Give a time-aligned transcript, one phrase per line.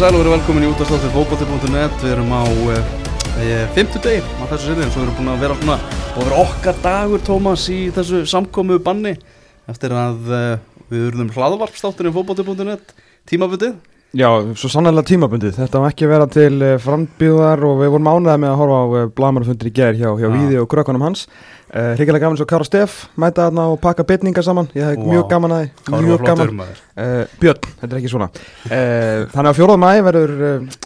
[0.00, 2.40] sæl og verið velkomin í útastáttir fókbóti.net Við erum á
[2.72, 5.74] e, fymtu degi á þessu sinni en svo erum við búin að vera svona
[6.14, 9.12] og vera okkar dagur Tómas í þessu samkomu banni
[9.68, 10.40] eftir að e,
[10.88, 12.94] við urðum hlaðvarpstáttir í fókbóti.net
[13.28, 13.76] tímabutið
[14.10, 14.26] Já,
[14.58, 15.54] svo sannlega tímabundið.
[15.54, 18.78] Þetta var ekki að vera til uh, frambíðar og við vorum ánæðið með að horfa
[18.82, 20.32] á uh, blamarfundir í gerð hjá, hjá Já.
[20.34, 21.28] Víði og krökkunum hans.
[21.70, 24.66] Uh, Ríkilega gaman svo Kára Steff, mæta þarna og pakka bytningar saman.
[24.74, 25.06] Ég hef Vá.
[25.12, 26.58] mjög gaman að var mjög gaman.
[26.98, 28.30] Uh, Björn, þetta er ekki svona.
[28.66, 29.78] Uh, þannig að 4.
[29.84, 30.36] mæ verður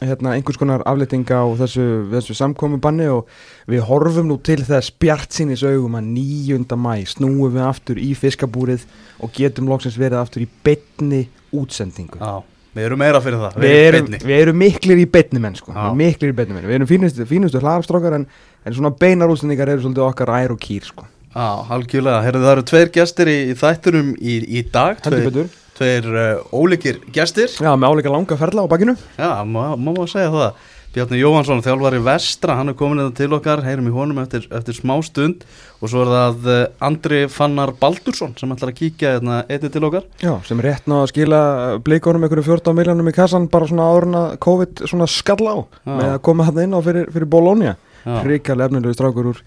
[0.05, 3.33] hérna, einhvers konar aflýting á þessu, þessu samkomu banni og
[3.73, 6.77] við horfum nú til þess bjart sínis augum að 9.
[6.77, 8.85] mæ snúum við aftur í fiskabúrið
[9.25, 11.25] og getum loksins verið aftur í bytni
[11.57, 12.21] útsendingu.
[12.21, 13.59] Já, við erum meira fyrir það.
[13.65, 14.21] Við erum, beinni.
[14.25, 15.73] við erum miklir í beinni menn sko.
[15.73, 16.69] Við erum miklir í beinni menn.
[16.69, 18.29] Við erum fínustu, fínustu hlaðarstrókar en,
[18.65, 21.09] en svona beinar útsendingar eru svolítið okkar ær og kýr sko.
[21.35, 25.01] Já, algjörlega, Herðu, það eru tveir gestir í, í þættunum í, í dag.
[25.03, 25.49] Tveir, betur.
[25.79, 27.51] tveir uh, ólíkir gestir.
[27.51, 28.95] Já, með áleika langa ferla á bakinu.
[29.19, 33.65] Já, má, má segja það Bjarni Jóhansson, þjálfari Vestra, hann er komin þetta til okkar,
[33.67, 35.41] heyrum í honum eftir, eftir smá stund
[35.81, 39.83] og svo er það uh, Andri Fannar Baldursson sem ætlar að kíkja hérna einnig til
[39.89, 41.41] okkar Já, sem er rétt ná að skila
[41.83, 45.91] blikonum einhverju 14 miljónum í kassan bara svona að COVID svona skall á Já.
[45.91, 48.21] með að koma hann inn á fyrir, fyrir Bologna Já.
[48.29, 49.43] Ríkjali efnilegu strákur úr,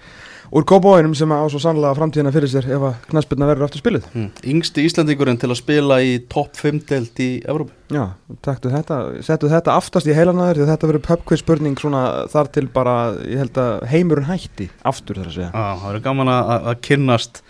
[0.52, 4.06] úr Kópavóinum sem á svo sannlega framtíðina fyrir sér ef að knæspilna verður aftur spiluð.
[4.14, 4.28] Hm.
[4.54, 7.76] Yngsti Íslandingurinn til að spila í topp 5 delt í Evrópu.
[7.94, 8.04] Já,
[8.44, 12.66] taktu þetta, settu þetta aftast í heilanæður því þetta verður pubquiz spurning svona þar til
[12.72, 15.52] bara, ég held að heimurinn hætti aftur þar að segja.
[15.52, 17.44] Já, það verður gaman að, að kynnast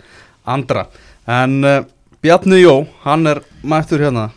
[0.48, 0.88] andra.
[1.28, 1.80] En uh,
[2.24, 4.28] Bjarni Jó, hann er mættur hérna.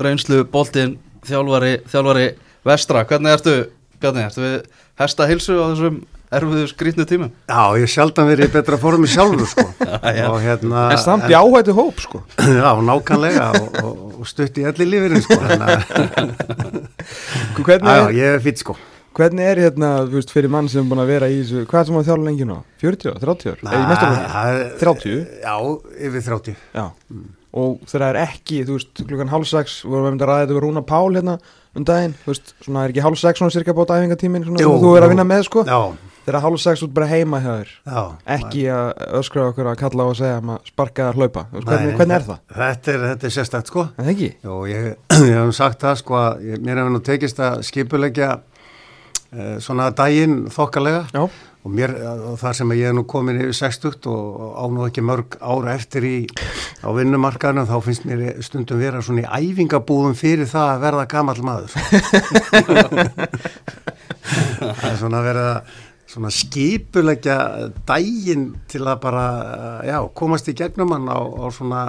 [0.00, 2.26] Reynslu boltinn þjálfari, þjálfari
[2.66, 3.04] Vestra.
[3.08, 3.56] Hvernig ertu,
[4.00, 4.58] Bjarni, ertu við
[5.00, 5.98] hesta hilsu á þessum
[6.34, 7.30] erfiðu skrýtnu tímum?
[7.48, 9.66] Já, ég sjaldan verið í betra formi sjálfur sko
[10.18, 10.26] já.
[10.30, 12.22] og hérna En samt í áhættu hóp sko.
[12.60, 16.66] Já, nákvæmlega og, og, og stutt í elli lífinu sko þannig að
[17.62, 18.76] Hvernig já, já, er, ég er fýtt sko
[19.16, 21.78] hvernig er hérna, þú veist, fyrir mann sem er búin að vera í þessu, hvað
[21.80, 22.56] er sem að þjálfa lengi nú?
[22.82, 23.62] 40, 30 ár?
[23.62, 24.26] Eða í mestarflokki?
[24.34, 25.14] Það er- 30?
[25.40, 25.54] Já,
[26.08, 26.84] yfir 30 Já.
[27.56, 30.42] Og þegar það er ekki, þú veist, klukkan hálf sex, vorum við myndið að ræða
[30.44, 31.38] þetta við Rúna Pál hérna
[31.76, 34.74] um daginn, þú veist, svona er ekki hálf sex svona cirka bóta æfingatímin, svona Jú,
[34.84, 35.64] þú er að vinna með, sko.
[35.64, 35.80] Já,
[36.26, 37.68] Þegar hálf sex út bara heima hjá þér.
[38.34, 38.88] ekki að
[39.20, 42.16] öskra okkur að kalla á að segja að sparka að hlaupa veist, Nei, hvernig, hvernig
[42.16, 42.40] er það?
[42.56, 43.84] Þetta er, þetta er sérstætt sko?
[44.42, 44.88] Jó, ég,
[45.30, 50.36] ég hef sagt það sko að mér hefur nú tekist að skipulegja uh, svona daginn
[50.50, 51.22] þokkalega Já,
[51.66, 51.94] og mér,
[52.32, 55.78] og þar sem ég er nú komin yfir 60 og á nú ekki mörg ára
[55.78, 56.16] eftir í
[56.82, 61.42] á vinnumarkaðinu þá finnst mér stundum vera svona í æfingabúðum fyrir það að verða gamall
[61.46, 61.70] maður
[64.26, 65.50] það er svona að verða
[66.06, 67.36] svona skipulegja
[67.88, 69.24] daginn til að bara
[69.86, 71.80] já, komast í gegnum hann á, á svona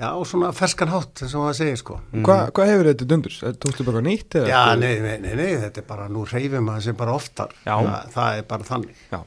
[0.00, 3.38] já, á svona ferskan hátt eins og það segir sko Hva, hvað hefur þetta dundurs?
[3.62, 4.34] Tókstu bara nýtt?
[4.40, 4.48] eða?
[4.50, 7.76] Já, nei, nei, nei, nei, þetta er bara, nú reyfum maður sem bara oftar, Já.
[7.78, 9.20] það, það er bara þannig, Já,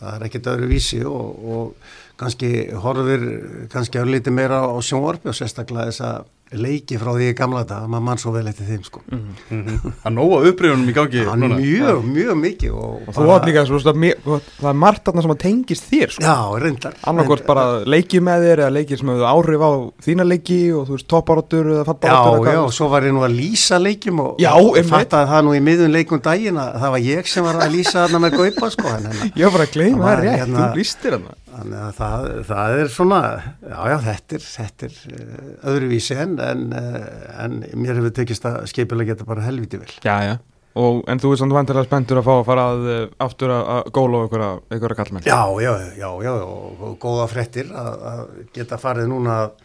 [0.00, 2.50] það er ekkert öðru vísi og, og kannski
[2.82, 3.28] horfir
[3.72, 6.10] kannski örlítið meira á sjónvarpi og sérstaklega þessa
[6.54, 9.00] leiki frá því í gamla dag, maður mann svo vel eftir þeim sko.
[9.10, 9.78] Mhm.
[9.82, 11.56] Það er nóga upprifunum í gangi er núna.
[11.58, 15.40] mjög, mjög mikið og, og þú átt líka svo, það er margt þarna sem að
[15.42, 16.22] tengist þér sko.
[16.22, 16.94] Já, reyndar.
[17.02, 19.70] annarkort bara leikið með þér eða leikið sem hefur áhrif á
[20.06, 23.34] þína leiki og þú veist topparóttur eða Já, fattaróttur já, svo var ég nú að
[23.40, 27.02] lýsa leikjum og, Já, og fattaði það nú í miðun leikum daginn að það var
[27.10, 29.74] ég sem var að lýsa þarna með gaupa sko, en, en, Ég var bara að
[29.74, 33.20] gleyma, Það er rétt, hérna- þú lístir hann Þannig að það, það er svona,
[33.64, 37.06] já, já, þetta er, þetta er uh, öðruvísi en, en, uh,
[37.46, 39.88] en mér hefur tekist að skipilega geta bara helviti vel.
[40.04, 40.36] Já, já
[40.76, 43.62] Og, en þú er samt vantilega spenntur að fá að fara að, uh, aftur að,
[43.72, 47.90] að góla á einhverja, einhverja kallmenn Já, já, já, já, og, og góða frettir að,
[48.10, 48.20] að
[48.58, 49.56] geta farið núna að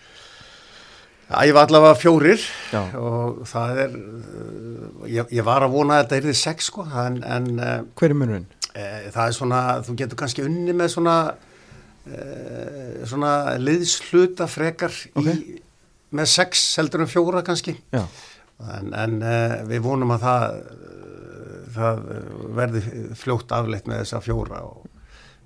[1.42, 2.80] æfa allavega fjórir Já.
[3.00, 4.00] og það er,
[5.12, 7.52] ég, ég var að vona að þetta er þið sex sko, en, en
[8.00, 8.50] Hver er munurinn?
[8.72, 11.16] Eh, það er svona, þú getur kannski unni með svona
[12.10, 15.28] eh, svona liðsluta frekar Ok.
[15.32, 15.58] í,
[16.18, 18.06] með sex heldur en fjóra kannski Já,
[18.78, 20.78] en, en eh, við vonum að það eh,
[21.76, 22.00] það
[22.58, 22.82] verði
[23.16, 24.88] fljótt afleitt með þessa fjóra og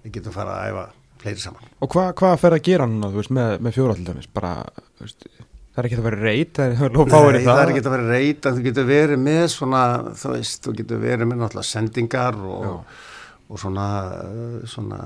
[0.06, 0.86] við getum fara að æfa
[1.22, 4.30] fleiri saman Og hvað hva fer að gera núna, veist, með, með fjóra til dæmis?
[4.34, 4.54] Bara,
[4.98, 5.28] þú veist,
[5.76, 7.50] það er ekki að vera reyt, það er lóf fáir í það.
[7.52, 9.82] það er ekki að vera reyta, þú getur verið með svona,
[10.22, 13.02] þú veist, þú getur verið með náttúrulega sendingar og,
[13.46, 13.86] og svona,
[14.26, 15.00] uh, svona,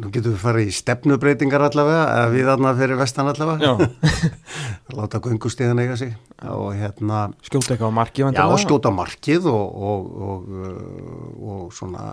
[0.00, 3.88] nú getur við farið í stefnubreitingar allavega, eða við þarna fyrir vestan allavega,
[4.98, 6.14] láta göngustíðan eiga sig.
[6.48, 11.66] Og hérna, skjóta eitthvað á marki já, og skjóta markið og, og, og, uh, og
[11.76, 12.06] svona,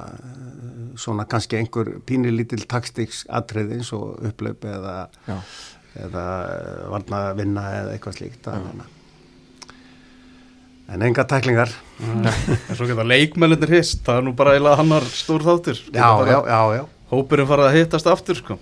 [0.99, 4.97] svona kannski einhver pínilítil takstiks atriði eins og upplaup eða,
[6.03, 6.27] eða
[6.91, 8.85] varna vinna eða eitthvað slíkt, að
[10.91, 11.73] en enga tæklingar.
[12.69, 15.81] En svo geta leikmenninir hist það er nú bara eiginlega hannar stór þáttur.
[15.93, 16.83] Já, já, já, já.
[17.11, 18.57] hópurinn farið að hittast aftur sko.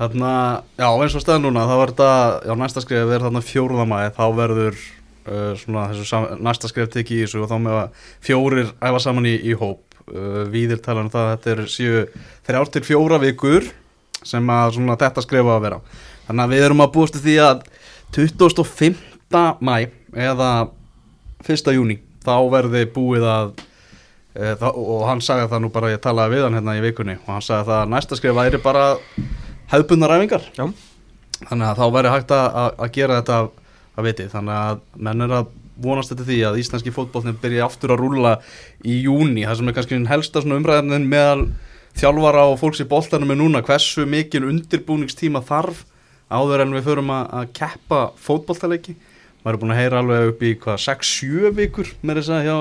[0.00, 0.32] þarna,
[0.80, 2.12] já eins og stað núna þá verður þetta,
[2.48, 7.26] já næsta skrif verður þarna fjórðamæði, þá verður uh, svona þessu næsta skrif tekið í
[7.26, 11.12] þessu og þá með að fjórir æfa saman í, í hóp, uh, víðir tala um
[11.12, 12.06] það að þetta er síu
[12.48, 13.68] þrjár til fjóra vikur
[14.24, 15.80] sem að svona þetta skrifa að vera,
[16.28, 17.64] þannig að við erum að búast til því að
[18.16, 19.00] 25.
[19.60, 19.76] mæ
[20.16, 20.50] eða
[21.46, 21.74] 1.
[21.76, 23.52] júni þá verði búið að
[24.36, 27.16] e, það, og hann sagði það nú bara ég talaði við hann hérna í vikunni
[27.22, 28.84] og hann sagði það að næsta skrif væri bara
[29.72, 30.66] hefðbundnar æfingar Já.
[31.48, 33.40] þannig að þá væri hægt að, að- að gera þetta
[34.00, 35.50] af viti þannig að menn er að
[35.80, 38.34] vonast þetta því að íslenski fótbollin byrja aftur að rúlla
[38.84, 41.46] í júni það sem er kannski helsta umræðin meðal
[41.96, 45.86] þjálfara og fólks í boltanum er núna hversu mikil undirbúningstíma þarf
[46.30, 48.94] áður en við förum að, að keppa fótbolltaleiki
[49.40, 52.56] maður er búin að heyra alveg upp í hvað 6-7 vikur með þess að hjá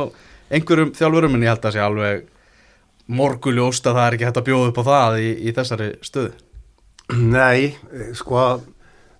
[0.49, 2.27] einhverjum þjálfurum en ég held að það sé alveg
[3.19, 6.35] morguljóst að það er ekki hægt að bjóða upp á það í, í þessari stöðu
[7.09, 7.73] Nei,
[8.13, 8.41] sko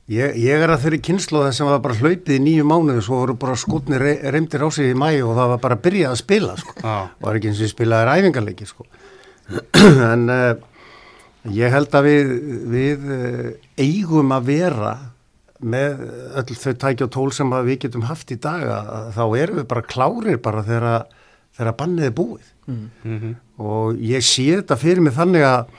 [0.10, 3.36] ég, ég er að þeirri kynslu sem var bara hlaupið í nýju mánuðu svo voru
[3.42, 6.20] bara skotni re, reymdir á sig í mæ og það var bara að byrja að
[6.22, 6.76] spila sko.
[6.84, 6.98] Já.
[7.26, 8.86] var ekki eins og spilaðir æfingarleiki sko.
[10.12, 10.52] en uh,
[11.56, 12.36] ég held að við,
[12.76, 13.50] við uh,
[13.82, 14.94] eigum að vera
[15.60, 16.04] með
[16.40, 19.60] öll þau tæki og tól sem að við getum haft í dag að, þá erum
[19.60, 21.08] við bara klárir bara þegar,
[21.58, 23.34] þegar bannið er búið mm -hmm.
[23.58, 25.74] og ég sé þetta fyrir mig þannig að,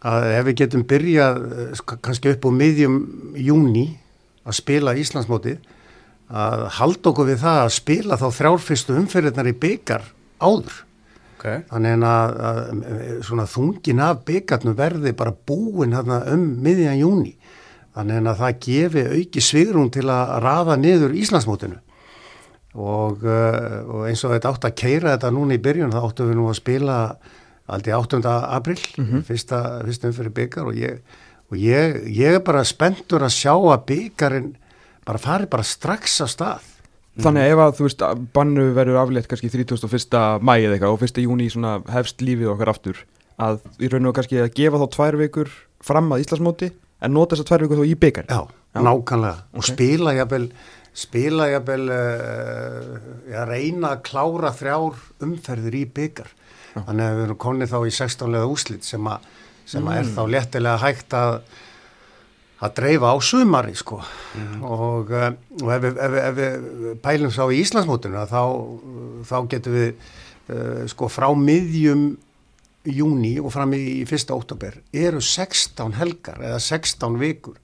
[0.00, 2.96] að ef við getum byrjað eh, sk- kannski upp á miðjum
[3.36, 3.86] júni
[4.44, 5.58] að spila Íslandsmótið
[6.30, 10.04] að halda okkur við það að spila þá þrjárfyrstu umferðirnar í byggar
[10.40, 10.76] áður
[11.36, 11.62] okay.
[11.68, 12.60] þannig að, að
[13.26, 17.34] svona þungin af byggarnum verði bara búin þarna um miðjan júni
[18.00, 21.78] þannig að það gefi auki svigrún til að raða niður Íslandsmótinu
[22.74, 26.30] og, uh, og eins og þetta átt að keira þetta núna í byrjun þá áttum
[26.30, 26.96] við nú að spila
[27.70, 28.20] aldrei 8.
[28.56, 28.78] april
[29.26, 30.98] fyrsta, fyrsta umfyrir byggar og, ég,
[31.50, 34.50] og ég, ég er bara spenntur að sjá að byggarinn
[35.06, 36.66] bara fari bara strax á stað
[37.20, 40.14] Þannig að ef að þú veist að bannu verður aflétt kannski 31.
[40.46, 41.18] mæ eða eitthvað og 1.
[41.24, 43.00] júni svona hefst lífið okkar aftur
[43.40, 45.50] að í raun og kannski að gefa þá tvær vikur
[45.84, 46.70] fram að Íslandsmóti
[47.00, 48.40] en nota þessar tvær vikur þó í byggar Já,
[48.74, 48.80] Já.
[48.86, 49.38] nákvæmlega.
[49.54, 49.70] Og Ok.
[49.72, 50.50] spila jafnvel
[51.00, 53.00] spila jafnvel uh,
[53.40, 56.30] að reyna að klára þrjár umferðir í byggar
[56.74, 59.16] þannig að við erum konið þá í 16 leða úslit sem, a,
[59.66, 61.40] sem að er þá léttilega hægt að
[62.60, 64.02] að dreifa á sumari sko.
[64.60, 65.30] Og, uh,
[65.64, 68.42] og ef, við, ef, við- ef við pælum sá í Íslandsmótinu þá,
[69.30, 69.86] þá getum við
[70.52, 72.02] uh, sko frá miðjum
[72.88, 77.58] júni og fram í, fyrsta óttabér eru 16 helgar eða 16 vikur.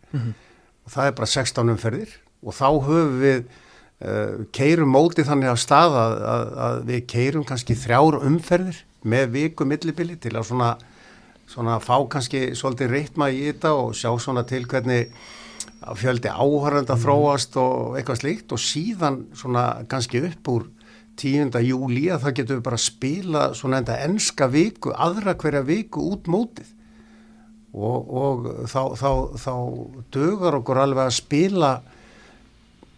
[0.87, 3.39] Og það er bara 16 umferðir og þá höfum við
[4.05, 9.33] uh, keirum móti þannig af stað að, að, að við keirum kannski þrjár umferðir með
[9.35, 10.71] viku millibili til að svona,
[11.51, 15.11] svona fá kannski svolítið reitma í þetta og sjá svona til hvernig
[15.87, 20.67] að fjöldi áhörðanda þróast og eitthvað slíkt og síðan svona kannski upp úr
[21.17, 21.61] 10.
[21.65, 26.05] júli að það getum við bara að spila svona enda enska viku, aðra hverja viku
[26.13, 26.73] út mótið
[27.77, 29.53] og, og þá, þá, þá
[30.17, 31.73] dögar okkur alveg að spila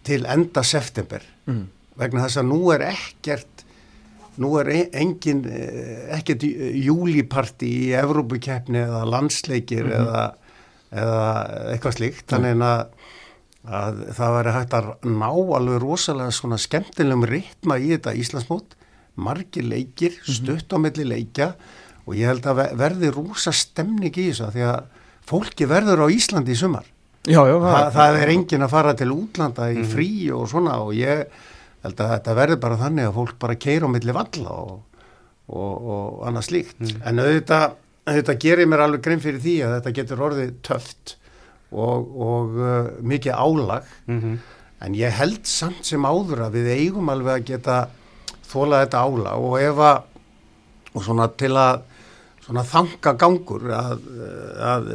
[0.06, 1.64] til enda september Mhm.
[1.98, 3.64] vegna þess að nú er ekkert
[4.38, 10.20] nú er e- engin eh, ekkert júliparti í Evrópukeppni eða landsleikir eða,
[10.92, 11.24] eða
[11.72, 12.84] eitthvað slíkt þannig að,
[13.68, 18.76] að það væri hægt að ná alveg rosalega svona skemmtilegum ritma í þetta Íslandsmót.
[19.18, 21.52] Margir leikir, stutt á milli leikja
[22.06, 24.78] og ég held að ve- verði rosa stemning í þessu því að
[25.28, 26.86] fólki verður á Íslandi í sumar.
[27.28, 30.94] Já, já, Þa, það er engin að fara til útlanda í frí og svona og
[30.96, 31.26] ég
[31.84, 34.78] held að þetta verður bara þannig að fólk bara keira á milli valla og,
[35.50, 36.78] og, og annað slíkt.
[37.04, 37.74] En auðvitað,
[38.08, 41.17] auðvitað gerir mér alveg grein fyrir því að þetta getur orðið töft
[41.72, 43.90] og, og uh, mikið álag.
[44.06, 44.38] Mm
[44.84, 47.78] en ég held samt sem áður að við eigum alveg að geta
[48.48, 50.04] þólað þetta álag og ef að
[50.94, 51.80] og svona til að
[52.46, 54.04] svona þanga gangur að,
[54.64, 54.86] að,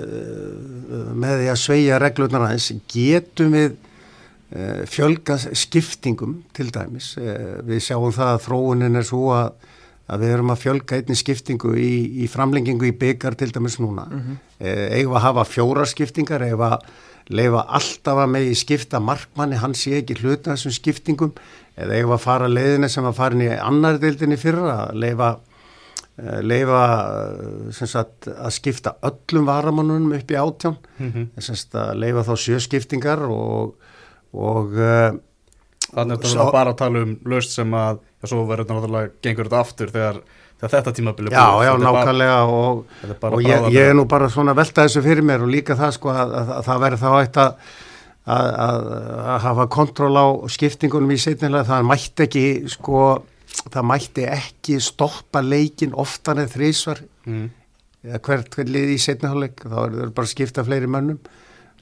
[0.95, 7.11] að með því að sveia reglurnar aðeins getum við uh, fjölga skiptingum til dæmis.
[7.19, 9.69] Uh, við sjáum það að þróunin er svo að,
[10.11, 11.91] að við erum að fjölga einni skiptingu í,
[12.23, 14.09] í framlengingu í byggar til dæmis núna.
[14.11, 16.85] Mm eigum að hafa fjóra skiptingar eigum að
[17.31, 21.33] leifa alltaf að megi skipta markmanni, hann sé ekki hluta þessum skiptingum
[21.79, 25.29] eða eigum að fara leiðina sem að fara inn í annar deildinni fyrra að leifa
[26.19, 26.81] eh, leifa
[27.71, 30.79] eh, sagt, að skipta öllum varamannunum upp í átján.
[30.99, 31.29] Mhm.
[31.39, 33.77] sem sagt, að leifa þá sjö skiptingar og,
[34.33, 35.11] og, eh,
[35.93, 38.77] Þannig er Sá- þetta bara að tala um laust sem að, já, svo verður þetta
[38.79, 40.19] náttúrulega gengur þetta aftur þegar,
[40.59, 44.55] þegar þetta tímabili Já, já, nákvæmlega og, er og ég, ég er nú bara svona
[44.55, 47.09] að velta þessu fyrir mér og líka það sko að, að, að það verður þá
[47.19, 47.67] eitt að,
[48.37, 48.87] að, að,
[49.35, 53.01] að hafa kontról á skiptingunum í setnilega, það mætti ekki sko,
[53.69, 57.45] það mætti ekki stoppa leikin oftan eða þrísvar Mm.
[58.03, 61.19] eða hvert, lið í setniháleik þá er það bara að skipta fleiri mönnum.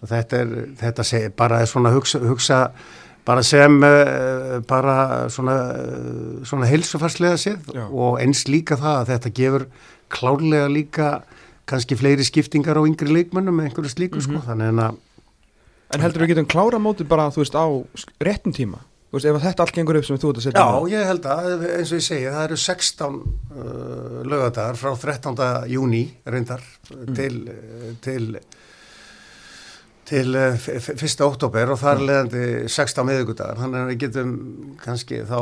[0.04, 2.60] Og þetta er, þetta seg, bara er svona hugsa, hugsa
[3.28, 4.96] bara sem uh, bara
[5.34, 7.86] svona, uh, svona heilsufarslega séð Já.
[7.86, 9.68] og eins líka það að þetta gefur
[10.12, 11.12] klárlega líka
[11.70, 15.00] kannski fleiri skiptingar á yngri leikmönnum með einhverju slíku sko, þannig en að
[15.92, 17.68] En heldur við getum klára mótið bara, þú veist, á
[18.24, 18.80] réttum tíma?
[19.12, 21.10] Þú veist, ef að þetta allt gengur upp sem þú ert að setja Já, ég
[21.10, 25.42] held að, eins og ég segi, það eru 16 uh, lögadagar frá 13.
[25.74, 26.64] júni reyndar
[27.18, 28.30] til, uh, til,
[30.12, 31.22] til uh, f- f- 1.
[31.26, 34.34] oktober og þar leðandi 16 miðugudagar, þannig að við getum
[34.84, 35.38] kannski þá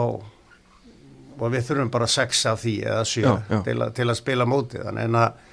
[1.40, 3.60] og við þurfum bara 6 af því eða 7 Já, já.
[3.66, 5.46] Til, til að spila mótið, þannig að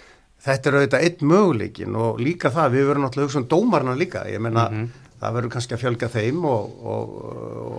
[0.46, 4.25] þetta er auðvitað einn möguleikin og líka það, við verðum náttúrulega hugsa um dómarna líka,
[4.30, 4.66] ég meina
[5.16, 7.14] það verður kannski að fjölga þeim og, og,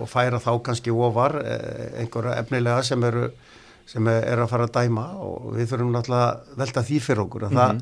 [0.02, 3.28] og færa þá kannski ofar eh, einhverja efnilega sem eru
[3.88, 7.46] sem er að fara að dæma og við þurfum náttúrulega að velta því fyrir okkur
[7.46, 7.78] að, það,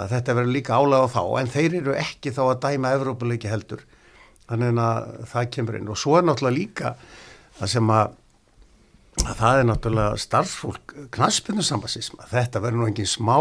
[0.00, 3.50] að þetta verður líka álega á þá en þeir eru ekki þá að dæma Evrópuleiki
[3.50, 3.84] heldur.
[4.50, 5.90] Þannig að það kemur inn.
[5.92, 6.94] Og svo er náttúrulega líka
[7.60, 8.14] það sem að,
[9.24, 13.36] að það er náttúrulega starfsfólk knaspinnusambassisma þetta verður nú engin smá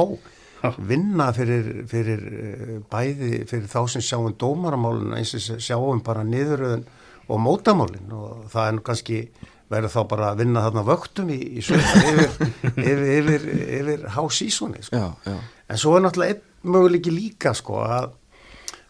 [0.90, 6.84] vinna fyrir, fyrir eh, bæði fyrir þá sem sjáum dómaramálun eins og sjáum bara niðuröðun
[7.30, 8.12] og mótamálin.
[8.12, 9.22] Og það er nú kannski
[9.70, 13.48] verður þá bara að vinna þarna vöktum í, í sveitar yfir, yfir, yfir,
[13.80, 15.04] yfir hásísoni sko.
[15.70, 18.14] En svo er náttúrulega einn möguleiki líka sko að,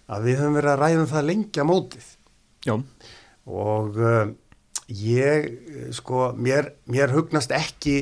[0.09, 2.07] að við höfum verið að ræðum það lengja mótið
[2.67, 2.75] Já,
[3.49, 4.31] og uh,
[4.91, 7.99] ég eh, sko mér, mér hugnast ekki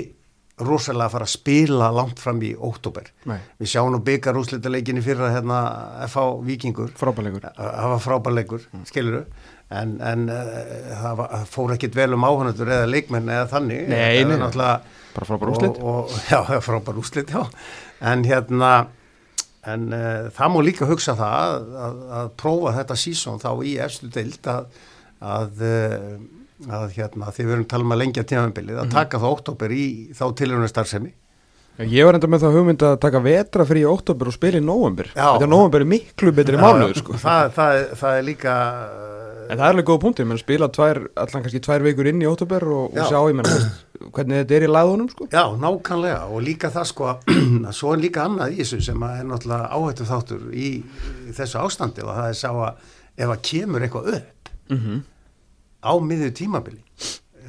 [0.58, 3.12] rosalega að fara að spila langt fram í óttúber.
[3.62, 5.60] Við sjáum nú byggar úrslitaleikinni fyrra hérna
[6.08, 6.90] FH Víkingur.
[6.98, 7.46] frábæleikur.
[7.54, 8.88] Það var frábærleikur, mm.
[8.90, 9.22] skiluru.
[9.70, 10.50] En, en uh,
[11.04, 13.84] það var, fór ekkit vel um áhanatur eða leikmenn eða þannig.
[13.92, 17.46] Nei, náttúrulega- Bara frábær og, já, frábær úrslit, já.
[18.02, 18.72] En hérna,
[19.74, 23.76] en uh, það má líka hugsa það að, að, að prófa þetta sísón þá í
[23.84, 24.82] efstu deild að,
[25.20, 25.64] að,
[26.80, 29.88] að hérna, því við erum talað um að lengja tímabilið, að taka þá óttóper í
[30.18, 31.14] þá tilhörunum starfsemi.
[31.78, 34.66] Ég var enda með það hugmynd að taka vetra frí í óttobur og spila í
[34.66, 35.12] nóvembur.
[35.14, 35.28] Já.
[35.36, 37.20] Þetta nóvembur er miklu betri mánuður, sko.
[37.22, 38.56] Það, það, það er líka...
[39.48, 42.28] En það er alveg góða punktur, menn spila tvær, allan kannski tvær vikur inn í
[42.30, 43.06] óttobur og, og Já.
[43.12, 43.68] sjá, ég menn,
[44.16, 45.28] hvernig þetta er í laðunum, sko.
[45.32, 47.10] Já, nákvæmlega og líka það sko
[47.68, 50.72] að svo er líka annað í þessu sem er náttúrulega áhættu þáttur í,
[51.28, 55.06] í þessu ástandi og það er sá að ef að kemur eitthvað upp Mm
[55.88, 56.82] á miðju tímabili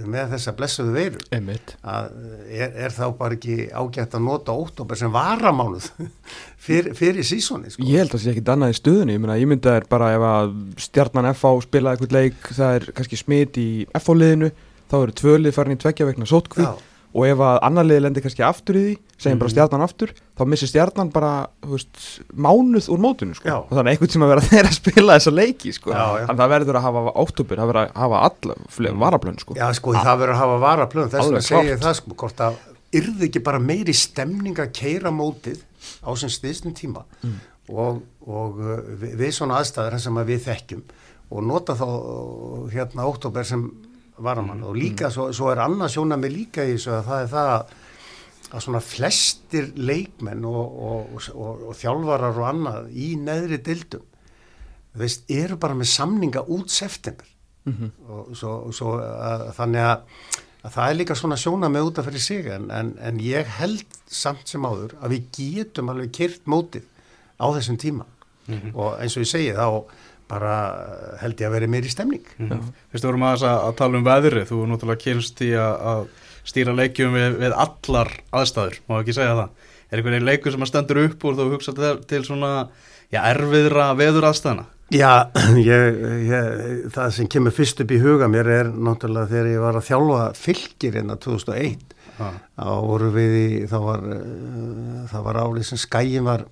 [0.06, 0.92] með þessa blessuðu
[1.34, 1.74] Einmitt.
[1.82, 2.10] að
[2.48, 5.88] er, er þá bara ekki ágætt að nota óttobur sem varamánuð
[6.66, 7.86] fyrir, fyrir sísoni sko.
[7.86, 10.12] Ég held að það sé ekki annað í stöðunni, ég ég myndi að er bara
[10.16, 10.54] ef að
[10.88, 14.52] stjarnan FH spila eitthvað leik, það er kannski smit í FH-liðinu,
[14.88, 16.72] þá eru tvölið farin í tveggja vegna sótkví Já.
[17.14, 20.42] Og ef að annar liði lendir kannski aftur í því, segjum bara stjarnan aftur, þá
[20.52, 21.32] missir stjarnan bara,
[21.64, 22.02] þú veist,
[22.36, 23.48] mánuð úr mótinu, sko.
[23.48, 23.56] Já.
[23.62, 25.94] Og þannig að einhvern tíma verða þeir að spila þessa leiki, sko.
[25.94, 26.26] Já, já.
[26.28, 29.04] Þannig að það verður að hafa óttúbur, það verður að hafa alla mm.
[29.04, 29.58] varablön, sko.
[29.58, 32.60] Já sko það verður að hafa varaplön þess að segja það sko hvort að
[32.98, 35.60] yrði ekki bara meiri stemning að keira mótið
[36.04, 37.04] á sem stiðstum tíma
[37.68, 40.84] og, og uh, við, við svona aðstæður sem að við þekkjum
[41.28, 43.66] og nota þá uh, hérna oktober sem
[44.24, 44.64] varamann.
[44.66, 47.52] Og líka svo, svo er annað sjóna með líka í þessu að það er það
[47.54, 47.72] að,
[48.48, 54.06] að svona flestir leikmenn og, og, og, og þjálfarar og annað í neðri dildum
[54.98, 57.26] veist, eru bara með samninga út september.
[58.08, 60.20] Og svo, og svo að, þannig að,
[60.64, 63.50] að það er líka svona sjóna með út af fyrir sig en, en, en ég
[63.58, 66.86] held samt sem áður að við getum alveg kyrt mótið
[67.36, 68.06] á þessum tíma.
[68.72, 69.66] Og eins og ég segi þá
[70.28, 70.54] bara
[71.22, 72.24] held ég að vera meiri stemning.
[72.38, 75.74] Fyrst við vorum aðeins að, að tala um veðri þú er náttúrulega kynst í að,
[75.92, 76.04] að
[76.48, 79.66] stýra leikjum við, við allar aðstæður má ekki segja það.
[79.88, 82.50] Er einhverjum leikur sem að stendur upp úr þú hugsa til, til svona
[83.12, 85.28] já, erfiðra veður aðstæðana Já,
[85.60, 89.78] ég, ég, það sem kemur fyrst upp í huga mér er náttúrulega þegar ég var
[89.80, 92.28] að þjálfa fylgir hérna 2001 Já.
[92.56, 94.06] þá voru við í, þá var,
[95.12, 96.46] það var árið sem skæin var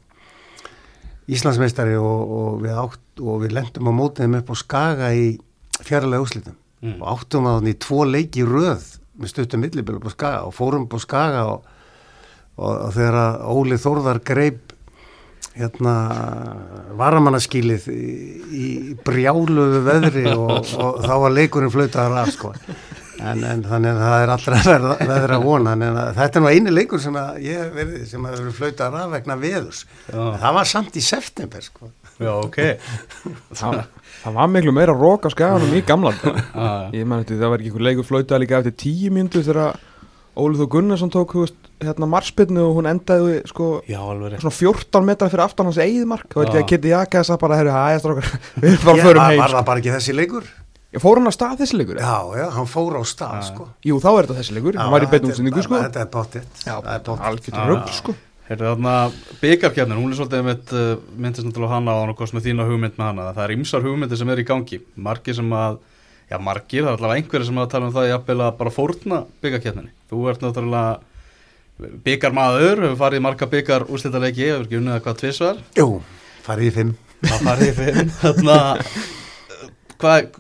[1.27, 5.27] Íslandsmeistari og, og, við átt, og við lendum á mótiðum upp á Skaga í
[5.83, 6.99] fjárlega úslitum Mm.
[7.01, 8.83] og áttum að hann í tvo leiki röð
[9.17, 11.63] með stuttum millibil upp á Skaga og fórum upp á Skaga og,
[12.61, 14.75] og, og þegar að Óli Þórðar greip
[15.57, 15.95] hérna
[17.01, 18.03] varamannaskílið í,
[18.53, 18.67] í
[19.09, 22.53] brjáluðu veðri og, og þá var leikurinn flautaðar af sko
[23.21, 25.85] en, en þannig að það er allra verða, veðra vona en
[26.19, 29.37] þetta er nú eini leikur sem að ég verði sem að verið flautaðar af vegna
[29.41, 30.21] veðus Já.
[30.43, 31.91] það var samt í september sko.
[32.17, 32.57] Já, ok.
[33.57, 33.81] Það,
[34.23, 36.15] það var miklu meira rók á skaganum í gamla
[36.97, 39.77] ég man eftir það var ekki einhver leikur flauta líka eftir tíu mínútu þegar
[40.37, 44.03] Ólið og Gunnarsson tók veist, hérna marspilnu og hún endaði sko Já,
[44.37, 47.73] svona 14 metrar fyrir aftan hans eigðmark og að Kitty Jaka þess að bara herri
[47.73, 48.29] hægast strákar,
[48.61, 49.41] við erum bara Ég- förum heim.
[49.41, 50.51] var það bara ekki þessi leikur?
[50.97, 51.99] Ég fór hann að stað þessi leikur?
[52.01, 53.67] Já, já, hann fór á stað sko.
[53.85, 55.81] Jú, þá er þetta þessi leikur, hann var í beinni útsendingu sko.
[55.83, 56.09] Þetta er
[56.95, 57.65] er algjört Já.
[57.69, 58.15] rugg sko.
[58.47, 58.95] Heyrðu þarna
[59.43, 60.87] byggarkjarnin, hún er svolítið uh,
[61.19, 63.27] myndist náttúrulega á hana og hann og hvort með þína hugmynd með hana.
[63.35, 64.79] Það er ymsar hugmyndir sem er í gangi.
[65.09, 65.81] Margir sem að,
[66.31, 69.21] já margir það er allavega einhverjir sem að tala um það jafnvel að bara fórna
[69.43, 75.05] byggarkjarninni, þú ert náttúrulega byggarmaður, hefur farið í marga byggar úrslítalegi, hefur ekki unnið að
[75.05, 75.61] hvað tvisvar.
[75.77, 75.89] Jú,
[76.47, 76.97] farið í fimm.
[77.43, 78.15] Farið í fimm.
[78.23, 78.59] Þarna,
[80.01, 80.31] hvað,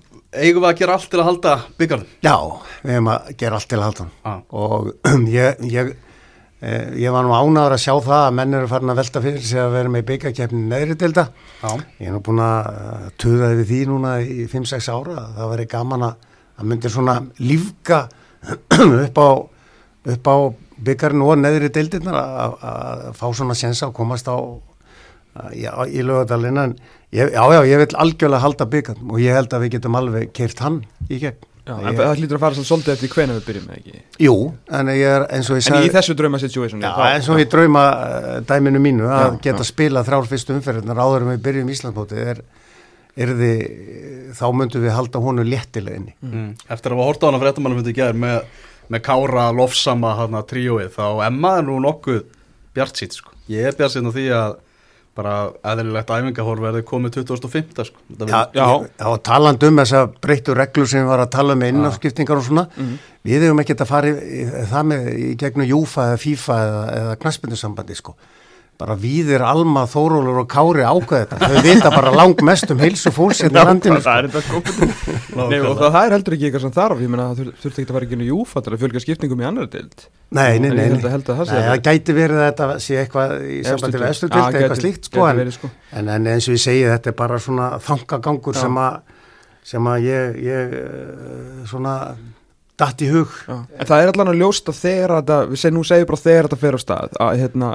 [0.42, 2.10] eigum við að gera allt til að halda byggarnum?
[2.26, 2.36] Já,
[2.82, 4.38] við hefum að gera allt til að halda Ah.
[4.50, 4.90] og
[5.36, 5.90] ég, ég,
[6.60, 9.46] eh, ég var nú ánaður að sjá það að menn eru farin að velta fyrir
[9.46, 11.26] sig að vera með byggakefni neðri delta
[11.62, 15.52] Já, ég er nú búin að uh, tuða yfir því núna í 5-6 ára það
[15.54, 17.98] væri gaman að að myndir svona lífga
[19.06, 19.28] upp á,
[20.16, 20.36] upp á
[20.86, 24.36] byggarinn og neðri deildirnar að, að fá svona sensa að komast á
[25.52, 26.74] já, í lögadalinn en
[27.14, 30.32] ég, já, já, ég vil algjörlega halda byggarn og ég held að við getum alveg
[30.36, 33.46] keirt hann í gegn Já, ég, en það hlýtur að fara svolítið eftir hvena við
[33.48, 34.34] byrjum með ekki Jú,
[34.78, 37.40] en ég er eins og ég En sagði í þessu drauma situation Já, eins og
[37.42, 39.70] í drauma uh, dæminu mínu að Já, geta já.
[39.72, 42.42] spilað þrjár fyrstu umferðinar áður en við byrjum Íslandsmótið er,
[43.18, 43.64] er þið,
[44.38, 46.14] þá myndum við halda honu léttilega inni.
[46.22, 46.46] mm.
[46.70, 48.46] eftir að hafa hort á hana fréttamannum myndi gera með,
[48.86, 52.22] með Kára lofsama hana tríóið, þá Emma er nú nokkuð
[52.78, 53.02] bjart
[55.16, 55.34] bara
[55.72, 58.02] eðlilegt æfingahorf verði komið 2005 sko.
[58.12, 58.66] Þetta Já, Já.
[59.00, 62.46] já, taland um þessa breyttu reglur sem við varum að tala um með innafskiptingar og
[62.46, 62.66] svona,
[63.26, 66.82] við hefum ekkert að fara í, í, það með í gegnum Júfa eða FIFA eða,
[67.00, 68.16] eða knaspindusambandi sko.
[68.76, 71.48] Bara víðir Alma, Þórólur og Kári ákveð þetta.
[71.48, 74.02] Þau vita bara lang mest um heilsu fólks hérna í landinu.
[74.04, 74.60] það er þetta sko
[75.50, 77.88] Nei, og það, er heldur ekki eitthvað sem þarf ég meina það þur- þurfti ekki
[77.88, 78.30] að fara ekki inn í
[78.66, 80.86] til að fjölga skiptingum í annar dild Nei, nei, nei.
[80.92, 84.36] að- að það gæti verið að þetta sé eitthvað í sambandi við deild.
[84.36, 85.70] Já, eitthvað slíkt sko, en, sko.
[85.96, 88.98] en, en eins og ég segi þetta er bara svona þangagangur sem að
[89.66, 91.94] sem að ég, ég eh, svona
[92.78, 93.32] datt í hug.
[93.48, 96.58] En það er allan að ljósta þegar þetta, við segjum nú segjum bara þegar þetta
[96.60, 97.70] fer á stað að hérna,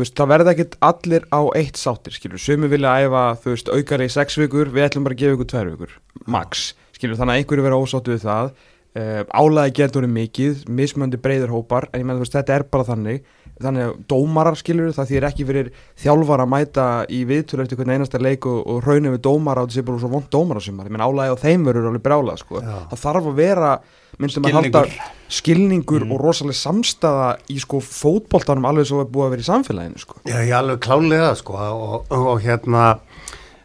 [0.00, 4.08] veist, það verða ekkit allir á eitt sáttir, skilur, sumi vilja æfa, þú veist, aukari
[4.08, 5.96] í sex vikur, við ætlum bara að gefa ykkur tvær vikur,
[6.32, 6.62] max,
[6.96, 8.52] skilur, þannig að einhverju vera ósáttu við það,
[8.96, 12.88] uh, álæði verið mikið, mismöndi breyðir hópar, en ég menn, þú veist, þetta er bara
[12.88, 13.28] þannig,
[13.64, 15.70] þannig að dómarar, skilur, það þýr ekki fyrir
[16.02, 19.72] þjálfar að mæta í viðtölu eftir hvern einasta leik og, og raunum við dómara og
[19.72, 22.62] þessi bara svo vond dómara sem ég menn, álæði á þeim verður alveg brálað, sko,
[22.62, 22.76] Já.
[22.92, 23.72] það þarf að vera
[24.20, 24.84] minnstum að halda
[25.32, 30.02] skilningur og rosalega samstaða í sko fótboltanum alveg svo er búið að vera í samfélaginu
[30.02, 30.18] sko.
[30.28, 32.90] Já, ég alveg klálega sko og, og, og hérna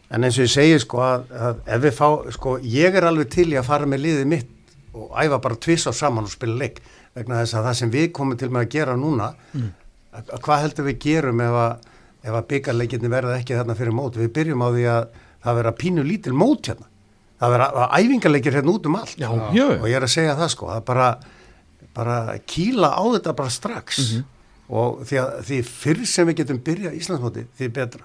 [0.07, 2.07] en eins og ég segi sko að, að ef við fá,
[2.37, 4.53] sko, ég er alveg til í að fara með liðið mitt
[4.97, 6.79] og æfa bara tviss á saman og spila leik
[7.17, 9.67] vegna þess að það sem við komum til með að gera núna Mm.
[10.17, 11.87] Að, að hvað heldur við gerum ef að,
[12.27, 14.19] að byggarleikinni verða ekki þarna fyrir mót?
[14.19, 15.09] Við byrjum á því að
[15.47, 16.89] það vera pínu lítil mót hérna.
[17.37, 19.17] Það vera að æfingarleikir hérna út um allt.
[19.21, 21.07] Já, og já, ég er að segja það sko að bara,
[21.95, 22.17] bara
[22.49, 24.01] kýla á þetta bara strax.
[24.07, 24.33] Mhm.
[24.67, 28.01] og því að því fyrr sem við getum byrjað Íslandsmóti því betra.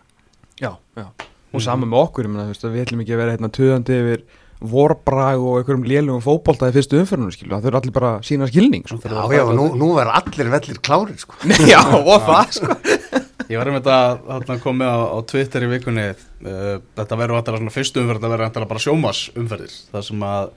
[0.63, 1.07] Já, já.
[1.51, 4.23] og saman með okkur að við ætlum ekki að vera hérna töðandi yfir
[4.63, 8.49] vorbrag og einhverjum lélugum fótbolta í fyrstu umferðinu skilju, það þurfa allir bara að sína
[8.51, 8.99] skilning sko.
[9.03, 11.39] Já, já, nú, nú verður allir vellir klárir sko.
[11.73, 12.79] já, og það sko.
[13.51, 13.99] Ég var um þetta
[14.39, 18.33] að koma á, á Twitter í vikunni uh, þetta verður alltaf svona fyrstu umferð þetta
[18.33, 20.53] verður alltaf bara sjómas umferðir það sem að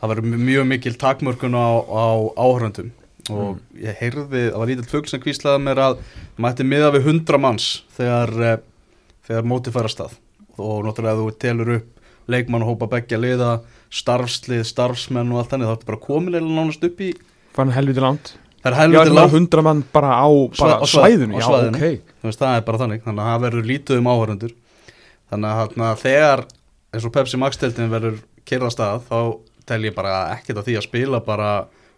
[0.00, 2.06] það verður mjög mikil takmörkun á, á
[2.40, 2.92] áhöröndum
[3.32, 6.00] og ég heyrði, það var lítill fugg sem kvíslaði mér að
[6.44, 8.56] mætti miða við 100 manns þegar, uh,
[9.28, 10.18] þegar móti færa stað.
[10.60, 11.93] Og náttúrulega ef þú telur upp
[12.30, 13.50] leikmann hópa beggja liða
[13.94, 15.68] starfslið, starfsmenn og allt þannig.
[15.70, 17.12] Þá ertu bara komin eða nánast upp í
[17.54, 18.34] fann helviti langt.
[18.64, 19.30] Það er já, helviti þetta langt.
[19.32, 21.76] er hundra mann bara á bara á svæ- svæðinu, á já, svæðinu.
[21.76, 22.12] ok.
[22.22, 24.54] Þú veist, það er bara þannig, þannig að það verður lítið um áhörundur
[25.30, 26.44] þannig að þegar
[26.94, 29.18] eins og Pepsi Max teltin verður kyrra stað þá
[29.66, 31.50] tel ég bara ekkert að því að spila bara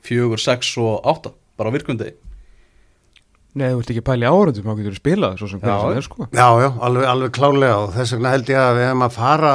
[0.07, 2.13] fjögur, sex og átta bara á virkundi
[3.57, 5.85] Nei, þú ert ekki að pæla í áhörundum, þá getur þú spilað svo sem hvernig
[5.87, 6.27] sem er sko.
[6.29, 9.53] Já, já, alveg, alveg klálega og þess vegna held ég að við hefum að fara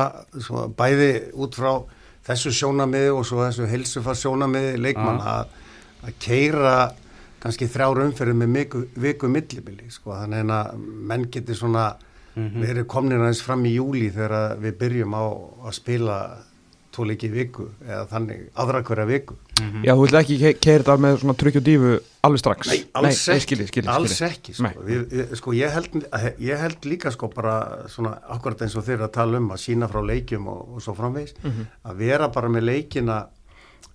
[0.47, 1.09] svo, bæði
[1.45, 1.71] út frá
[2.25, 5.53] þessu sjónamiði og svo þessu heilsufars sjónamiði leikmann að,
[6.05, 6.75] að keira
[7.41, 11.91] kannski þrjár umferðið með viku, viku millibili sko, þannig að menn getur svona
[12.35, 15.23] verið komnir aðeins fram í júli þegar við byrjum á
[15.67, 16.17] að spila
[16.99, 19.35] í viku eða þannig aðra hverja viku.
[19.85, 21.91] Já, þú vilt ekki keira þetta með svona trygg og dífu
[22.27, 22.67] alveg strax?
[22.71, 24.31] Nei, alls nei, ekki, skilji, skilji, alls skilji.
[24.33, 24.71] ekki sko.
[24.87, 26.07] Við, við, sko, ég, held,
[26.41, 27.55] ég held líka sko bara
[27.87, 30.95] svona akkurat eins og þeir að tala um að sína frá leikjum og, og svo
[30.97, 31.67] framvegis Mhm.
[31.85, 33.19] að vera bara með leikina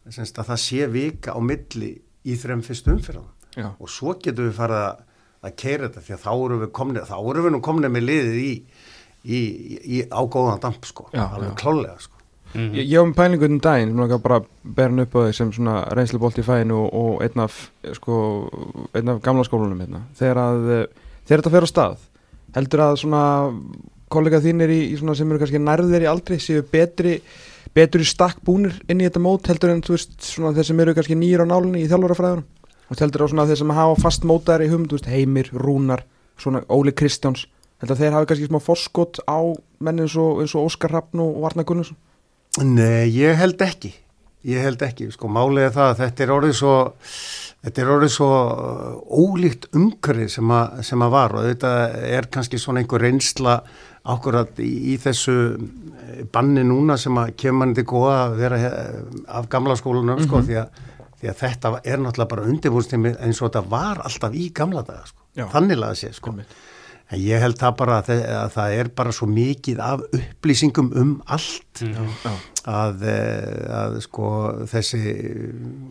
[0.08, 1.92] semst, að það sé vika á milli
[2.26, 4.98] í þrem fyrstu umfyrðan og svo getum við farið að,
[5.46, 8.04] að keira þetta því að þá erum við komni, þá erum við nú komni með
[8.06, 8.52] liðið í,
[9.26, 11.56] í, í, í ágóðan damp sko, Já, alveg já.
[11.62, 12.15] klálega sko
[12.56, 15.20] Ég, ég var með pælingu um daginn, sem langar bara að bera hann upp á
[15.26, 17.58] þig sem svona reynslubolt í fæinu og, og einn af,
[17.98, 18.20] sko,
[18.96, 20.04] einn af gamla skólunum hérna.
[20.16, 22.06] Þegar að, eh, þegar þetta fer á stað,
[22.56, 23.22] heldur að svona
[24.12, 27.18] kollega þínir í, í svona sem eru kannski nærðir í aldri séu betri,
[27.76, 30.94] betri stakk búnir inn í þetta mót heldur en þú veist svona þeir sem eru
[30.96, 32.46] kannski nýjur á nálinni í þjálfarafræðunum.
[32.86, 36.06] Og heldur á svona þeir sem hafa fast mótaðar í hum, þú veist, Heimir, Rúnar,
[36.38, 37.48] svona Óli Kristjáns,
[37.82, 39.38] heldur að þeir hafi kannski smá forskot á
[39.82, 41.98] menn eins og, eins og Óskar Rappn og Varnar Gunnarsson.
[42.64, 43.92] Nei, ég held ekki.
[44.46, 45.26] Ég held ekki, sko,
[45.58, 46.74] er það að þetta er orðið svo
[47.66, 51.72] þetta er orðið svo uh, ólíkt umhverfið sem, að- sem að var og þetta
[52.14, 53.56] er kannski svona einhver reynsla
[54.06, 58.60] ákvörðat í, í þessu eh, banni núna sem að kemur manni til góða að vera
[59.40, 60.78] af gamla skólanum, sko, því að,
[61.18, 65.08] því að þetta er náttúrulega bara undirbúrstími eins og þetta var alltaf í gamla daga,
[65.10, 65.48] sko, Já.
[65.56, 66.30] þannig laga sér, sko.
[66.36, 66.54] Einmitt.
[67.06, 71.12] En ég held það bara að, að það er bara svo mikið af upplýsingum um
[71.30, 72.32] allt Já.
[72.66, 74.30] að, eh, að sko
[74.66, 75.02] þessi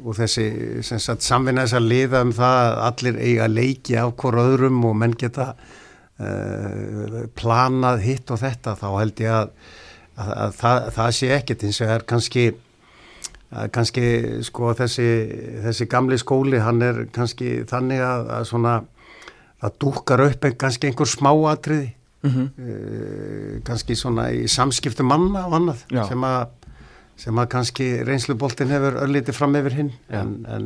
[0.04, 0.48] og þessi
[0.84, 5.16] samvinna þess að liða um það að allir eiga leiki af hvort öðrum og menn
[5.16, 9.56] geta uh, planað hitt og þetta þá held ég að,
[10.20, 12.46] að, að það, það sé ekkert eins og er kannski
[13.72, 14.08] kannski
[14.44, 15.08] sko þessi,
[15.64, 18.76] þessi gamli skóli hann er kannski þannig að, að svona
[19.62, 21.92] það dúkar upp ein, kannski einhver smáatriði
[22.26, 22.46] Mhm.
[22.58, 26.08] uh, kannski svona í samskiptum manna og annað Já.
[26.10, 26.48] sem að,
[27.22, 30.22] sem að kannski reynsluboltin hefur örlítið fram yfir hinn Já.
[30.24, 30.66] en, en,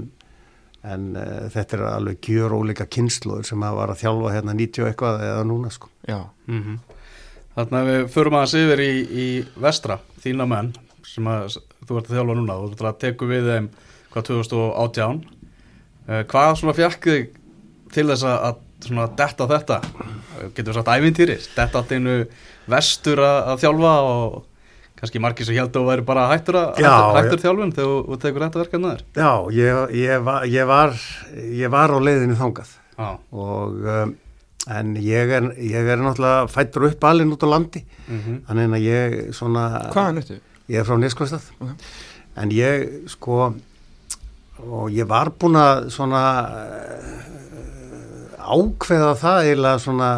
[0.88, 4.86] en uh, þetta er alveg gjör ólíka kynsluður sem að var að þjálfa hérna 90
[4.86, 6.21] og eitthvað eða núna sko Já.
[6.47, 6.80] Mm
[7.60, 9.28] Þannig að við förum aðeins yfir í, í
[9.60, 10.69] vestra, þína menn
[11.04, 11.58] sem að
[11.89, 13.67] þú ert að þjálfa núna og þú ert að teku við þeim
[14.13, 15.19] hvað 2018
[16.08, 17.28] uh, hvað svona fjekk þig
[17.91, 19.79] til þess að, að svona detta þetta
[20.55, 22.13] getur við sagt ævintýri detta allt einu
[22.69, 24.37] vestur að, að þjálfa og
[24.99, 27.43] kannski margir sem heldur að væri bara hættur, að, Já, hættur, hættur já.
[27.45, 30.97] þjálfun þegar þú- tekur þetta verkefni þér Já, ég, ég, var, ég, var,
[31.63, 34.13] ég var á leiðinu þangað Já, og um,
[34.75, 38.87] en ég er, ég er náttúrulega fættur upp alinn út á landi mm þannig að
[38.89, 39.63] ég svona
[39.95, 40.39] Hvaðan ertu?
[40.69, 41.87] Ég er frá Neskvistað Ok.
[42.43, 42.83] en ég
[43.15, 43.39] sko
[44.59, 46.19] og ég var búin að svona
[48.49, 50.12] ákveða það eiginlega svona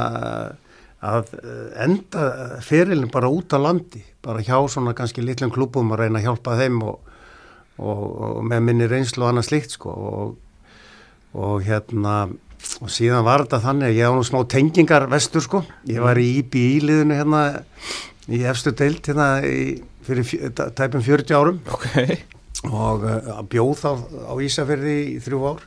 [1.01, 2.25] að eh, enda
[2.65, 6.57] ferilin bara út á landi bara hjá svona kannski litlum klubum að reyna að hjálpa
[6.59, 7.11] þeim og,
[7.81, 9.95] og, og með minni reynslu og annað slíkt sko.
[9.95, 10.33] Og,
[11.41, 12.15] og hérna
[12.81, 16.19] og síðan var þetta þannig að ég á nú smá tengingar vestur sko, ég var
[16.21, 17.41] í IBI-liðinu hérna
[18.29, 21.57] í efstu deilt hérna í, fyrir fjö, tæpum 40 árum.
[21.73, 21.87] Ok.
[22.69, 23.89] og uh, bjóð þá
[24.29, 25.63] á Ísafyrði í þrjú ár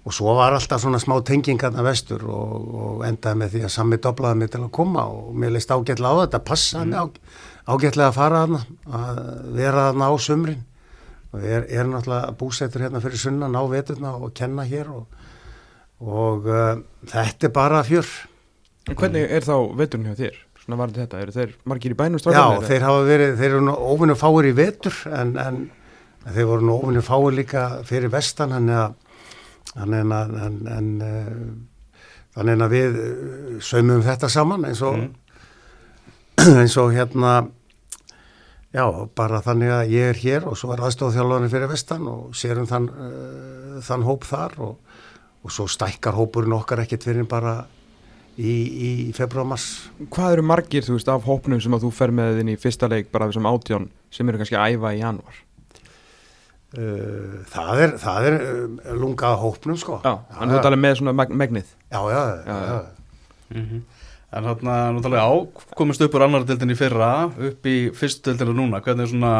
[0.00, 3.98] og svo var alltaf svona smá tengingarna vestur og, og endaði með því að sami
[4.00, 7.06] doblaði mig til að koma og mér leist ágætlega á þetta, passaði mig á,
[7.74, 8.60] ágætlega að fara þarna,
[9.00, 9.20] að
[9.58, 10.62] vera þarna á sumrin
[11.30, 15.26] og er, er náttúrulega búsettur hérna fyrir sunnan á veturna og kenna hér og,
[16.00, 16.80] og uh,
[17.12, 18.08] þetta er bara fjör.
[18.88, 20.40] En Hvernig er þá veturinn hjá þér?
[20.60, 22.70] Svona var þetta, eru þeir margir í bænum Já, strákarnir, eða?
[22.72, 25.60] þeir hafa verið, þeir eru nú óvinnu fáir í vetur en, en
[26.34, 28.98] þeir voru nú óvinnu fáir líka fyrir vestan þannig að
[29.74, 32.04] þannig að, en, en, uh,
[32.36, 35.00] þannig að við uh, saumum þetta saman eins og
[36.60, 37.34] eins og hérna
[38.74, 38.84] já,
[39.18, 42.88] bara þannig að ég er hér og svo er aðstofþjálfarnir fyrir vestan og sérum þann,
[42.90, 44.96] uh, þann hóp þar og,
[45.44, 47.60] og svo stækkar hópurinn okkar ekkert fyrir bara
[48.40, 49.68] í, í februar-mars
[50.10, 52.90] Hvað eru margir, þú veist, af hópnum sem að þú fer með inn í fyrsta
[52.90, 55.40] leik bara þessum átján sem eru kannski að æfa í januar?
[56.70, 61.14] Uh, það er, það er uh, lunga hópnum sko Já, en þú talar með svona
[61.18, 61.72] meg megnið.
[61.90, 63.56] já, já, já, Já, já.
[63.58, 63.80] Mhm.
[64.30, 65.34] En þarna, nú tala ég á,
[65.74, 69.32] komist upp úr annar deildin í fyrra, upp í fyrstu deildinu núna, hvernig svona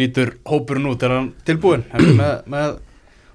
[0.00, 1.82] lítur hópurinn út, er hann tilbúin?
[1.92, 2.78] Er með, með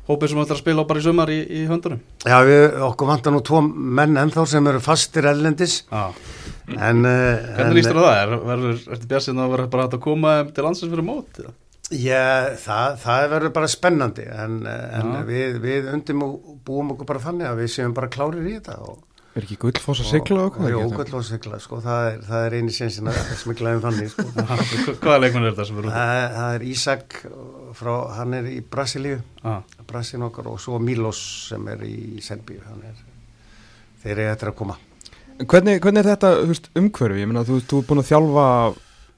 [0.10, 2.02] hópur sem ætlar að spila á bara í sumar í, í höndunum?
[2.26, 6.08] já við, okkur vantar nú tvo menn ennþá sem eru fastir ellendis Já.
[6.74, 8.18] en, uh, Hvernig lístur það?
[8.24, 11.06] Er, verður, ertu bjart sinna að vera bara hægt að koma þeim til landsins fyrir
[11.06, 11.42] mót?
[11.94, 17.22] Já, það, það verður bara spennandi en, en við, við undum og búum okkur bara
[17.28, 19.04] þannig að við séum bara klárir í þetta og,
[19.36, 20.94] Er ekki gullfoss að sigla og, Jú, hvað?
[21.12, 24.24] gull og sigla, sko, það er, það er eini sinnsinn að smigla um þannig, sko.
[25.04, 25.90] Hvaða leikmenn er þetta sem út?
[25.92, 27.18] það, það er Ísak
[27.76, 31.20] frá, hann er í Brasilíu, Ah, Brasilíu okkar og svo Milos
[31.52, 33.04] sem er í Serbíu, hann er,
[34.06, 34.78] þeir eru eftir að koma.
[35.44, 36.32] Hvernig, hvernig er þetta
[36.80, 37.20] umhverfi?
[37.26, 38.48] Ég meina, þú, þú er búin að þjálfa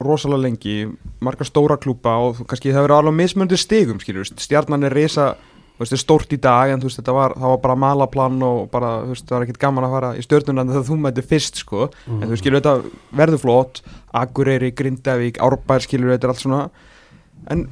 [0.02, 0.78] rosalega lengi,
[1.24, 4.94] marga stóra klúpa og kannski það verður alveg mismöndu stigum, skilur, stjarnan er
[5.94, 9.26] er stórt í dag en veist, þetta var, það var bara malaplan og bara, veist,
[9.28, 12.38] það var ekkert gaman að fara í stjörnunan þegar þú mætti fyrst, sko, en þú
[12.40, 13.82] skilur, þetta verður flott,
[14.22, 16.62] Akureyri, Grindavík, Árbær, skilur, þetta er allt svona,
[17.54, 17.66] en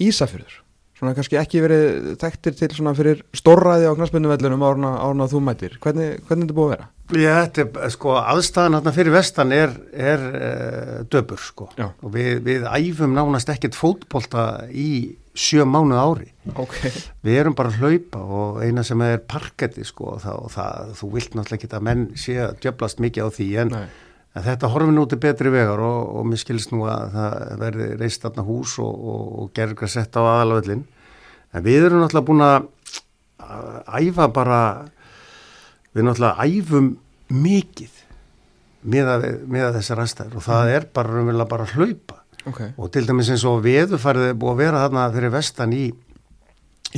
[0.00, 0.61] Ísafjörður,
[1.02, 5.74] svona kannski ekki verið þekktir til svona fyrir stórræði á knaspundumvellunum árna, árna þú mættir,
[5.82, 6.90] hvernig, hvernig er þetta búið að vera?
[7.12, 11.66] Já, þetta er, sko, aðstæðan hérna fyrir vestan er, er uh, döpur, sko.
[11.76, 11.88] Já.
[12.00, 16.30] Og við, við æfum nánast ekkert fótbolta í sjö mánuð ári.
[16.54, 16.78] Ok.
[17.26, 20.94] Við erum bara að hlaupa og eina sem er parketti, sko, og það, og það,
[21.02, 23.84] þú vilt náttúrulega ekki að menn sé að djöblast mikið á því, en, Nei.
[24.32, 27.88] En þetta horfir nú til betri vegar og, og mér skilst nú að það verði
[28.00, 30.86] reist þarna hús og, og, og gerður að setja á aðalvöllin.
[31.52, 32.70] En við erum náttúrulega búin að
[33.42, 34.60] að æfa bara,
[35.92, 36.88] við náttúrulega æfum
[37.32, 38.00] mikið
[38.82, 39.12] með,
[39.50, 42.60] með þessar aðstæður og það er bara raunverulega bara að hlaupa Ok.
[42.74, 45.84] og til dæmis eins og veðurfærið er búið að vera þarna fyrir vestan í,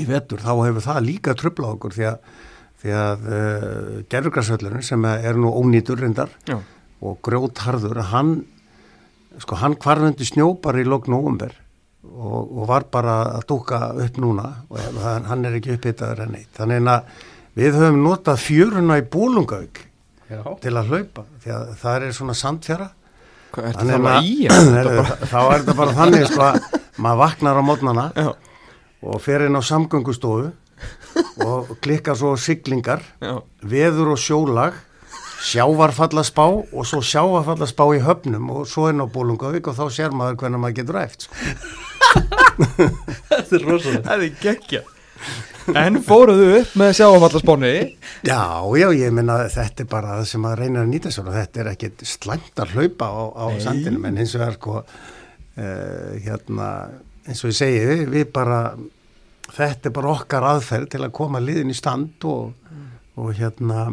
[0.01, 2.31] í vetur, þá hefur það líka tröfla okkur því að,
[2.89, 6.57] að uh, gerðugrarsvöllurinn sem er nú ónýtur reyndar Já.
[7.03, 8.35] Og grjótharður, hann
[9.43, 11.53] sko hann kvarfundi snjópar í lok november
[12.05, 16.35] og, og var bara að dúka upp núna og hann, hann er ekki upphittaður en
[16.37, 16.51] neitt.
[16.57, 17.09] Þannig að
[17.59, 19.81] við höfum notað fjöruna í bólungauk
[20.63, 22.89] til að hlaupa því að það er svona sandfjara.
[23.55, 26.61] Hvað, ertu Þannig það að- bara- þá er þetta bara þannig sko að
[27.05, 28.31] maður vaknar á mótnana Já,
[29.05, 30.53] og fer inn á samgöngustofu
[31.45, 34.75] og klikkar svo siglingar já, veður og sjólag
[35.45, 40.41] sjávarfallaspá og svo sjávarfallaspá í höfnum og svo inn á Bólungavík og þá sér maður
[40.43, 41.35] hvernig maður getur æft sko.
[43.29, 44.83] Þetta er rosalega það er geggja.
[45.75, 47.73] En fóruðu upp með sjáfallaspáni
[48.27, 48.41] Já,
[48.77, 51.63] já, ég minna þetta er bara það sem maður reynir að nýta sér og þetta
[51.63, 56.69] er ekkit slæmt að hlaupa á, á sandinum en hins vegar sko uh, hérna,
[57.25, 58.61] eins og ég segi við, við bara,
[59.57, 62.53] þetta er bara okkar aðferð til að koma liðin í stand og,
[63.17, 63.87] og hérna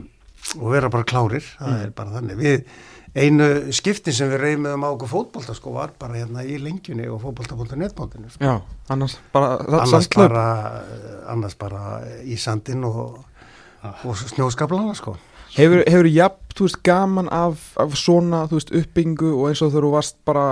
[0.57, 2.39] og vera bara klárir, það er bara þannig.
[2.41, 2.63] Við,
[3.11, 7.19] einu skiptin sem við reymiðum á okkur fótbolta sko var bara hérna í lengjunni og
[7.25, 8.45] fótbolta.net-mótinu sko.
[8.45, 8.53] Já,
[8.93, 10.45] annars bara annars bara,
[11.31, 13.19] annars bara í sandin og,
[13.83, 15.17] og snjóskaplana sko.
[15.51, 19.73] Hefur, hefur jafn, þú veist, gaman af, af svona, þú veist, uppbyggingu og eins og
[19.75, 20.45] þú varst bara,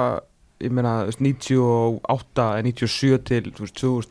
[0.60, 4.10] ég meina, þú veist, 98 eða 97 til, þú veist,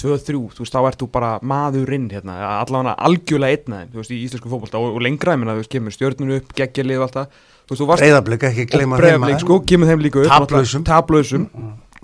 [0.00, 4.14] 2002-2003, þú veist, þá ert þú bara maðurinn, hérna, allavega algjörlega einn aðeim, þú veist,
[4.16, 7.06] í íslensku fótbolta og, og lengra, ég meina, þú veist, kemur stjörnun upp, geggjalið og
[7.06, 10.24] allt það, þú veist, þú varst Breiðablик ekki gleyma og breyflik, sko, kemur þeim líka
[10.24, 10.84] upp Taplausum.
[10.88, 11.48] taplausum.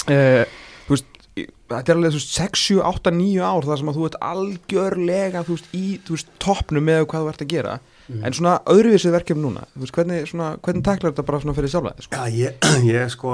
[0.06, 0.44] Uh,
[0.86, 3.98] þú veist þetta er alveg þú veist 6, 7, 8, 9 ár þar sem að
[3.98, 7.76] þú ert algjörlega þú veist í þú veist toppnum með hvað þú ert að gera.
[8.06, 11.94] En svona öðruvísið verkefni núna veist hvernig svona hvernig taklar þetta bara svona fyrir sjálfa
[12.06, 12.14] sko?
[12.14, 13.32] Já, ég, ég sko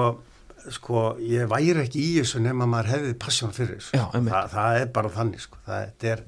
[0.70, 3.98] sko, ég væri ekki í þessu nema maður hefði passjón fyrir þessu.
[3.98, 4.06] Já.
[4.14, 5.60] Þa, það er bara þannig sko.
[5.66, 6.24] Það er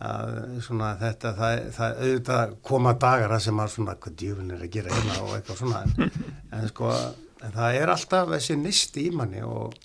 [0.00, 4.64] að, svona þetta, það, það auðvitað koma dagar að sem maður svona, hvað djöfun er
[4.64, 5.18] að gera hérna?
[5.26, 6.24] og eitthvað svona en,
[6.56, 6.94] en sko,
[7.40, 9.76] en það er alltaf þessi nisti í manni og,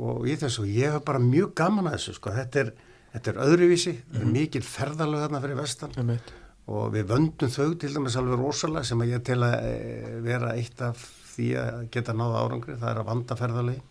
[0.00, 2.72] og í þessu, ég hef bara mjög gaman að þessu sko, þetta er,
[3.12, 6.00] þetta er öðruvísi, það er mikil ferðalög þarna fyrir vestan.
[6.00, 6.34] Einmitt.
[6.66, 9.76] og við vöndum þau til dæmis alveg rosalega sem að ég tel að e,
[10.24, 11.04] vera eitt af
[11.36, 13.82] því að geta náða árangri, það er að vanda ferðalegi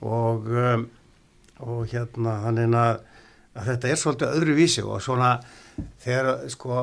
[0.00, 0.84] og, um,
[1.66, 3.00] og hérna þannig að,
[3.54, 5.32] að þetta er svolítið öðru vísi og svona
[6.02, 6.82] þegar, sko,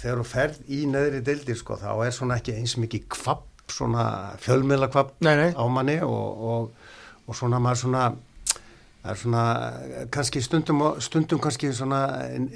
[0.00, 4.04] þegar þú ferð í neðri deildir sko, þá er svona ekki eins mikið kvapp, svona
[4.44, 5.50] fjölmiðla kvapp Nei, nei.
[5.56, 8.06] á manni og, og, og svona maður svona
[9.04, 9.44] það er svona
[10.12, 12.00] kannski stundum, stundum kannski svona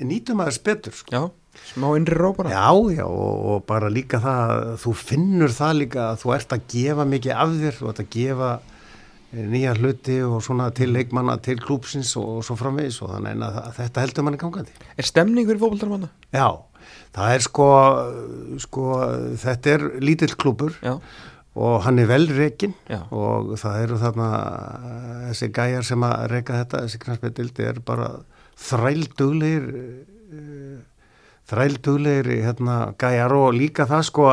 [0.01, 1.12] nýtum aðeins betur sko.
[1.12, 1.23] já,
[1.68, 5.79] smá innri ró bara Já, já, og, og bara líka það, að þú finnur það
[5.83, 9.75] líka að þú ert að gefa mikið af þér, þú ert að gefa eh, nýja
[9.79, 13.79] hluti og svona til leikmanna, til klúpsins og, og svo framvegis og þannig að, að
[13.83, 14.79] þetta heldur manni gangandi.
[14.97, 16.12] er stemning fyrir fótboltar manna?
[16.35, 16.49] Já,
[17.16, 17.71] það er sko,
[18.66, 18.87] sko,
[19.44, 20.97] þetta er lítill klúpur já,
[21.59, 23.01] og hann er vel rekin Já.
[23.11, 24.29] og það eru þarna
[25.29, 28.11] þessi gæjar sem að reka þetta, þessi knarspildildi er bara
[28.68, 29.66] þrælduglegir
[31.48, 34.26] þrælduglegir hérna gæjar og líka það sko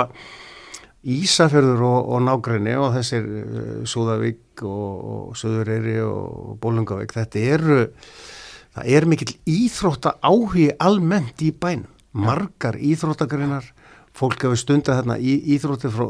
[1.06, 7.84] Ísafjörður og, og nágræni og þessir uh, Súðavík og, og Suðureyri og Bólungavík, þetta eru,
[8.73, 11.91] það er mikill íþrótta áhugi almennt í bænum.
[12.15, 13.67] Margar íþróttagreinar,
[14.15, 16.06] fólk hefur stundið þarna í íþrótti frá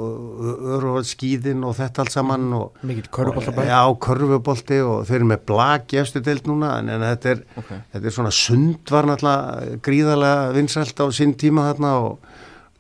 [0.76, 3.66] öruhald skíðin og þetta allt saman og Mikill körfuboltabær.
[3.72, 7.72] Já, körfubolti og þeir eru með blag efstu deild núna en, en þetta, er, Ok.
[7.96, 12.30] þetta er svona sund var náttúrulega gríðarlega vinsælt á sinn tíma þarna og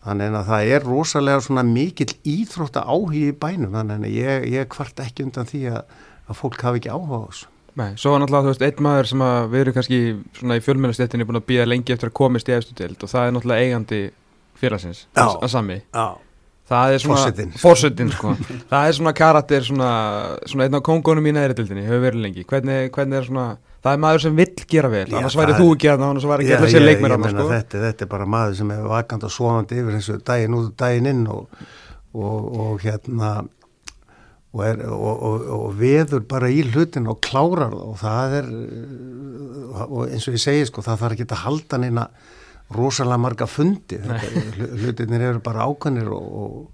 [0.06, 4.70] þannig að það er rosalega svona mikill íþrótta áhugi í bænum þannig að ég, ég
[4.70, 5.82] kvart ekki undan því að,
[6.30, 7.48] að fólk hafi ekki áhuga á þessu.
[7.76, 9.98] Nei, svo var náttúrulega, þú veist, einn maður sem að við erum kannski
[10.38, 13.34] svona í fjölmennastéttinni búin að býða lengi eftir að komast í deild og það er
[13.36, 14.00] náttúrulega eigandi
[14.60, 15.82] félagsins, að sami.
[15.94, 16.06] Já.
[16.66, 17.26] Það er svona,
[17.62, 18.32] forsetinn, sko.
[18.72, 19.90] það er svona karakter, svona,
[20.50, 22.46] svona einn af kóngunum í neðri dildinni, hefur verið lengi.
[22.50, 23.44] Hvernig, hvernig er svona,
[23.86, 26.08] það er maður sem vill gera vel, Já, annars það væri þú ekki að það,
[26.10, 27.46] annars væri ekki að ég- leikmenn ég annars, sko.
[27.52, 30.72] þetta, þetta er bara maður sem er vakant og svovandi yfir eins og daginn út
[30.72, 31.62] og daginn inn og,
[32.16, 33.30] og, og hérna
[34.56, 38.50] og, er, og, og, og veður bara í hlutin og klárar það og það er
[39.86, 42.06] og eins og ég segi sko það þarf ekki að halda neina
[42.74, 44.00] rosalega marga fundi
[44.82, 46.72] hlutinir eru bara ákvæmir og,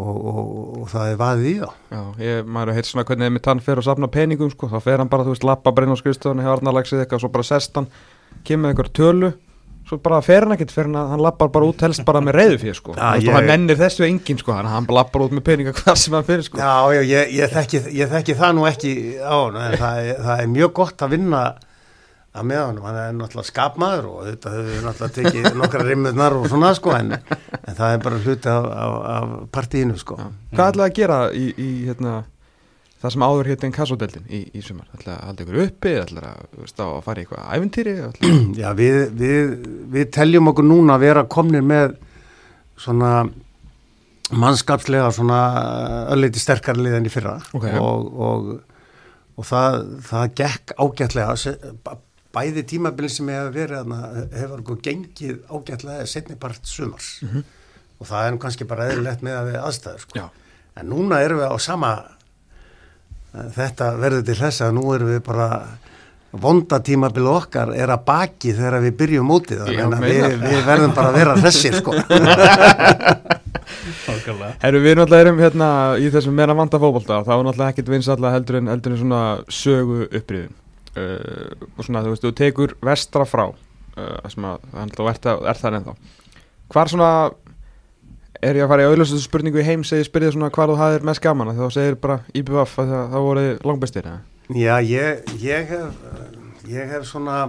[0.00, 0.40] og, og,
[0.80, 3.82] og það er vaðið í það Já, ég, maður heilt svona hvernig með tann fer
[3.82, 6.60] og safna peningum, sko, þá fer hann bara, þú veist, lappa brinn á skrifstofunni, hefur
[6.62, 7.88] Arnarlagsið eitthvað, svo bara sest hann,
[8.48, 9.32] kemur einhver tölu,
[9.90, 12.36] svo bara fer hann ekkert, fer hann að hann lappar bara út, helst bara með
[12.38, 12.94] reyðu fyrir, sko.
[12.96, 15.98] Já, ég- hann nennir þessu enginn, sko, hann, hann bara lappar út með peninga hvað
[16.00, 16.60] sem hann fyrir, sko.
[16.62, 20.52] Já, já, ég, ég, þekki, ég þekki það nú ekki á hann, það, það er
[20.54, 21.42] mjög gott að vinna
[22.30, 26.36] að með honum, hann er náttúrulega skapmaður og þetta hefur við náttúrulega tekið nokkra rimmurnar
[26.38, 30.18] og svona sko, en, en það er bara hluti af, af, af partíinu sko.
[30.20, 30.28] Já.
[30.54, 32.12] Hvað ætlaði að gera í, í hérna,
[33.02, 34.86] það sem áður hétt en kassodeldin í, í sumar?
[34.94, 37.94] Ætlaði að halda ykkur uppi, ætlaði að, að fara í eitthvað æventýri?
[38.62, 39.54] Já, við, við,
[39.96, 41.96] við teljum okkur núna að vera komnir með
[42.80, 43.14] svona
[44.30, 45.38] mannskapslega svona
[46.14, 47.66] ölliti sterkar lið enn í fyrra Ok.
[47.82, 48.52] og, og,
[49.40, 51.96] og það, það gekk ágætlega se- b-
[52.34, 53.94] bæði tímabilin sem hefur verið
[54.36, 57.18] hefur okkur gengið ágætlega setni part sumars.
[58.00, 60.18] Og það er kannski bara eðlilegt með að við aðstæður sko.
[60.18, 60.26] Já.
[60.80, 61.92] en núna erum við á sama
[63.56, 65.48] þetta verður til þess að nú erum við bara
[66.30, 69.30] vonda tímabil okkar er að baki þegar við byrjum
[69.66, 71.94] Já, þannig að við, við verðum bara að vera hressir sko.
[74.60, 77.20] Herru, við náttúrulega erum hérna í þessum meira vanda fótbolta.
[77.20, 80.69] Og það var náttúrulega ekkit vinsalla heldur en, heldur en svona sögu uppriðin uh,
[81.76, 85.96] og svona þú veist, þú tekur vestra frá uh, sem að hann er, það ennþá
[86.70, 87.12] hvar svona
[88.40, 91.08] er ég að fara í auðlöstu spurningu í heim segir spyrðið svona hvar þú hafðir
[91.10, 94.20] mest gaman þá segir bara IBF að það, það voru langbestir eða?
[94.50, 96.00] Já, ég, ég hef
[96.70, 97.42] ég hef svona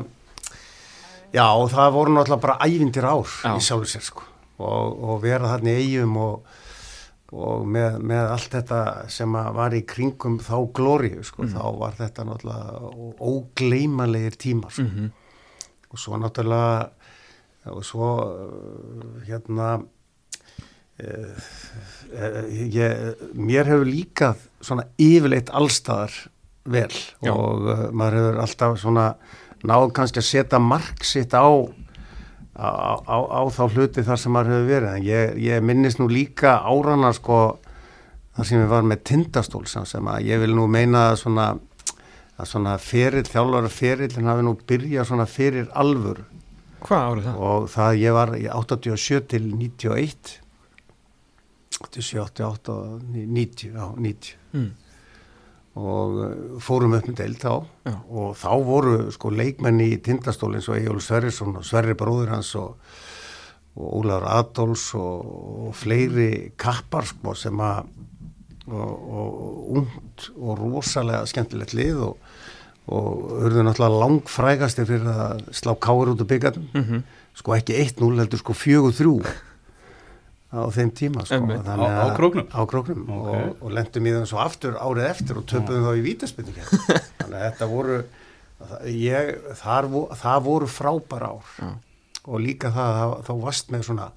[1.34, 3.56] já, það voru náttúrulega bara ævindir ár Já.
[3.56, 4.28] í sjálfur sér sko
[4.62, 6.58] og, og vera þarna í eigum og,
[7.32, 8.80] og með, með allt þetta
[9.12, 12.92] sem var í kringum þá glóriu sko, þá var þetta náttúrulega
[13.24, 14.88] ógleymanlegir tímar sko.
[14.90, 15.12] Mhm.
[15.92, 16.92] og svo náttúrulega
[17.72, 19.70] og svo uh, hérna
[21.04, 21.42] uh,
[22.52, 26.16] ég, mér hefur líka svona yfirleitt allstaðar
[26.66, 26.92] vel
[27.24, 27.32] Já.
[27.32, 29.06] og maður hefur alltaf svona
[29.68, 31.48] náð kannski að setja mark sitt á
[32.56, 36.08] á, á, á þá hluti þar sem maður hefur verið en ég, ég minnist nú
[36.12, 37.38] líka árana sko
[38.36, 41.48] þar sem ég var með tindastól sem sem að ég vil nú meina að svona
[42.42, 46.24] að svona ferill, þjálfara ferill en hafi nú byrjað svona fyrir alvöru
[46.82, 47.42] Hvað árið það?
[47.46, 50.38] og það ég var í 87 til 91
[51.82, 54.72] 87, 88 og 90 já, 90 Mm.
[55.80, 57.54] Og uh, fórum upp með deild þá.
[57.88, 57.96] Já.
[58.10, 62.54] og þá voru sko leikmenn í tindastól eins og Egil Sverrisson og Sverri bróður hans
[62.60, 62.76] og,
[63.78, 65.34] og Ólafur Adolfs og,
[65.68, 67.86] og fleiri kappar sko sem að
[68.72, 72.28] og, og ungt og rosalega skemmtilegt lið og,
[72.92, 77.02] og urðu náttúrulega langfrægastir fyrir að slá káir út úr byggarnum Mm
[77.38, 79.12] sko ekki 1-0 heldur sko 4-3
[80.52, 82.48] á þeim tíma sko, Á- á króknum?
[82.52, 83.30] á króknum Ok.
[83.32, 86.58] og, og lendum í þeim svo aftur árið eftir og töpuðum þá í vítaspinning
[87.22, 88.00] þannig að þetta voru
[88.60, 89.32] það, ég,
[89.62, 89.90] þar,
[90.24, 91.70] það voru frábæra ár Já.
[92.28, 94.10] og líka það að þá varst með svona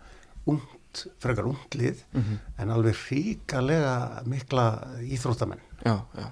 [0.51, 2.35] ungt, frekar ungt lið Mhm.
[2.59, 3.95] en alveg ríkalega
[4.27, 4.67] mikla
[5.07, 6.27] íþróttamenn Já, já.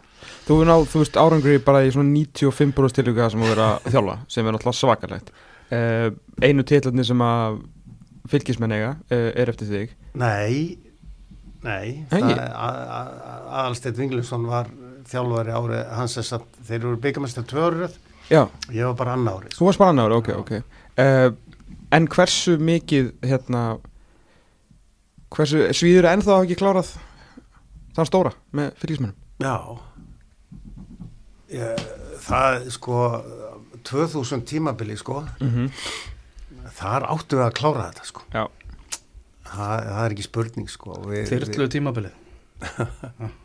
[0.46, 3.88] Þú er ná, þú veist, árangri bara í svona 95% tilvíka sem þú verið að
[3.92, 5.32] þjálfa, sem er náttúrulega svakalegt.
[5.72, 6.08] Uh,
[6.40, 7.58] einu titlarnir sem að
[8.30, 9.94] fylgismenn eiga uh, er eftir þig.
[10.14, 10.78] Nei,
[11.62, 14.70] nei, Aðalsteinn Vinglusson var
[15.10, 18.00] þjálfari árið hans þess að þeir eru byggamestar tvö árið,
[18.30, 19.56] Já, ég var bara annar árið.
[19.58, 20.52] þú varst bara annar, ok, ok.
[20.96, 21.30] Uh,
[21.92, 23.62] en hversu mikið, hérna,
[25.32, 26.94] hversu svíður er ennþá ekki klárað
[27.96, 29.56] þann stóra með fylgismennum Já
[31.52, 31.82] ég,
[32.22, 32.98] Það sko
[33.82, 35.70] 2000 tímabili sko mm -hmm.
[36.82, 38.24] Þar áttu við að klára þetta sko.
[38.34, 38.44] Já,
[39.48, 40.98] það, það er ekki spurning sko.
[41.08, 42.20] Við, Þyrlu tímabilið.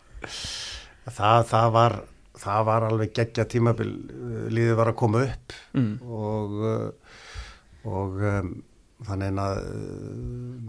[1.08, 1.94] Það, það var
[2.38, 5.56] það var alveg geggja tímabil uh, líðið var að koma upp.
[5.78, 5.94] Mm.
[6.04, 7.22] og uh,
[7.88, 8.50] og um,
[9.08, 10.12] þannig að uh,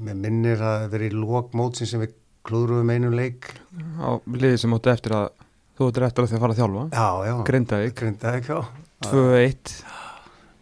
[0.07, 2.14] mér minnir að það veri lók mótsin sem við
[2.47, 3.51] klúðruðum einum leik.
[3.99, 5.27] Á liðið sem áttu eftir að
[5.79, 6.85] þú áttu eftir að þið fara að þjálfa?
[6.93, 8.61] Já, já, Grindavík, Grindavík, já.
[9.09, 9.75] 2-1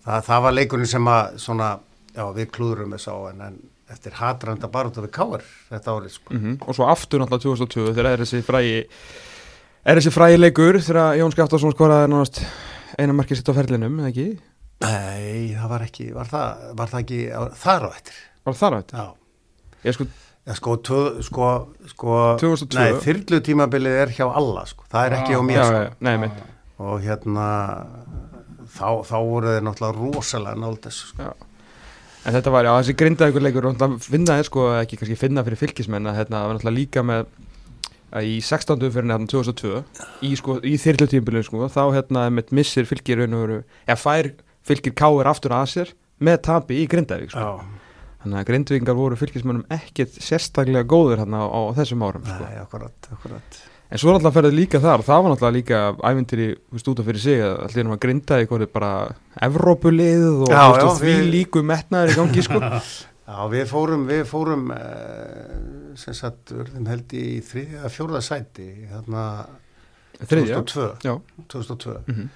[0.04, 1.70] það, það var leikurinn sem að svona,
[2.16, 3.58] já, við klúðurum þess á en, en
[3.92, 8.10] eftir hatranda baróta við káar þetta árið sko mm og svo aftur náttúrulega 2020 þegar
[8.12, 8.76] er þessi frægi
[9.86, 12.42] er þessi frægi leikur þegar Jón Skaftarsson skoraði nánast
[12.98, 14.28] eina markið sitt á ferlinum, eða ekki?
[14.84, 17.20] Nei, það var ekki, var það, var það ekki
[17.62, 19.04] þar á eftir Var það þar á þetta?
[19.04, 19.06] Já,
[19.86, 20.06] Ég sko,
[20.46, 21.46] Já, sko, tvö, sko,
[21.90, 22.78] sko 2002.
[22.78, 24.84] Nei, þyrlu tímabilið er hjá alla sko.
[24.92, 25.80] það er ekki á mér já, sko.
[25.82, 26.44] já, nei, mitt
[26.76, 27.46] og hérna
[28.76, 31.30] þá, þá voru þeir náttúrulega rosalega náld þessu sko.
[32.26, 35.44] En þetta var, já, þessi grindaðugur leikur og náttúrulega finna er sko, ekki kannski finna
[35.46, 37.28] fyrir fylgismenn að þetta var náttúrulega líka með
[38.16, 38.82] að í 16.
[38.94, 39.82] fyrir nefnum 2002
[40.26, 44.30] í, sko, í þyrlutímbilinu sko, þá hérna með missir fylgir raun og veru, eða fær
[44.66, 45.94] fylgir káir aftur að sér
[46.26, 47.46] með tapi í grindavík sko.
[47.46, 47.82] Já,
[48.24, 52.42] Þannig að grindvíkingar voru fylgismennum ekkit sérstaklega góður hérna á, á þessum árum sko.
[52.42, 55.80] nei, akkurat, akkurat En svo alltaf ferðið líka þar, það var náttúrulega líka
[56.10, 58.88] ævintýri út af fyrir sig að allir erum að grinda í hverju bara
[59.46, 62.60] Evrópuliðið og, Já, já, því við- líku metnaður í gangi sko.
[63.26, 65.54] Já, við fórum, við fórum eh,
[65.98, 68.66] sem sagt, urðum held í þriðja, fjórða sæti
[70.26, 71.14] Þriðja 2002, Já,
[71.52, 71.96] 2002.
[72.10, 72.28] Mhm.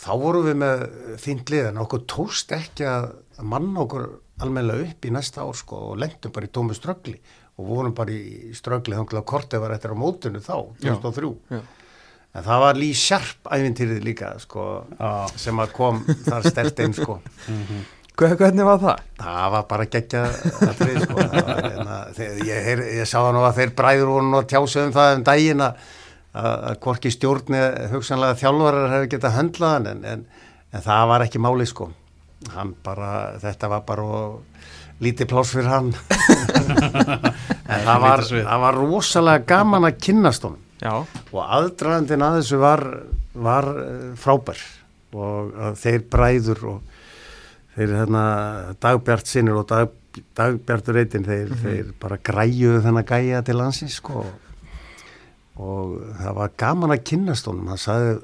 [0.00, 0.84] þá vorum við með
[1.20, 3.10] fínt lið en okkur tókst ekki að
[3.44, 4.06] manna okkur
[4.40, 7.18] almennilega upp í næsta ár sko og lendum bara í tómu ströggli
[7.60, 10.94] og vorum bara í ströggli þá að kortið var eftir á mótinu þá, Já.
[10.96, 11.60] 2003 Já.
[12.34, 15.12] en það var Lý Sjarp æfintýrið líka sko Já.
[15.36, 17.20] sem að kom þar stert inn sko
[18.20, 18.98] Hva- hvernig var það?
[19.22, 20.22] það var bara geggja
[20.66, 21.30] atrið sko var,
[21.64, 24.92] hérna, þegar, ég, heyr, ég sá nú að þeir bræður voru nú að tjása um
[24.92, 25.78] það um daginn að,
[26.84, 27.62] hvorki stjórni
[27.94, 30.26] hugsanlega þjálfarar hefur getað höndlaðan en, en,
[30.76, 31.88] en það var ekki máli sko
[32.84, 33.08] bara,
[33.40, 34.36] þetta var bara og,
[35.00, 35.90] lítið pláss fyrir hann
[36.70, 40.66] en það var, það var rosalega gaman að kynnast honum.
[40.80, 42.84] Já, og aðdraðandinn að þessu var,
[43.36, 44.60] var eh, frábær.
[45.10, 47.00] Og að þeir bræður og
[47.74, 48.22] þeir hérna
[48.82, 49.90] dagbjart sinnur og dag,
[50.38, 54.24] dagbjartur reytin þeir, þeir bara græjuðu þennan gæja til landsins sko.
[55.60, 57.68] Og það var gaman að kynnast honum.
[57.74, 58.14] Hann sagði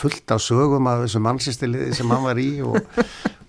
[0.00, 2.80] fullt af sögum af þessu mannsistiliði sem hann var í og,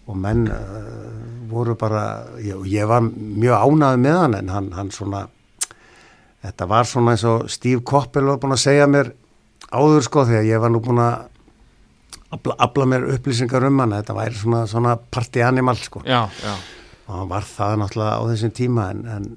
[0.10, 1.12] og menn uh,
[1.52, 2.04] voru bara
[2.42, 5.26] ég, ég var mjög ánægð með hann en hann, hann svona
[6.42, 9.14] þetta var svona eins og Steve Koppel var búin að segja mér
[9.72, 11.28] áður sko þegar ég var nú búin að
[12.32, 16.04] afla, afla mér upplýsingar um hann þetta væri svona, svona party animal sko.
[16.06, 16.56] Já, já.
[17.08, 19.28] Og hann var það náttúrulega á þessum tíma en, en,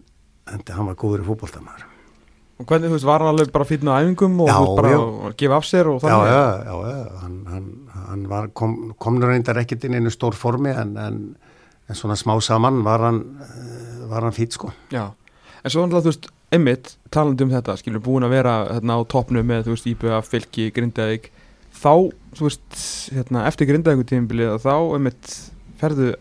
[0.52, 1.93] en hann var góður í fútboltamæður
[2.54, 4.76] Og hvernig, þú veist, var hann alveg bara fýtt með æfingum og Já, þú veist,
[4.78, 4.90] bara
[5.28, 6.28] að gefa af sér og þannig?
[6.30, 7.64] já, já, já, hann, hann,
[8.04, 11.16] hann var, kom, kom reyndar ekkert inn einu stór formi en, en,
[11.90, 14.70] en svona smá saman var hann, eh, var hann fýtt sko.
[14.94, 15.08] Já,
[15.64, 19.08] en svo náttúrulega, þú veist, einmitt, talandi um þetta, skilur, búin að vera hérna á
[19.10, 21.26] toppnu með, þú veist, Íbjöða, Fylki, Grindavík,
[21.74, 21.90] þá,
[22.38, 22.78] þú veist,
[23.18, 25.34] hérna, eftir Grindavíku tímabilið, þá, einmitt,
[25.82, 26.12] ferðu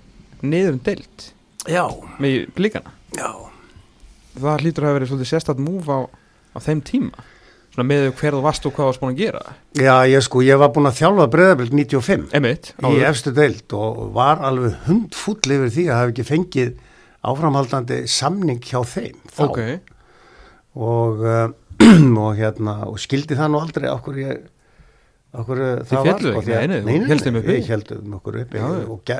[0.41, 1.29] niður um deilt
[1.69, 1.85] Já,
[2.19, 2.89] með blíkana.
[3.13, 3.29] já.
[4.33, 6.09] Það hlýtur að verið svolítið sérstætt múf á,
[6.53, 7.23] á þeim tíma,
[7.73, 9.41] svona með hver þú varst og hvað varst búin að gera.
[9.81, 14.03] Já, ég sko, ég var búin að þjálfa breyðabild 95 Einmitt, í efstu deild og
[14.13, 16.73] var alveg hundfull yfir því að hafa ekki fengið
[17.23, 19.43] áframhaldandi samning hjá þeim þá.
[19.47, 19.59] ok,
[20.75, 21.47] og, uh,
[22.25, 24.43] og hérna og skildi það nú aldrei okkur ég
[25.33, 27.55] okkur það var félluðu sko, því að- Nei, nei, þú hélst þeim uppi?
[27.69, 29.13] heldum okkur uppi Já, og,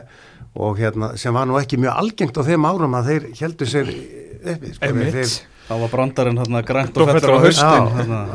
[0.67, 3.89] og hérna sem var nú ekki mjög algengt á þeim árum að þeir heldu sér
[3.89, 5.33] uppi sko, þeir,
[5.67, 7.79] Það var brandarinn hérna grænt Og fellur á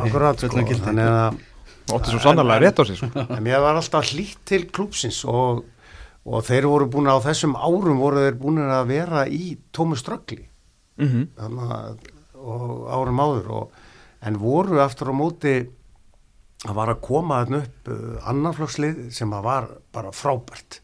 [0.04, 1.44] akkurat sko, þannig að
[1.88, 3.08] Ótti svo sannarlega rétt á sig, sko.
[3.16, 5.62] En mér var alltaf hlýtt til klúpsins og,
[6.28, 10.44] og þeir voru búin á þessum árum voru þeir búin að vera í tómu ströggli.
[11.00, 13.78] Mm þannig að og árum áður og,
[14.22, 15.54] en voru aftur á móti
[16.66, 20.80] að var að koma þarna upp uh, annarflokslið sem að var bara frábært.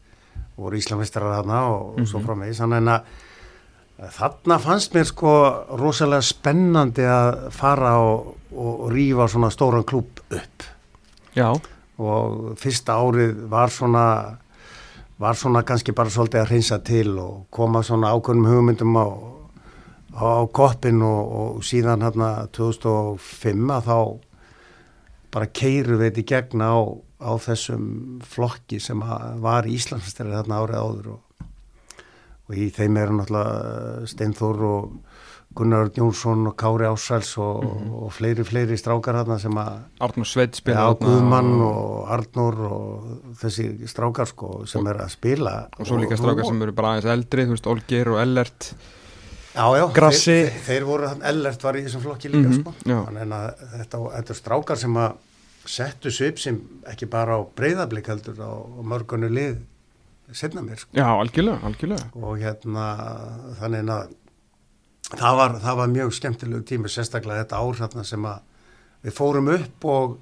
[0.55, 3.09] Voru Íslamistrar þarna og, og svo frá mig þannig að
[3.95, 5.33] þarna fannst mér sko
[5.79, 10.65] rosalega spennandi að fara og, og, rífa svona stóran klúb upp.
[11.35, 11.51] Já,
[11.99, 14.07] og fyrsta árið var svona
[15.17, 19.07] var svona kannski bara svolítið að hreinsa til og koma svona ákveðnum hugmyndum á,
[20.11, 23.99] á koppin og, og síðan hérna 2005 að þá
[25.35, 26.75] bara keiru við þetta í gegn á,
[27.23, 27.87] á þessum
[28.27, 28.99] flokki sem
[29.43, 31.21] var Íslandsstæri þarna árið áður og,
[32.49, 34.97] og í þeim eru náttúrulega Steinþór og
[35.55, 37.63] Gunnar Jónsson og Kári Ásæls og,
[38.03, 43.05] og fleiri, fleiri strákar þarna sem að Arnur Sveit spila þarna Guðmann og Arnór og
[43.39, 45.53] þessi strákar sko sem er að spila.
[45.79, 48.73] og svo líka strákar sem eru bara aðeins eldri, þú veist, Olgeir og Ellert.
[49.55, 50.33] Já, já, Grassi.
[50.43, 52.73] þeir, þeir, voru, ellert var í þessum flokki líka Mhm, sko.
[52.83, 52.97] já.
[53.05, 55.13] Þannig að þetta, þetta er strákar sem að
[55.65, 56.59] settu svip sem
[56.91, 58.51] ekki bara á breyðablík heldur á
[58.83, 59.55] mörgunu lið
[60.33, 60.89] setna mér sko.
[60.97, 62.07] Já, algjörlega, algjörlega.
[62.17, 62.85] Og hérna
[63.59, 64.13] þannig að
[65.15, 68.39] það var, það var mjög skemmtilegu tími sérstaklega þetta ár þarna sem að
[69.05, 70.15] við fórum upp og,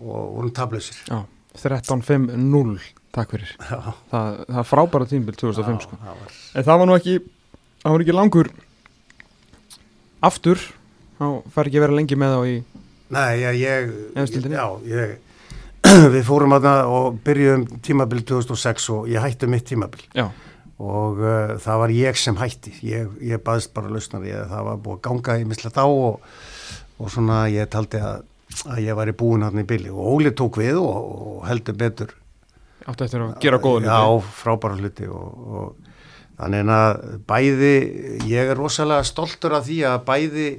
[0.00, 1.18] og vorum tablusir Já,
[1.60, 2.78] 13-5-0
[3.12, 3.50] Takk fyrir.
[3.58, 3.78] Já,
[4.12, 5.96] Það, það er frábæra tímbil 2005 sko.
[6.00, 7.14] það var En það var nú ekki,
[7.82, 8.50] það var ekki langur
[10.28, 10.58] aftur.
[11.18, 11.24] Þá
[11.54, 12.56] fær ekki að vera lengi með þá í
[13.08, 14.58] Nei, já, ég, Efstildinni?
[14.58, 15.14] já, ég,
[16.14, 20.04] við fórum að það og byrjuðum tímabil 2006 og ég hætti mitt tímabil.
[20.16, 20.26] Já,
[20.78, 24.98] og uh, það var ég sem hætti, ég, ég baðist bara lausnar, það var búið
[24.98, 26.28] að ganga í mislega þá og,
[26.98, 28.22] og svona ég taldi að,
[28.68, 29.90] að ég var í búin hann í bili.
[29.90, 32.14] Og Óli tók við og, og heldur betur.
[32.88, 33.90] Áttu eftir að gera góða hluti?
[33.90, 35.94] Já, frábæra hluti og, og
[36.38, 37.76] þannig að bæði,
[38.30, 40.50] ég er rosalega stoltur af því að bæði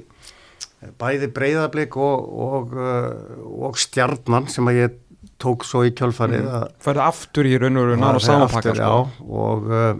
[1.00, 4.98] bæði breyðablik og, og, uh, og stjarnan sem að ég
[5.40, 9.02] tók svo í kjölfarið að Færði aftur í raun og raun að aftur, sko.
[9.26, 9.92] og uh,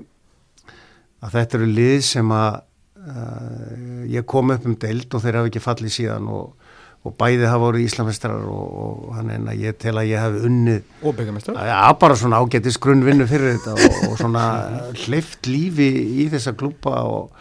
[1.21, 5.53] að þetta eru lið sem að uh, ég kom upp um deild og þeir hafa
[5.53, 6.73] ekki fallið síðan og,
[7.07, 10.49] og bæði hafa voru Íslamestrar og, og hann en að ég tel að ég hef
[10.51, 14.45] unnið Og byggamestur Já, bara svona ágætis grunnvinnu fyrir þetta og, og svona
[15.07, 15.91] hleyft lífi
[16.25, 17.33] í þessa klúpa og,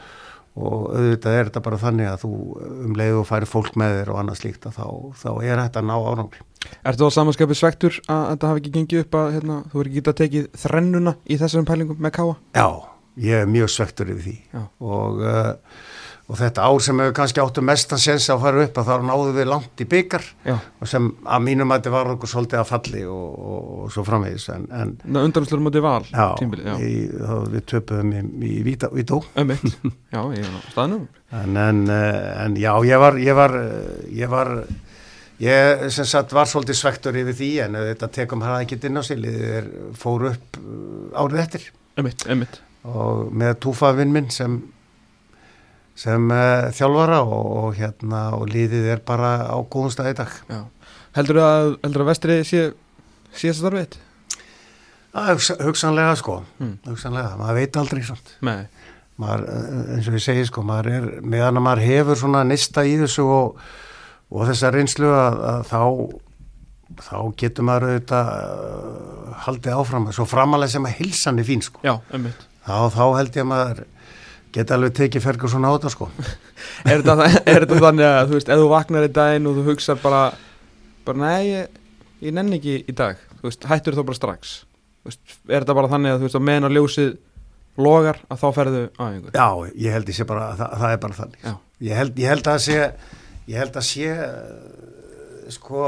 [0.60, 2.32] og auðvitað er þetta bara þannig að þú
[2.70, 4.86] um leið og færi fólk með þér og annað slíkt að þá,
[5.22, 6.46] þá er þetta að ná árangri.
[6.92, 10.02] Ertu á samanskapi svektur að þetta hafi ekki gengið upp að hérna, þú verið ekki
[10.02, 12.36] getað tekið þrennuna í þessum pælingum með káa?
[12.60, 12.68] Já,
[13.24, 14.64] ég er mjög svektur yfir því Já.
[14.84, 15.88] og, uh,
[16.30, 19.32] og þetta ár sem hefur kannski áttu mestan sens að fara upp að þá náðu
[19.34, 23.02] við langt í byggar og sem að mínum að þetta var okkur svolítið að falli
[23.10, 26.76] og, og, og svo framvegis en, en undanúslur mútið val já, tímbili, já.
[26.78, 29.20] Í, þá við töpuðum í, í Vító, Vító.
[30.10, 31.04] Já, ég er á staðnum.
[31.38, 33.54] En, en, eh, en já, ég var, ég var,
[34.10, 34.50] ég var,
[35.42, 39.04] ég sem sagt var svolítið svektur yfir því en þetta tekum hann ekki inn á
[39.06, 41.70] sig, liðir fór upp eh, árið eftir.
[42.00, 44.60] Ömmitt, ömmitt og með túfavinn minn sem,
[46.00, 50.38] sem uh, þjálfara og, og hérna og liðið er bara á góðum stað í dag.
[50.48, 50.62] Já.
[51.18, 52.62] Heldur að, heldur að vestri sé
[53.58, 53.98] starfið þitt?
[55.10, 56.76] Það er hugsa, hugsanlega sko, Mm.
[56.86, 58.36] hugsanlega, maður veit aldrei svona.
[58.46, 58.88] Nei,
[59.20, 62.84] maður, eh, eins og ég segi sko, maður er, meðan að maður hefur svona nista
[62.86, 63.58] í þessu og,
[64.30, 65.82] og þessa reynslu að, að þá
[67.00, 71.82] þá getur maður auðvitað uh, haldið áfram, svo framalega sem að hilsan er fín sko,
[71.86, 73.82] já, ömmitt þá, þá held ég að maður
[74.56, 76.10] geta alveg tekið fergur svona á þetta sko.
[76.90, 80.24] Er þetta, þannig að þú veist, ef þú vaknar í daginn og þú hugsar bara
[81.08, 81.80] bara nei, ég,
[82.26, 83.20] ég nenni ekki í dag.
[83.40, 84.54] Þú veist, hættur þá bara strax?
[85.08, 87.16] Veist, er þetta bara þannig að þú veist, að meðan að ljósið
[87.80, 89.48] logar að þá ferðu á einhver Já,
[89.86, 91.50] ég held sé bara, það, það er bara þannig.
[91.80, 92.80] Ég held, ég held að sé
[93.50, 95.84] ég held að sé uh, sko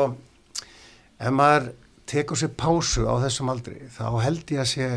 [1.21, 1.71] ef maður
[2.09, 4.87] tekur sér pásu á þessum aldri þá held ég að sé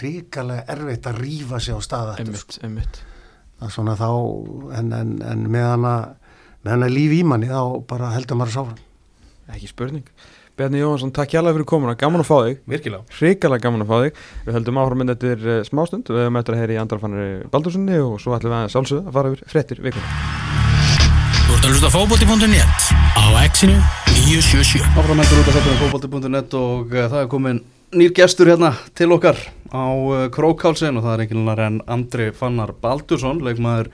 [0.00, 3.00] ríkalega erfitt að rífa sig á staða einmitt, einmitt.
[3.60, 4.10] Það er svona þá
[4.78, 5.94] en, en, en með hana
[6.60, 8.86] með hana líf í manni þá bara heldur maður sáfram
[9.50, 10.06] ekki spurning.
[10.60, 12.58] Bjarni Jóhansson, takk hjálpa fyrir komuna, gaman að fá þig.
[12.68, 13.16] Virkilega.
[13.16, 14.20] Hrikalega gaman að fá þig.
[14.44, 16.10] Við höldum áfram með þetta er smástund.
[16.10, 19.16] Við höfum eftir að heyra í Andrafannari Baldurssoni og svo ætlum við að sjálfsögða að
[19.16, 20.12] fara yfir fréttir vikuna
[21.40, 23.78] Þú ert að hlusta á fótbolti.net á exinu
[24.12, 28.50] 977 Áfram heldur út að setja um fókbalti.net og uh, það er komin nýr gestur
[28.50, 29.38] hérna til okkar
[29.74, 33.90] á uh, Krókálsin og það er enginn annar en Andri Fannar Baldursson, leikmaður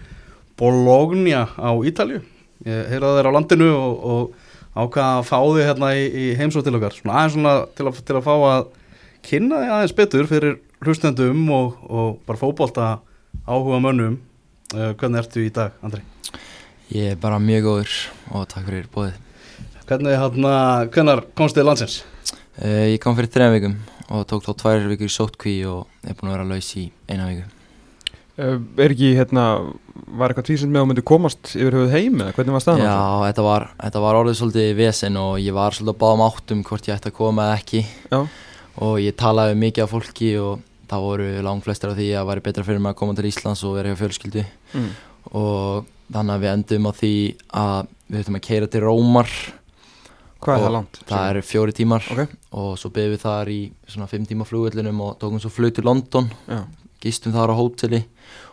[0.56, 2.20] Bologna á Ítalju.
[2.66, 6.68] Ég heyraði þeir á landinu og, og ákvaða að fá þig hérna í, í heimsótt
[6.68, 6.96] til okkar.
[6.96, 8.66] Svona aðeins svona til að, til að fá að
[9.28, 12.90] kynna þig aðeins betur fyrir hlustendum og, og bara fókbalta
[13.46, 14.18] áhuga mönnum.
[14.74, 16.02] Uh, hvernig ertu í dag, Andri?
[16.92, 17.96] Ég er bara mjög góður
[18.32, 19.22] og takk fyrir bóðið.
[19.86, 20.52] Hvernig hérna,
[20.92, 21.96] hvernig komst þið landsins?
[22.56, 23.74] Uh, ég kom fyrir þrejum vikum
[24.16, 27.26] og tók þá tvær vikur í sótkví og er búin að vera laus í eina
[27.28, 27.42] viku.
[28.38, 29.42] uh, er ekki, hérna
[30.16, 32.86] var eitthvað tvísind með að myndi komast yfir höfuð heim eða hvernig var staðan á
[32.86, 33.26] Já, þessu?
[33.26, 36.62] þetta var, þetta var orðið svolítið vesen og ég var svolítið að báða um áttum
[36.70, 37.82] hvort ég ætti að koma eða ekki
[38.12, 38.20] Já.
[38.86, 42.30] og ég talaði mikið af fólki og það voru lang flestir af því að það
[42.30, 44.46] væri betra fyrir mig að koma til Íslands og vera hjá fjölskyldu
[44.76, 44.88] Mm.
[45.32, 47.12] og þannig að við endum á því
[47.56, 49.30] að við höfum að keira til Rómar
[50.40, 50.98] Hvað er það langt?
[51.08, 52.04] það eru fjóri tímar.
[52.12, 52.34] Ok.
[52.52, 55.84] og svo byggðum við þar í svona fimm tíma flugvellinum og tókum svo flug til
[55.88, 56.28] London.
[56.48, 56.60] Já,
[57.00, 58.02] gistum þar á hóteli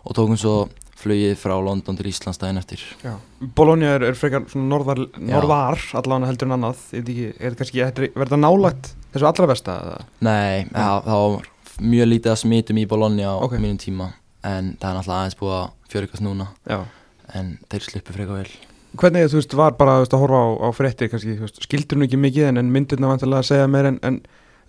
[0.05, 0.55] og tókum svo
[1.03, 2.79] flugið frá London til Íslands daginn eftir.
[3.03, 3.17] Já.
[3.55, 6.84] Bologna er, er frekar svona norðar, norðar allavega heldur en annað.
[6.95, 9.75] Er þetta kannski, er verður það nálægt þessu allra besta?
[9.84, 10.05] eða?
[10.23, 11.49] Nei, ja, það var
[11.84, 13.57] mjög lítið að smitum í Bologna á Ok.
[13.59, 14.13] mínum tíma.
[14.43, 16.47] En það er náttúrulega aðeins búið að fjörikast núna.
[16.69, 16.79] Já.
[17.36, 18.49] En þeir sluppu frekar vel
[18.93, 22.07] Hvernig, þú veist, var bara veist, að horfa á, á fréttir kannski, veist, skildur nú
[22.07, 24.19] ekki mikið en, en myndirna vantilega að segja meir en, en,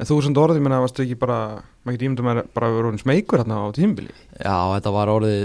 [0.00, 1.40] en þú sem orðið, menna, varstu ekki bara
[1.84, 5.42] maður ekki ímyndum að bara vera orðin smeykur hérna á tímbili Já, þetta var orðið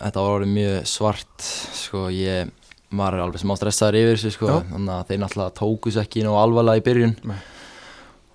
[0.00, 2.52] þetta var orðið mjög svart sko, ég
[2.96, 6.36] var alveg smá stressaður yfir þessu sko, þannig að þeir náttúrulega tóku sér ekki nú
[6.40, 7.16] alvarlega í byrjun.
[7.30, 7.40] Nei.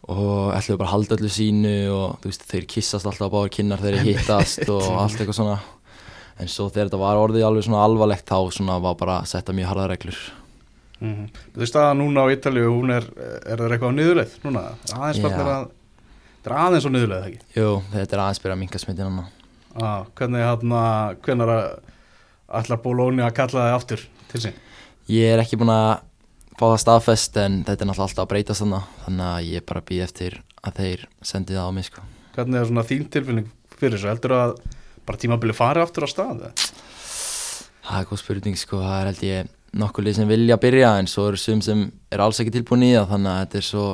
[0.05, 3.81] og ætluðu bara að halda öllu sínu og veist, þeir kissast alltaf á báður kinnar
[3.81, 5.57] þegar þeir hittast og allt eitthvað svona
[6.39, 9.55] en svo þegar þetta var orðið alveg svona alvarlegt þá svona var bara að setja
[9.55, 10.19] mjög harða reglur
[11.03, 13.03] Mm Þú veist að núna á Ítalíu, hún er,
[13.43, 14.61] er það eitthvað á niðurleið núna?
[14.95, 15.23] Aðeins Já.
[15.25, 15.65] farnir að,
[16.39, 17.41] það er aðeins á niðurleið, það ekki?
[17.59, 19.25] Jú, þetta er aðeins byrja að minka smittin hann
[19.75, 20.81] Ah, hvernig hérna,
[21.25, 21.49] hvernig
[22.61, 24.59] ætlar Bologna að kalla þið aftur til sín?
[25.11, 25.89] Ég er ekki búin að
[26.55, 29.83] fá það staðfest en þetta er náttúrulega alltaf að breytast þannig þannig að ég bara
[29.89, 32.05] býð eftir að þeir sendi það á mig sko.
[32.37, 34.11] Hvernig er svona þín tilfinning fyrir þessu?
[34.13, 34.55] Heldur að
[35.05, 36.47] bara tímabili fari aftur á stað?
[37.85, 41.09] Það er góð spurning sko, það er held ég nokkuð lið sem vilja byrja en
[41.11, 43.85] svo eru sum sem er alls ekki tilbúin í það þannig að þetta er svo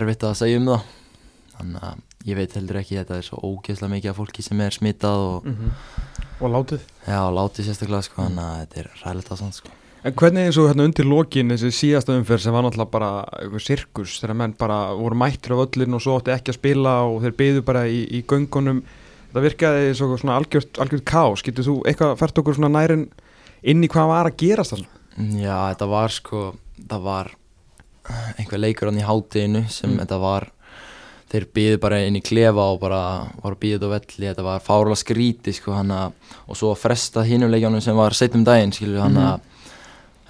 [0.00, 0.86] erfitt að segja um það.
[1.56, 4.76] Þannig að ég veit heldur ekki þetta er svo ógeðslega mikið af fólki sem er
[4.76, 5.50] smitað og
[6.40, 6.88] og látið.
[7.04, 9.76] Já, látið sérstaklega sko, þannig að þetta er ræðilegt að sko.
[10.00, 13.64] En hvernig eins og hérna undir lokin þessi síðasta umferð sem var náttúrulega bara eitthvað
[13.66, 17.18] sirkus þegar menn bara voru mættir af öllin og svo átti ekki að spila og
[17.26, 18.80] þeir byðu bara í, í göngunum
[19.30, 23.06] þetta virkaði og svona algjört, algjört kás getur þú eitthvað fært okkur svona nærin
[23.62, 24.88] inn í hvað var að gerast þarna?
[25.40, 26.44] Já, þetta var sko
[26.90, 27.30] það var
[28.38, 29.98] einhver leikur hann í hátinu sem Mm.
[30.02, 30.48] þetta var
[31.30, 33.00] þeir býðu bara inn í klefa og bara
[33.42, 36.12] var að býða þetta velli, þetta var fárlega skríti sko hann að,
[36.48, 39.44] og svo að fresta hinum leikjanum sem var seitt um daginn skilju hann að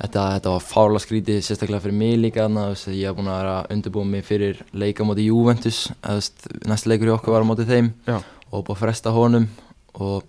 [0.03, 3.39] þetta, þetta var fárlega skríti sérstaklega fyrir mig líka hann að ég hef búin að
[3.41, 5.87] vera að undirbúa mig fyrir leika móti Juventus
[6.69, 8.19] næsti leikur í okkur var móti þeim Já.
[8.51, 9.47] Og búið að fresta honum
[9.95, 10.25] og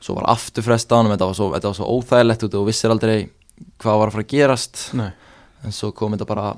[0.00, 2.90] svo var aftur fresta honum þetta var svo, þetta var svo óþægilegt og þú vissir
[2.94, 3.18] aldrei
[3.82, 5.10] hvað var að fara að gerast Nei.
[5.64, 6.54] en svo kom þetta bara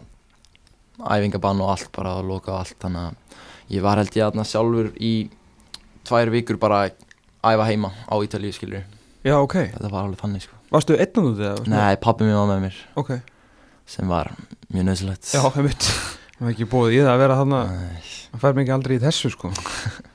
[1.02, 4.92] æfingabann og allt bara að loka allt þannig að ég var held ég aðna sjálfur
[5.02, 5.12] í
[6.06, 7.06] tvær vikur bara að
[7.52, 8.84] æfa heima á Ítalíu skilur
[9.22, 9.54] Já, ok.
[9.74, 11.52] þetta var alveg þannig sko Varstu einn út eða?
[11.58, 13.10] varstu- nei, pappi mér var með mér Ok.
[13.86, 14.30] sem var
[14.72, 15.88] mjög nöðsilegt Já, veit.
[16.42, 18.06] Það var ekki búið í það að vera þarna, Nei.
[18.32, 19.50] það fær mikið aldrei í þessu sko.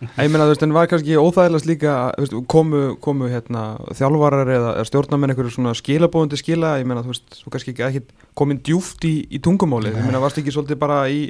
[0.04, 3.62] Ég meina þú veist, en var kannski óþægilegast líka, veist, komu, komu hérna
[3.96, 8.04] þjálfarar eða, stjórnamenn einhverju svona skilabóðundi skila, ég meina þú veist, þú kannski ekki
[8.36, 11.30] komin djúft í, í tungumálið, ég meina varstu ekki svolítið bara í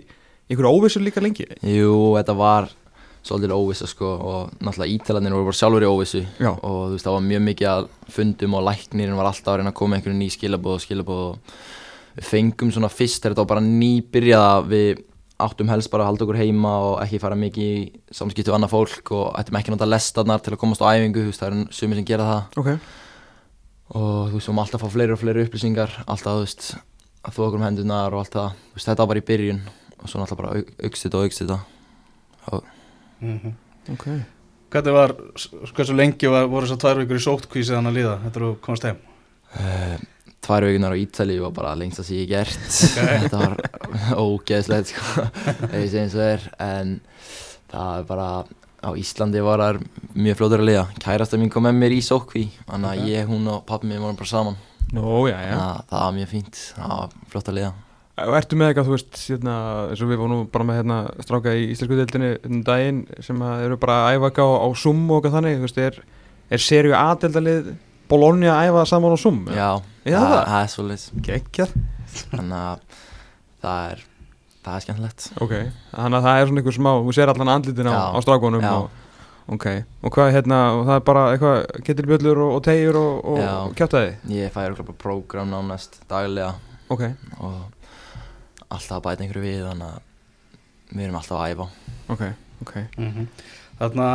[0.50, 1.45] einhverju óvissu líka lengi?
[1.62, 2.74] jú, þetta var
[3.28, 6.54] svolítið óvissa sko og náttúrulega Ítalarnir voru bara sjálfur í óvissu Já.
[6.56, 9.74] og þú veist það var mjög mikið að fundum og læknirinn var alltaf að reyna
[9.74, 11.58] að koma einhverju ný skilabóð og skilabóð og
[12.18, 15.03] við fengum svona fyrst þegar þetta var bara nýbyrjað að við
[15.47, 17.82] áttum helst bara að halda okkur heima og ekki fara mikið í
[18.18, 21.22] samskiptu við annað fólk og ættum ekki að nota lestarnar til að komast á æfingu,
[21.22, 22.70] þú veist það er sumir sem gera það Ok.
[23.93, 26.65] og þú veist við máum alltaf að fá fleiri og fleiri upplýsingar alltaf þú veist
[27.28, 29.61] að þú okkur um hendunar og allt það, þú veist þetta var bara í byrjun
[29.97, 31.59] og svo náttúrulega bara au- aukst þetta og aukst þetta
[33.22, 33.53] Mm
[33.88, 34.03] Ok.
[34.70, 35.13] Hvernig var,
[35.78, 38.15] hversu lengi var, voru þessar tvær vikur í sóttkví síðan að líða?
[38.26, 38.97] Þetta eru komast heim?
[39.55, 39.95] uh,
[40.45, 42.69] tvær vikunar á Ítali var bara lengst að sé ég gert.
[42.97, 43.57] Þetta var
[44.21, 45.25] ógeðslegt sko,
[45.73, 46.45] ég segi eins og er.
[46.63, 46.95] En
[47.71, 48.27] það er bara
[48.77, 49.81] á Íslandi var það
[50.15, 50.85] mjög fljóður að liða.
[51.03, 53.09] Kærasta mín kom með mér í sókví þannig að Ok.
[53.11, 54.59] ég, hún og pappi mér vorum bara saman.
[54.93, 55.51] Nú, já, já.
[55.51, 56.59] þannig að það var mjög fínt.
[56.77, 57.73] Það var flott að liða.
[58.17, 59.55] Og ertu með eitthvað, þú veist, hérna,
[59.91, 63.77] eins og við vorum bara með hérna stráka í íslensku deildinni um daginn sem eru
[63.77, 65.99] bara að æfa eitthvað á, á Zoom og eitthvað þannig, þú veist, er,
[66.57, 67.67] er serju A-deildalið
[68.10, 69.39] Bologna að æfa saman á Zoom?
[69.51, 69.70] já,
[70.08, 70.62] Já, það, það.
[70.62, 71.74] er svolítið Gekgjað.
[72.32, 73.01] þannig að
[73.64, 74.05] það er
[74.68, 75.53] það er skemmtilegt Ok,
[75.95, 78.72] þannig að það er svona einhver smá, þú sér allan andlitin á, á strákunum já.
[78.78, 78.89] og,
[79.55, 79.66] ok,
[80.03, 83.51] og hvað hérna, og það er bara eitthvað getilbjöllur og, og tegjur og, og, Já.
[83.68, 84.12] og kjátaði?
[84.36, 86.53] ég fæ örugglega bara prógram nánast daglega
[86.91, 87.03] Ok,
[87.43, 87.55] og
[88.72, 91.70] alltaf að bæta einhverju við þannig að við erum alltaf að æfa
[92.16, 92.24] ok,
[92.64, 92.76] ok.
[92.97, 93.28] Mm
[93.78, 94.09] Þarna,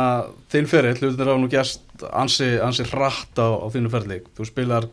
[0.51, 4.19] þinn fyrir, hlutir á nú gæst ansi, ansi hratt á, á þínu ferli.
[4.35, 4.89] Þú spilar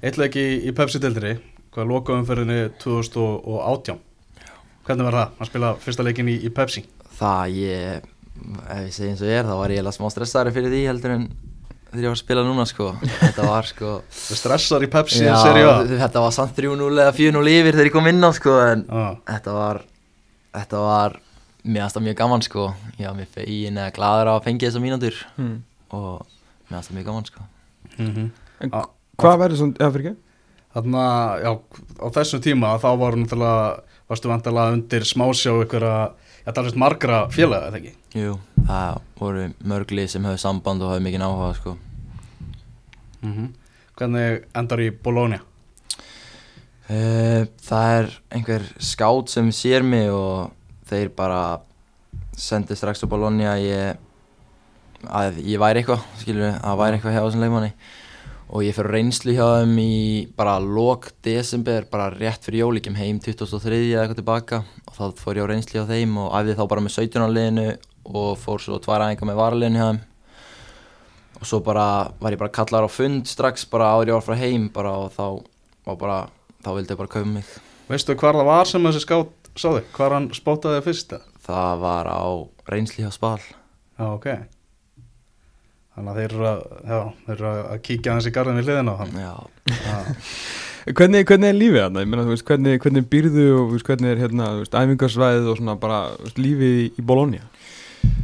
[0.00, 1.34] eitthvað í, í Pepsi-deldri,
[1.74, 3.98] hvað loka umferðinni 2018.
[4.88, 6.86] Hvernig var það að spila fyrsta leikin í, í Pepsi?
[7.18, 8.08] það ég
[8.70, 10.82] ef ég segi eins og ég er þá var ég eiginlega smá stressaður fyrir því
[10.86, 11.24] heldur en
[11.88, 13.94] þegar ég var að spila núna sko Þetta var sko
[14.40, 15.38] stressar í Pepsi Já,
[15.90, 19.06] þetta var samt 3-0 eða 4-0 yfir þegar ég kom inn á sko En Já.
[19.32, 19.80] þetta var
[20.58, 21.18] Þetta var
[21.68, 22.62] Mér fannst það mjög gaman sko
[22.98, 25.58] Já, mér fegin eða gladur á að fengi þessa mínútur Hmm.
[25.92, 26.22] Og
[26.68, 27.46] mér fannst það mjög gaman sko
[27.98, 28.30] Mhm.
[28.60, 28.88] En Á-
[29.18, 30.16] hvað verður svona, eða fyrir ekki?
[30.74, 31.02] Þarna,
[31.42, 31.52] já,
[31.98, 36.12] á þessum tíma þá var náttúrulega, varstu vantilega undir smásjá ykkur að,
[36.46, 37.92] já, það er svona margra félaga, eða ekki?
[38.14, 38.38] Jú,
[38.68, 41.76] það voru mörglið sem höfðu samband og höfðu mikið áhuga sko
[43.22, 43.48] Mm
[43.98, 45.40] Hvernig endar í Bologna?
[46.88, 50.52] Uh, það er einhver skátt sem sér mig og
[50.88, 51.40] þeir bara
[52.38, 54.02] sendi strax á Bologna að ég,
[55.06, 57.72] að ég væri eitthvað, skilur að væri eitthvað hjá þessum leikmanni.
[58.48, 59.94] Og ég fyrir reynslu hjá þeim í
[60.38, 64.62] bara lok desember, bara rétt fyrir jól, ég kem heim 2003 eða eitthvað tilbaka.
[64.88, 67.28] Og þá fór ég á reynslu hjá þeim og æfði þá bara með 17 á
[67.28, 67.66] liðinu
[68.08, 70.00] og fór svo tvær aðeinka með varaliðinu hjá þeim.
[71.38, 71.86] Og svo bara
[72.18, 75.24] var ég bara kallar á fund strax bara ég var frá heim bara og þá
[75.86, 76.18] var bara
[76.64, 77.52] þá vildi ég bara kaupa mig.
[77.88, 79.82] Veistu hvar það var sem þessi skátt sáði?
[79.96, 81.16] Hvar hann spótaði fyrst?
[81.16, 81.34] eða?
[81.48, 82.22] það var á
[82.68, 83.40] reynsli hjá Spal
[83.98, 84.26] Já, ok.
[85.96, 88.94] Þannig að þeir eru að, já, þeir eru að kíkja hans í garðin við hliðina
[88.94, 89.16] á hann.
[89.18, 89.34] já.
[90.98, 92.02] Hvernig, hvernig er lífið þarna?
[92.04, 94.76] Ég meina, þú veist, hvernig, hvernig býrðu og þú veist, hvernig er hérna, þú veist,
[94.78, 97.48] æfingarsvæðið og svona bara, þú veist, lífið í, í Bologna?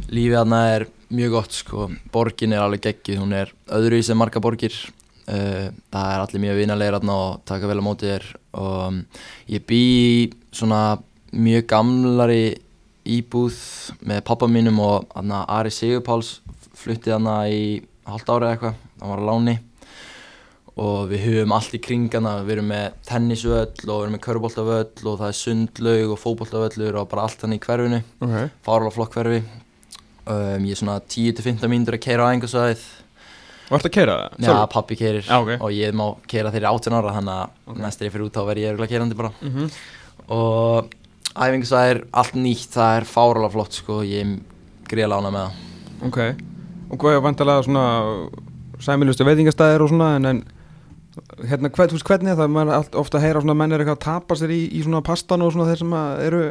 [0.09, 4.17] lífið þarna er mjög gott sko, borgin er alveg geggið hún er öðru í sem
[4.19, 8.27] marga borgir uh, það er allir mjög vinalegir þarna og taka vel á móti þér
[8.61, 9.01] og um,
[9.51, 10.15] ég bý í
[10.55, 10.81] svona
[11.35, 12.43] mjög gamlari
[13.05, 13.57] íbúð
[14.07, 16.39] með pappa mínum og þarna Ari Sigurpáls
[16.75, 17.61] flutti þarna í
[18.07, 19.55] halvt ári eða eitthvað, hann var á láni
[20.75, 25.05] og við höfum allt í kringana, við erum með tennisvöll og við erum með köruboltavöll
[25.07, 28.35] og það er sundlaug og fótboltavöllur og bara allt hann í hverfinu Ok.
[28.65, 29.39] fárala flokk hverfi
[30.25, 32.83] um, ég er svona 10-15 mínútur að keira á einhversvæðið
[33.65, 34.43] Varst að keira það?
[34.45, 35.53] Já, pappi keirir Já, ok.
[35.63, 37.39] og ég má keira þeirri 18 ára þannig
[37.71, 39.71] að næst er ég fyrir út þá verð ég örgulega keirandi bara Mhm.
[40.35, 40.91] og
[41.35, 45.63] æfingarsvæðið er allt nýtt, það er fárala flott sko, ég er gríða lána með það
[46.05, 46.19] Ok.
[46.91, 47.85] Og hvað er vantalega svona
[48.83, 50.41] sæmilustu veitingastæðir og svona, en, en
[51.47, 52.51] hérna, hvern, þú veist, hvernig er það?
[52.53, 55.01] Maður er ofta að heyra svona menn er eitthvað að tapa sér í, í svona
[55.05, 56.43] pastan og svona þeir sem að eru,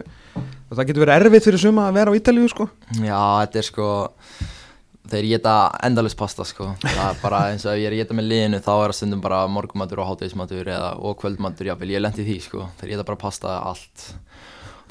[0.73, 2.69] það getur verið erfitt fyrir suma að vera á Ítalíu, sko.
[2.97, 3.89] Já, þetta er sko
[5.13, 5.55] þeir geta
[5.85, 8.61] endalist pasta sko það er bara eins og ef ég er að geta með liðinu
[8.65, 12.37] þá er það stundum bara morgumatur og hátegismatur eða, og kvöldmatur, jáfnvel, ég lendi því
[12.47, 14.07] sko þeir geta bara pasta allt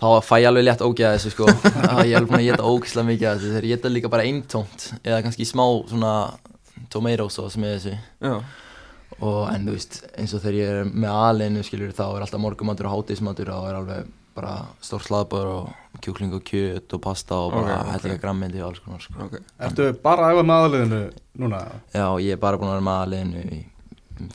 [0.04, 1.48] þá fæ ég alveg létt ógeða þessu sko
[1.94, 4.26] að ég er alveg búin að geta ógislega mikið af þessu þeir geta líka bara
[4.28, 6.14] eintómt eða kannski smá svona
[6.94, 7.94] tomato sauce með þessu
[8.28, 8.36] Já.
[9.24, 12.44] og en þú veist eins og þegar ég er með alinu skilur þá er alltaf
[12.44, 17.38] morgumatur og hátegismatur og er alveg bara stór slaðbár og kjúkling og kjöt og pasta
[17.38, 17.92] og bara Ok, ok.
[17.94, 19.14] hellinga grammindi og alls konar sko.
[19.28, 19.36] Ok.
[19.68, 21.02] Ertu bara að æfa með aðliðinu
[21.44, 21.60] núna?
[21.94, 23.60] Já, ég er bara búin að vera með aðleginu í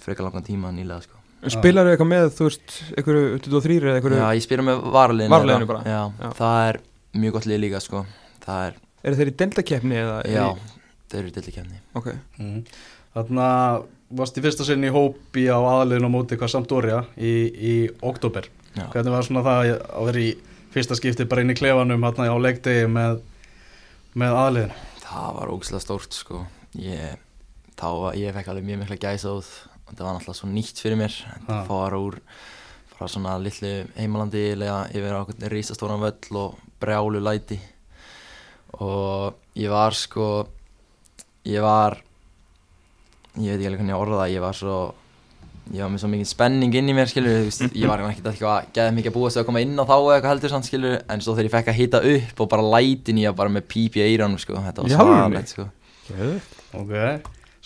[0.04, 1.17] frekar langan tíma nýlega sko.
[1.47, 5.34] Spilar þau eitthvað með, þú veist, einhverju 23 eða einhverju, Já, ég spyrir með varleginu
[5.36, 5.82] Varaliðinu bara?
[5.86, 6.30] Já, Já.
[6.41, 6.78] það er
[7.22, 8.01] mjög gott lið líka sko.
[8.43, 10.16] Það er, eru þeir í deltakeppni eða?
[10.26, 10.47] já,
[11.12, 12.09] þeir eru í kemni Ok.
[12.43, 12.59] Mm.
[13.14, 13.86] Þannig að
[14.18, 18.49] varst í fyrsta sinni í hópi á aðliðinu á móti hvað Sampdoria í, í oktober.
[18.74, 18.86] Já.
[18.93, 20.28] Hvernig var svona það að vera í
[20.74, 23.20] fyrsta skipti bara inn í klefanum hérna á leikdegi með,
[24.18, 24.84] með aðliðinu?
[25.09, 26.43] Það var ógæslega stórt sko.
[26.78, 27.16] ég,
[27.78, 29.49] þá, var- ég fekk alveg mjög mikla gæsa út
[29.89, 31.16] Það var náttúrulega svo nýtt fyrir mér.
[31.47, 32.20] Það fara úr
[32.93, 37.59] frá svona litlu heimalandi eiginlega yfir á einhvern rísastóran völl og brjálu læti.
[38.84, 40.28] Og ég var sko
[41.49, 41.99] ég var
[43.39, 44.78] ég veit ekki alveg hvernig ég orða það ég var svo
[45.68, 48.70] ég var með svo mikið spenning inn í mér skilur ég var ekkert eitthvað að
[48.76, 50.97] geða mikið að búa sig að koma inn á þá eða eitthvað heldur samt skilur
[50.99, 53.99] en svo þegar ég fekk að hita upp og bara lætin ég bara með píp
[54.01, 55.68] í eiranum sko þetta var svaðalegt sko.
[56.78, 56.95] Ok,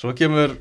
[0.02, 0.56] svo kemur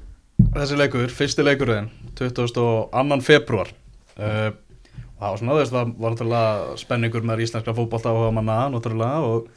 [0.51, 1.87] þessi leikur, fyrsti leikurinn
[2.19, 3.21] 22.
[3.23, 3.71] februar
[4.19, 8.33] uh, og það var svona, þú veist, það var náttúrulega spenningur með íslenska fótbolta á
[8.33, 9.49] manna, náttúrulega og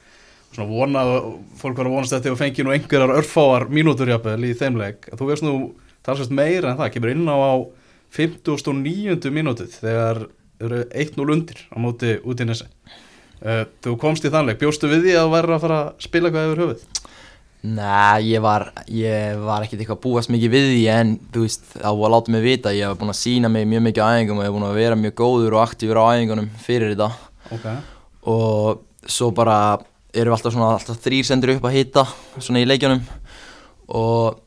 [0.54, 1.14] svona vonað,
[1.58, 5.08] fólk var að vonast þetta og fengi nú einhverjar örfáar mínútur jafnvel í þeim leik,
[5.18, 5.54] þú veist nú
[6.06, 7.52] talsvægt meira en það, kemur inn á á
[8.14, 9.32] 59.
[9.34, 10.26] mínútið þegar
[10.62, 12.68] eru 1-0 undir á móti út í nesi
[13.42, 16.52] uh, þú komst í þannleik, bjóstu við því að vera að fara að spila hvað
[16.52, 16.86] yfir höfuð?
[17.64, 21.62] Nei, ég var, ég var ekkert eitthvað að búast mikið við því en þú veist,
[21.72, 24.40] það var láta mig vita ég hef búin að sína mig mjög mikið á æfingum
[24.40, 27.08] og ég hef búin að vera mjög góður og aktífur á æfingunum fyrir þetta.
[27.56, 27.66] Ok,
[28.34, 29.56] og svo bara
[30.12, 32.04] erum við alltaf alltaf þrýr sendur upp að hita
[32.36, 33.00] svona í leikjunum.
[33.96, 34.42] Og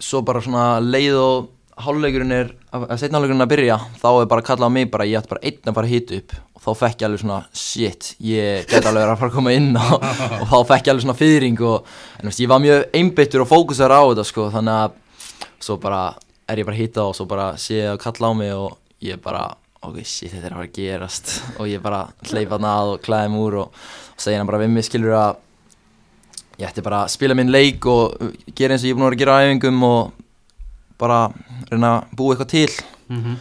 [0.00, 1.50] svo bara svona leið og
[1.84, 5.06] hálfleikurinn er að setna hálfleikurinn að byrja þá er bara að kalla á mig bara
[5.08, 7.38] ég ætti bara einn að fara að hita upp og þá fekk ég alveg svona
[7.56, 9.94] shit, ég get alveg að fara að koma inn og,
[10.40, 13.50] og þá fekk ég alveg svona fyrring og en veist, ég var mjög einbyttur og
[13.50, 14.98] fókusar á þetta sko, þannig að
[15.60, 16.02] svo bara
[16.50, 18.76] er ég bara að hita og svo bara sé ég að kalla á mig og
[19.04, 19.48] ég bara
[19.80, 21.30] ok, shit, þetta er að fara að gerast.
[21.60, 23.78] Og ég bara hleypa hann að og klæði mig úr og,
[24.12, 25.38] og segja hann bara við mig skilur að
[26.60, 28.18] ég ætti bara að spila minn leik og
[28.52, 30.26] gera eins og ég er búin að vera að gera á æfingum og
[31.00, 31.20] bara
[31.70, 32.70] reyna að búa eitthvað til
[33.10, 33.36] Mhm.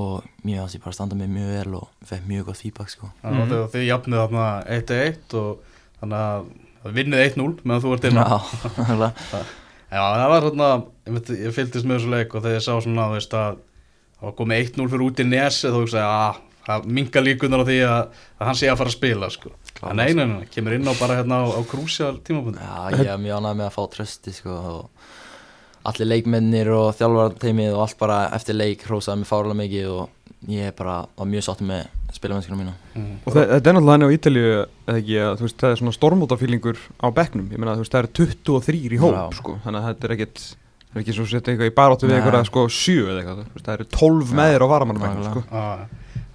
[0.00, 3.10] og mjög að ég bara standa mig mjög vel og fekk mjög gott feedback sko.
[3.22, 4.44] Þannig að þið- jafnið þarna
[4.78, 5.58] 1-1 og
[6.00, 9.10] þannig að vinnið 1-0 meðan þú ert inn á Já.
[9.90, 10.68] Já, það var svona,
[11.06, 13.56] ég, veit, ég fylgdist með þessu leik og þegar ég sá svona, að það
[14.22, 16.38] var komið 1-0 fyrir út í nesi þá hugsaði ég að
[16.68, 18.02] það minga líkunar á því að,
[18.38, 19.50] að hann sé að fara að spila, sko.
[19.90, 22.60] En nei, nei, nei, kemur inn á bara hérna á, á krúsjál tímabundi.
[22.62, 24.99] Já, ég er mjög ánægð með að fá trösti sko, og
[25.84, 30.08] allir leikmennir og þjálfarteimið og allt bara eftir leik hrósaði mig fárlega mikið og
[30.48, 33.18] ég bara var mjög sáttur með spilamennskuna mína Mm.
[33.24, 34.46] Og þe- þetta er náttúrulega hann á Ítalíu
[34.88, 37.92] eða ekki að þú veist það er svona stormótafílingur á bekknum, ég meina þú veist
[37.94, 39.30] það er 23 í hóp Já.
[39.38, 40.40] sko, þannig að þetta er ekkit
[40.90, 43.54] það er ekki svo setja eitthvað í baráttu við eitthvað sko 7 eða eitthvað, þú
[43.54, 45.30] veist það eru 12 með þér á nákvæmlega.
[45.30, 45.86] sko Ah,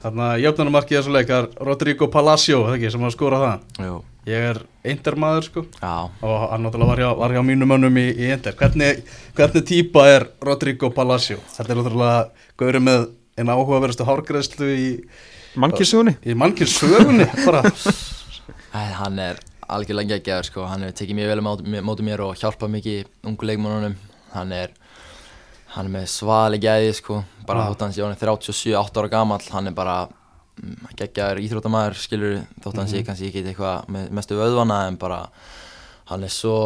[0.05, 3.59] Þarna jöfnarmarkið þessu leikar Rodrigo Palacio, það ekki, sem var að skora það.
[3.85, 5.61] Jú, Ég er eindermaður, sko.
[5.77, 9.03] já, og hann náttúrulega var hjá, var hjá mínum mönnum í, í Ender hvernig,
[9.37, 11.37] hvernig típa er Rodrigo Palacio?
[11.53, 12.15] Þetta er náttúrulega
[12.57, 13.05] gauri með
[13.37, 14.87] eina áhugaverðustu hárgreðslu í,
[15.61, 17.61] Mannkissugunni í mannkins sögunni bara.
[18.75, 19.37] Æ, hann er
[19.71, 23.29] algjörlega geggjaður sko, hann hefur tekið mjög vel á móti, móti mér og hjálpað mikið
[23.29, 23.95] ungu leikmannunum
[24.33, 24.73] hann er
[25.75, 27.71] hann er með svali gæði sko bara Já.
[27.71, 29.95] þótt hans ég hann er 37-8 ára gamall hann er bara
[30.61, 35.23] mm, geggjaður íþróttamæður skilur þótt hans ég kannski ekki eitthvað með mestu vöðvana en bara
[36.11, 36.57] hann er svo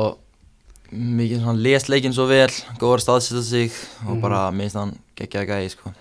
[0.91, 5.51] mikið, hann les leikinn svo vel góður að staðsetta sig og bara minnst hann geggjaður
[5.53, 5.91] gæði sko.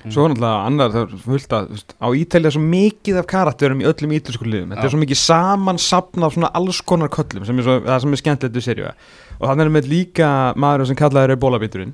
[0.00, 3.82] Svo er náttúrulega annar, það er fullt að á Ítalíu er svo mikið af karakterum
[3.82, 7.44] í öllum ítalsku liðum, þetta er svo mikið saman sapna af svona alls konar köllum
[7.44, 10.88] sem er svo, það sem er skemmtilegt við serju og þannig er með líka maður
[10.88, 11.92] sem kallaður er bólabíturinn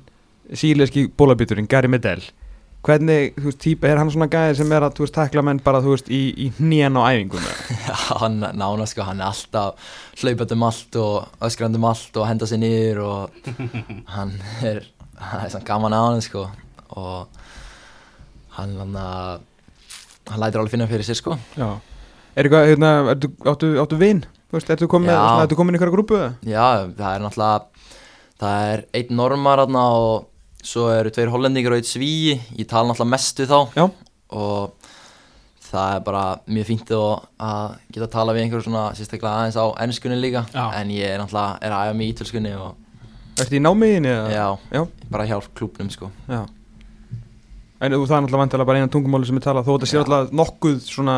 [0.55, 2.23] síleski bólabíturinn, Gary Medel
[2.87, 5.59] hvernig, þú veist, típa, er hann svona gæði sem er að, þú veist, takla menn
[5.63, 7.75] bara, þú veist, í, í hnén á æfingum eða?
[7.87, 9.89] Já, hann nána sko, hann er alltaf
[10.21, 13.51] hlaupandi um allt og öskrandi um allt og henda sér niður og
[14.15, 14.33] hann
[14.65, 14.81] er,
[15.19, 16.47] hann er svona gaman á hann sko
[16.97, 17.43] og
[18.57, 21.69] hann hann hann lætur alveg finna fyrir sér sko Já.
[22.37, 24.23] Er eitthvað, hérna, ertu, áttu, áttu vin?
[24.47, 26.33] Þú veist, ertu komin, ertu komin í einhverja grúpu eða?
[26.47, 27.77] Já, það er náttúrulega
[28.37, 30.27] það er einn normar hann og
[30.67, 33.85] svo eru tveir hollendingar og einn svíi ég tala náttúrulega mest við þá Já.
[34.35, 34.89] og
[35.67, 39.65] það er bara mjög fínt að geta að tala við einhver svona sérstaklega aðeins á
[39.83, 40.65] ennskunni líka Já.
[40.79, 42.83] en ég er náttúrulega er að æfa mig í ítölskunni og
[43.37, 44.29] Ertu í námiðin eða?
[44.33, 44.81] Já, Já.
[45.13, 46.43] bara hjá klúbnum sko Já
[47.77, 49.97] En þú það er náttúrulega vantilega bara eina tungumáli sem er talað þó þetta sé
[49.97, 50.01] Já.
[50.01, 51.17] náttúrulega nokkuð svona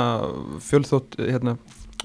[0.66, 1.54] fjölþótt hérna,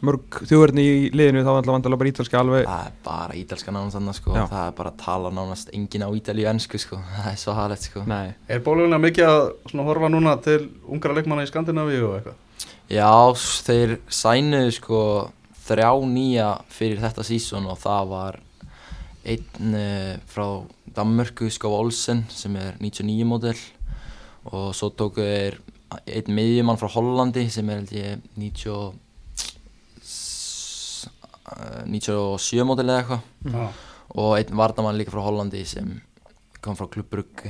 [0.08, 3.74] mörg þjóðverðni í liðinu þá er náttúrulega vantilega bara ítalska alveg Það er bara ítalska
[3.74, 4.34] nánast þannig sko.
[4.38, 4.44] Já.
[4.52, 6.98] Það er bara að tala nánast engin á ítalíu ennsku sko.
[7.18, 8.04] Það er svo halett sko.
[8.10, 9.42] Nei, Er bóluglega mikið að
[9.72, 12.40] svona horfa núna til ungra leikmanna í Skandinavíu og eitthvað?
[12.92, 13.10] Já,
[13.64, 14.98] þeir sænuðu sko
[15.64, 18.40] þrjá nýja fyrir þetta sísón og það var
[19.24, 20.44] einn uh, frá
[20.94, 23.56] Danmörku, Skov Olsen sem er 99 módel.
[24.52, 25.56] Og svo tóku þeir
[26.04, 29.00] einn miðjumann frá Hollandi sem er held ég 90 s- eh,
[31.86, 33.22] 97 módel eða eitthvað.
[33.52, 33.68] Já.
[34.14, 36.00] og einn vardamann líka frá Hollandi sem
[36.62, 37.42] kom frá Klubbrugg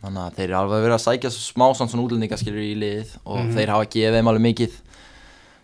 [0.00, 3.38] þannig að þeir eru alveg verið að sækja svo smá svona útlendingaskilur í liðið og
[3.44, 3.52] Mhm.
[3.56, 4.72] þeir hafa gefið þeim alveg mikið.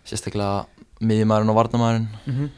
[0.07, 0.65] Sérstaklega
[1.01, 2.49] miðjumæðurinn og vardamæðurinn mm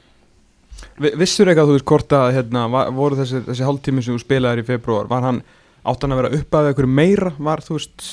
[1.00, 4.20] Vi, Vissur eitthvað þú veist hvort að hérna, var, voru þessi, þessi hálftími sem þú
[4.24, 5.42] spilaðir í februar var hann,
[5.84, 8.06] átt hann að vera upp að eitthvað meira, var þú veist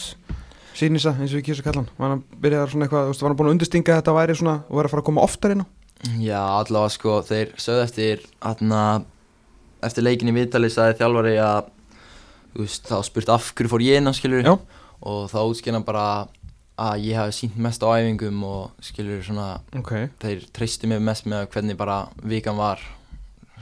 [0.75, 3.31] sínisa eins og ég kýrsa kalla hann var hann byrjaðar svona eitthvað, þú veist, var
[3.31, 5.51] hann búin að undirstinga að þetta væri svona og væri að fara að koma oftar
[5.55, 5.67] inn á
[6.21, 8.83] Já, allavega sko, þeir sögðu eftir atna,
[9.85, 11.71] eftir leikin í Vitali sagði þjálfari að
[12.55, 14.55] þú veist, þá spurt af hverju fór ég inn á skilur Já.
[15.07, 16.05] og þá útskynna bara
[16.77, 21.25] að ég hafi sínt mest á æfingum og skilur svona Ok, þeir treystu mig mest
[21.29, 22.83] með hvernig bara vikan var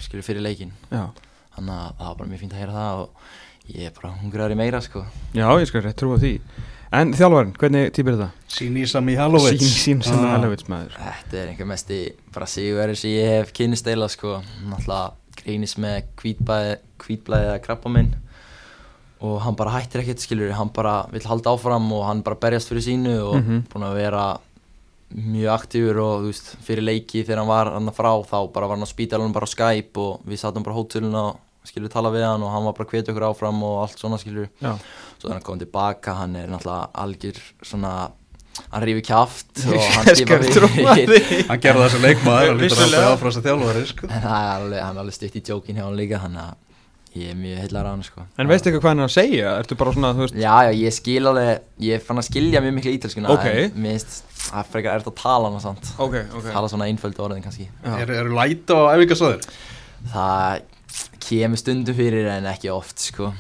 [0.03, 1.07] skilur fyrir leikin já.
[1.55, 4.55] Þannig að það var bara mjög fínt að heyra það og ég er bara hungraður
[4.57, 5.05] í meira sko.
[5.39, 6.33] Já, ég skal rétt trúa því
[6.93, 8.31] En þjálfarinn, hvernig típir þetta?
[8.55, 9.59] Sínísa Mihalovic.
[9.61, 10.37] Sín, sín sem Ah.
[10.37, 14.43] það helvits maður Þetta er einhver mesti bara sigurverðir sem ég hef kynist eila sko
[14.69, 16.03] náttúrulega grínist með
[17.49, 18.15] eða krabba minn
[19.21, 22.69] og hann bara hættir ekkert skilur hann bara vill halda áfram og hann bara berjast
[22.69, 23.67] fyrir sínu og Mhm.
[23.73, 24.39] búin að vera
[25.15, 28.77] mjög aktífur og þú veist fyrir leiki þegar hann var hann frá þá bara var
[28.77, 32.11] hann á spítalunum bara á Skype og við sátum bara á hóteluna og skilur tala
[32.11, 34.79] við hann og hann var bara að hvetja okkur áfram og allt svona skilur Já,
[35.25, 37.93] svo þegar hann kom tilbaka hann er náttúrulega algjör svona
[38.71, 40.11] hann rífi kjaft og hann
[40.53, 41.25] trúa við.
[41.49, 44.11] Hann gerði þessu leikmaður og lítur alltaf áfram þessu þjálfari sko.
[44.11, 46.53] en það er alveg, hann er alveg stutt í jókin hjá hann líka hann að
[47.15, 49.51] ég er mjög heillar á hann sko En veistu eitthvað hvað hann er að segja?
[49.63, 52.75] Ertu bara svona, þú veist Já, já, ég skil alveg, ég fann að skilja mjög
[52.79, 53.45] miklu ítalskuna Ok.
[53.53, 56.89] en mér finnst það er frekar erft að tala hana samt Ok, ok tala svona
[56.91, 57.93] einföldu orðin kannski Já.
[58.03, 59.47] Eru er læta á æfingasöður?
[60.11, 60.67] það
[61.25, 63.31] kemur stundum fyrir en ekki oft sko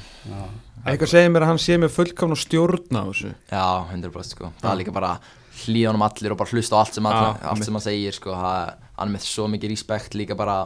[0.85, 3.31] Eitthvað segir mér að hann sé með fullkomna stjórn á þessu.
[3.49, 3.65] Já,
[3.95, 4.51] 100% sko.
[4.61, 5.15] Það er líka bara
[5.65, 7.47] hlýða honum allir og bara hlusta á allt sem, einmitt.
[7.51, 8.35] allt sem hann segir sko.
[8.37, 10.59] Hann er með svo mikið respekt líka bara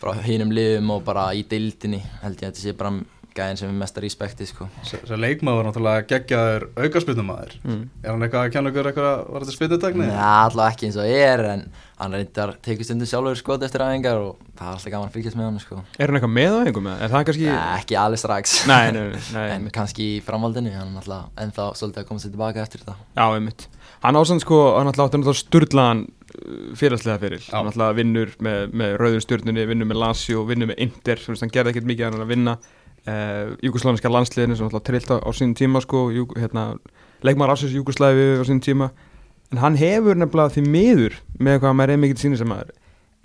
[0.00, 2.92] frá hinum liðum og bara í deildinni held ég að þetta sé bara
[3.36, 4.68] gæðin sem er mesta respekti sko.
[4.86, 7.82] Þessi leikmaður var náttúrulega geggjaður aukarspilnumæður mm.
[8.02, 10.08] Er hann eitthvað að kenna ykkur eitthvað var þetta spilnutakni?
[10.08, 11.66] Nei, allavega ekki eins og er en
[11.96, 15.38] hann reyndar tekið stundum sjálfur skot eftir æfingar og það er alltaf gaman að fylgjast
[15.38, 15.78] með hann sko.
[15.96, 16.60] Er hann eitthvað með á?
[16.66, 18.58] Er það kannski ekki alveg strax.
[18.68, 22.24] Nei, nei, nei, nei en kannski í framhaldinu hann er alltaf ennþá svolítið að koma
[22.24, 22.98] sér tilbaka eftir þetta.
[23.16, 23.68] Já, einmitt.
[24.04, 25.08] Hann ásand sko, hann alltaf
[26.76, 27.54] fyrirslega fyrir Já.
[27.56, 31.44] Hann alltaf vinnur með, með rauður stjórnunni, vinnur með Lazio, vinnur með Inter Þú veist,
[31.44, 32.56] hann gerði ekkert mikið en hann að vinna
[33.06, 36.74] uh, Júkoslavinska landsliðinu sem trillt á, sínum tíma sko hérna,
[37.26, 38.90] Leikmar Afsins Júkoslavi á sínum tíma
[39.54, 42.72] En hann hefur nefnilega því miður með eitthvað að maður er mikið síni sem maður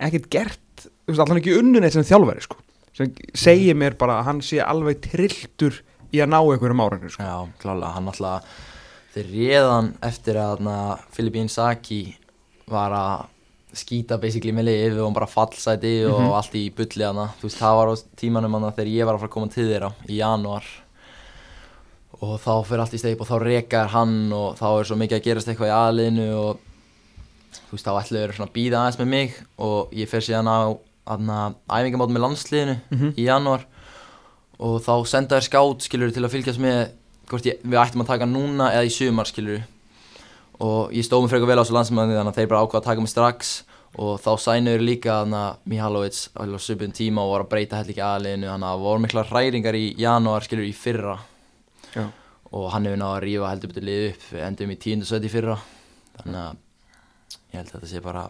[0.02, 2.60] ekkert gert, allan ekki unnun eitt sem þjálfari sko
[2.96, 5.80] sem segir mér bara að hann sé alveg trilltur
[6.12, 7.24] í að ná einhverjum árangri sko.
[7.24, 8.58] Já, klálega, hann alltaf
[9.14, 10.68] þeir réðan eftir að
[11.16, 12.02] Filippi Inzaghi
[12.72, 13.30] var að
[13.74, 16.32] skýta basically með liði og bara fallsæti og Mhm.
[16.36, 19.20] allt í bulli hana þú veist, það var á tímanum hana þegar ég var að
[19.20, 20.64] fara að koma til þeirra í janúar
[22.22, 25.18] og þá fyrir allt í steip og þá rekar hann og þá er svo mikið
[25.18, 26.58] að gerast eitthvað í aðliðinu og
[27.66, 30.48] þú veist, þá ætlu þeir svona að býða aðeins með mig og ég fer síðan
[30.52, 30.58] á
[31.12, 33.14] aðna æfingamót með landsliðinu Mhm.
[33.16, 33.64] í janúar
[34.60, 36.90] og þá senda þér skátt skilur til að fylgjast með
[37.26, 39.62] hvort ég, við ættum að taka núna eða í sumar skilur
[40.62, 42.88] og ég stóð mig frekar vel á þessu landsmæðinu þannig að þeir bara ákvaða að
[42.88, 43.52] taka mig strax.
[43.92, 47.92] Og þá sænuður líka þannig að Mihalovic á svipun tíma og var að breyta held
[47.92, 51.18] ekki aðliðinu þannig að það voru mikla hræringar í janúar skilur í fyrra.
[51.92, 52.06] Já.
[52.52, 55.32] og hann hefur náða að rífa heldur betur lið upp endum í tíundu sæti í
[55.32, 55.56] fyrra.
[56.18, 56.58] Þannig að
[57.52, 58.26] ég held að þetta sé bara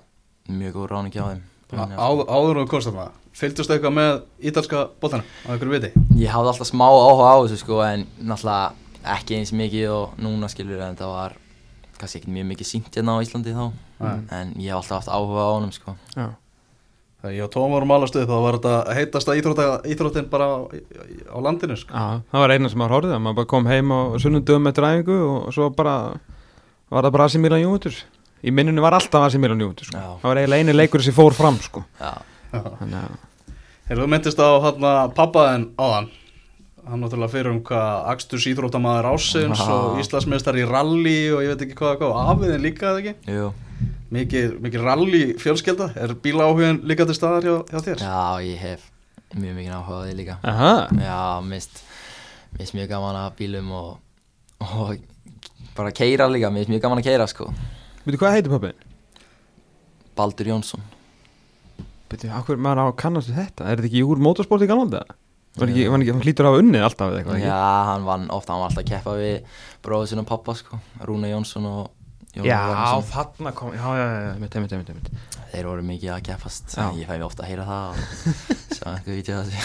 [0.50, 1.42] mjög góð ráning hjá þeim.
[1.72, 4.10] Áður og kostar maður Fylgdust eitthvað með
[4.44, 5.90] ítalska bóttanum á einhverju viti?
[6.20, 10.50] Ég hafði alltaf smá áhuga á þessu sko en náttúrulega ekki eins mikið og núna
[10.52, 11.36] skilur en það var
[12.02, 13.64] kannski ekki mjög mikið sínt hérna á Íslandi þá
[14.02, 14.20] Nei.
[14.38, 16.28] en ég hef alltaf haft áhuga á honum sko Já.
[17.22, 20.58] Þegar ég og Tóm vorum alast upp þá var þetta heitasta íþrótta, íþróttin bara á,
[20.66, 21.94] á landinu sko.
[21.94, 24.86] Já, það var eina sem maður horfði að maður bara kom heim á sunnundum eftir
[24.88, 25.94] æfingu og svo bara
[26.90, 28.00] var það bara AC Milan Juventus
[28.42, 30.02] í minnunni var alltaf AC Milan Juventus sko.
[30.02, 31.84] Það var eiginlega eini leikur sem fór fram sko.
[32.02, 32.10] Já,
[32.50, 33.20] þannig að
[33.86, 34.48] Hefur þú myndist á
[35.14, 36.10] pappaðin áðan
[36.88, 39.68] hann náttúrulega fyrir um hvað Axtus íþróttamaður ásins Já.
[39.70, 43.50] og Íslandsmeistar í rally og ég veit ekki hvað, hvað afiðin líka eða ekki jú
[44.12, 48.02] mikið, mikið rally fjölskelda er bíla áhugin líka til staðar hjá, hjá þér?
[48.02, 48.88] Já, ég hef
[49.32, 50.72] mjög mikið áhuga á því líka Aha.
[50.98, 51.82] Já, mist,
[52.58, 53.92] mist mjög gaman að bílum og,
[54.66, 54.98] og
[55.78, 57.48] bara keira líka, mist mjög gaman að keira sko
[58.02, 58.88] veitu hvað heitir pappin?
[60.18, 60.82] Baldur Jónsson
[62.12, 65.06] Veitu, akkur maður á að kannast við þetta er þetta ekki úr motorsport í Galanda?
[65.52, 67.48] Var ekki, var ekki, hann hlýtur að hafa unnið alltaf við eitthvað ekki?
[67.50, 71.28] Já, hann vann ofta, hann var alltaf að keppa við bróður sinna pappa sko, Rúna
[71.28, 71.82] Jónsson og
[72.32, 73.02] Jón Já, Ragnarsson.
[73.12, 75.10] þarna kom, já, já, já, mitt, mitt, mitt, mitt.
[75.52, 76.86] Þeir voru mikið að keppast, Já.
[76.96, 77.96] ég fæ mér ofta að heyra það og
[78.78, 79.60] sjá einhver vítið að þessu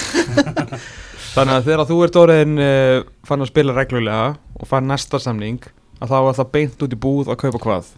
[1.38, 2.98] Þannig að þegar þú ert orðin uh,
[3.30, 4.26] fann að spila reglulega
[4.60, 5.64] og fann næsta samning
[6.04, 7.94] að þá var það beint út í búð að kaupa hvað?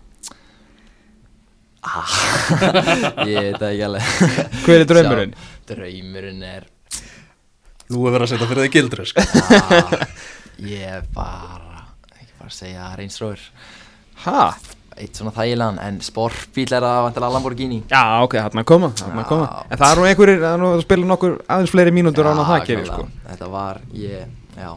[3.26, 4.04] Ég veit það ekki alveg
[4.66, 5.34] Hver er draumurinn?
[5.34, 6.70] Sjá, Draumurinn er
[7.90, 9.24] Nú er verið að setja fyrir þig gildri sko.
[9.24, 9.94] að
[10.70, 11.86] Ég er bara,
[12.20, 13.46] ekki bara að segja reynsróður
[14.26, 14.42] Ha?
[15.00, 19.22] Eitt svona þægilegan, en sportbíl er að vantilega Lamborghini Já, ok, hann að koma, hann
[19.22, 19.48] að koma.
[19.72, 22.30] En það er nú einhverjir, það er nú að spila nokkur aðeins fleiri mínútur á
[22.34, 23.06] hann að það gerir sko.
[23.30, 24.70] Þetta var, ég, já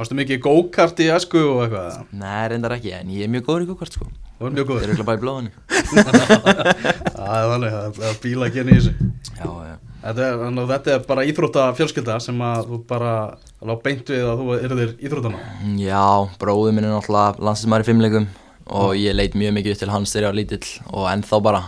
[0.00, 1.96] Varstu mikið í go-kart í esku og eitthvað?
[2.16, 4.70] Nei, reyndar ekki, en ég er mjög góður í kúkvart sko Það var mjög Þeir
[4.70, 5.50] góður eru ekki bara í blóðinu
[7.16, 8.94] Það er þannig, það er bíla að gera í þessu
[9.40, 13.14] Já, já er, þannig að þetta er bara íþrótta fjölskylda sem að þú bara
[13.60, 15.42] lág beint við að þú erðir íþróttana
[15.80, 16.06] Já,
[16.40, 18.30] bróður minn er náttúrulega landslismæri fimmleikum
[18.70, 21.62] og ég leit mjög mikið upp til hans þegar ég var lítill og ennþá bara.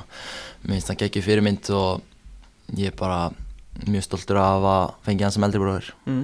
[0.62, 3.32] Mér finnst það geggju fyrirmynd og ég er bara
[3.88, 6.22] mjög stoltur af að fengi hann sem eldri bróður mm.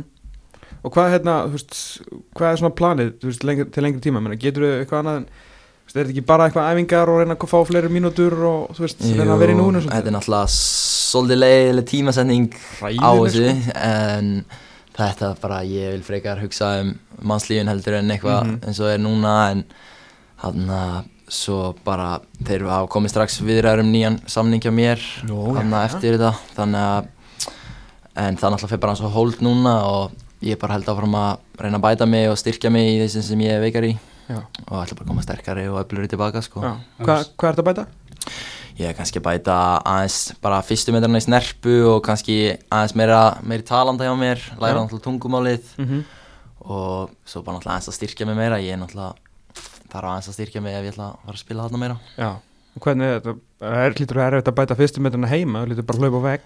[0.86, 1.74] Og hvað, hérna, veist,
[2.38, 5.26] hvað er svona planið veist, lengri, til lengri tíma, Menna, getur þú eitthvað annað en
[5.96, 9.00] er þetta ekki bara eitthvað æfingar og reyna að fá fleiri mínútur og þú veist,
[9.16, 12.48] reyna að vera í núinu þetta er náttúrulega svolítið leiðileg tímasetning
[12.84, 14.32] á þessu en
[14.98, 18.58] þetta er bara, ég vil frekar hugsa um mannslífin heldur en eitthvað Mhm.
[18.66, 19.64] eins og er núna en
[20.42, 25.70] hann að svo bara þeir hafa komið strax viðræður um nýjan samning hjá mér hann
[25.70, 25.84] já.
[25.84, 27.06] eftir þetta þannig að
[28.16, 30.10] en það náttúrulega fyrir bara hans á hold núna og
[30.42, 33.38] ég bara held áfram að reyna að bæta mig og styrkja mig í þessum sem
[33.40, 34.38] ég er veikar í Já.
[34.68, 36.60] og ætla bara að koma sterkari og öfluri tilbaka sko.
[36.60, 36.72] Já.
[37.00, 37.86] Hva, hvað er þetta að bæta?
[38.78, 42.36] Ég er kannski að bæta aðeins bara fyrstu metrarna í snerpu og kannski
[42.70, 44.82] aðeins meira, meiri talanda hjá mér, læra Já.
[44.84, 46.02] náttúrulega tungumálið Mm -hmm.
[46.60, 49.14] og svo bara náttúrulega aðeins að styrkja mig meira, ég er náttúrulega
[49.90, 51.96] þarf aðeins að styrkja mig ef ég ætla að fara að spila þarna meira.
[52.18, 52.30] Já,
[52.76, 55.86] og hvernig er þetta, er, lítur það erfitt að bæta fyrstu metrana heima, þú lítur
[55.88, 56.44] bara að hlaupa á vegg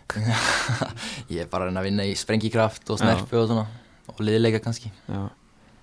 [1.34, 3.66] Ég er bara að reyna að vinna í sprengikraft og snerpu og svona
[4.08, 4.90] og liðleika kannski.
[5.08, 5.28] Já,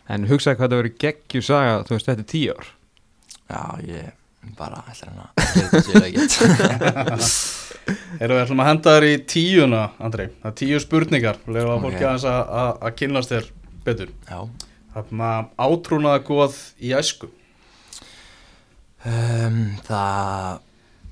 [0.09, 2.71] en hugsaði hvað það verið geggjur saga, þú veist, þetta er tíu ár.
[3.49, 5.09] Já, ég bara ætla
[6.07, 6.37] ekkert.
[8.21, 11.83] Erum við ætlum að henda þér í tíuna, Andrei Það er tíu spurningar, lefa Ok.
[11.85, 13.49] fólki aðeins að, kynast þér
[13.85, 14.13] betur.
[15.59, 17.29] Átrúnaða góð í æsku.
[19.07, 20.59] Um, það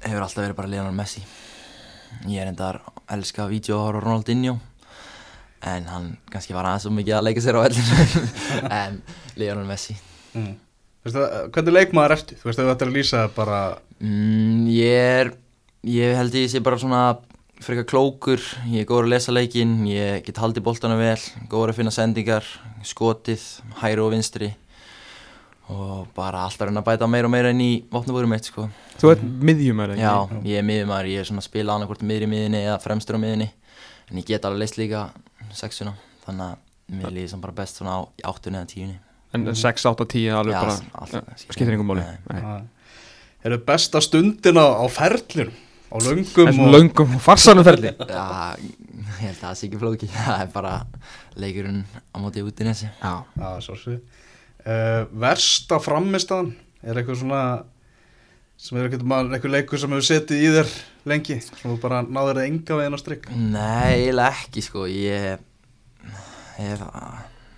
[0.03, 1.23] hefur alltaf verið bara Lionel Messi.
[2.27, 4.57] Ég er endar að elska vídeohár og Ronaldinho
[5.65, 8.25] en hann kannski var aðeins svo mikið að leika sér á ellinu
[8.81, 9.01] en
[9.39, 9.97] Lionel Messi.
[10.33, 10.53] Mm.
[11.05, 12.37] Veistu, það, Hvernig leikmaður ertu?
[12.37, 13.61] Þú veist, ef þetta er að lýsa bara
[14.03, 15.33] mm, ég er
[15.87, 17.01] ég held ég sé bara svona
[17.63, 19.79] frekar klókur, ég er góður að lesa leikinn.
[19.89, 21.17] Ég get haldið boltana vel.
[21.49, 22.45] Góður að finna sendingar,
[22.85, 23.45] skotið
[23.81, 24.51] hæri og vinstri.
[25.73, 28.67] Og bara alltaf reyna að bæta meira og meira inn í vopnabúrum mitt sko.
[29.01, 30.13] Þú ert miðjum, er það Já,
[30.47, 33.49] ég er miðjumæður, ég er svona að spila annarkvort miðri miðinni eða fremstur á miðinni
[34.07, 35.09] en ég get alveg leist líka
[35.57, 35.93] sexuna
[36.25, 38.97] þannig að mér líður sem bara best svona á áttunni eða tíunni.
[39.35, 40.61] En 6, 8, 10 alveg Já,
[40.95, 42.03] bara, skiptir máli.
[42.31, 42.41] Nei.
[42.41, 42.61] Nei.
[43.47, 45.51] Eru besta stundina á ferlinu
[45.87, 47.93] Á löngum og löngum og farsalum ferli.
[48.11, 50.73] Já, ég held að það sé ekki flóki það er bara
[51.39, 54.01] leikurinn á móti út í nesi Já, Já, svo svið
[54.67, 56.51] uh, Versta frammistaðan?
[56.83, 57.41] Er eitthvað svona
[58.57, 60.71] sem er eitthvað, leikur sem hefur setið í þér
[61.07, 64.87] lengi sem þú bara náður það enga veginn á strikk Nei, eiginlega ekki sko.
[64.89, 65.43] Ég,
[66.57, 66.85] ég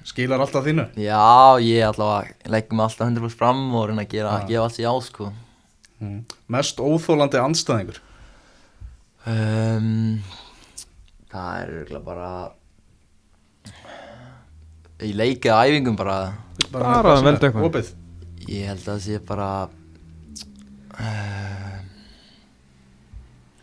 [0.10, 0.88] Skilar alltaf þínu?
[0.98, 4.48] Já, ég allavega legg mig alltaf 100% fram og reyna að gera, Já.
[4.50, 5.32] gefa allt sér á sko.
[6.00, 6.20] Mm.
[6.56, 8.00] Mest óþólandi andstæðingur?
[9.30, 10.22] Um,
[11.30, 12.30] það er örugglega bara
[15.06, 16.18] í leikið að æfingum bara.
[16.74, 17.94] Bara veldu er eitthvað.
[18.50, 19.50] ég held að það sé bara
[21.00, 21.78] uh,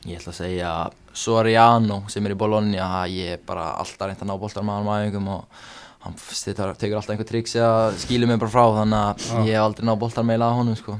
[0.06, 0.72] ég ætla að segja
[1.16, 5.06] Soriano sem er í Bologna ég er bara alltaf reynt að ná boltar með hann
[5.06, 5.64] æfingum og
[6.06, 9.38] hann tekur alltaf einhver triks eða skýlur mig bara frá þannig að Já.
[9.48, 10.98] ég hef aldrei náð boltar meila á honum sko.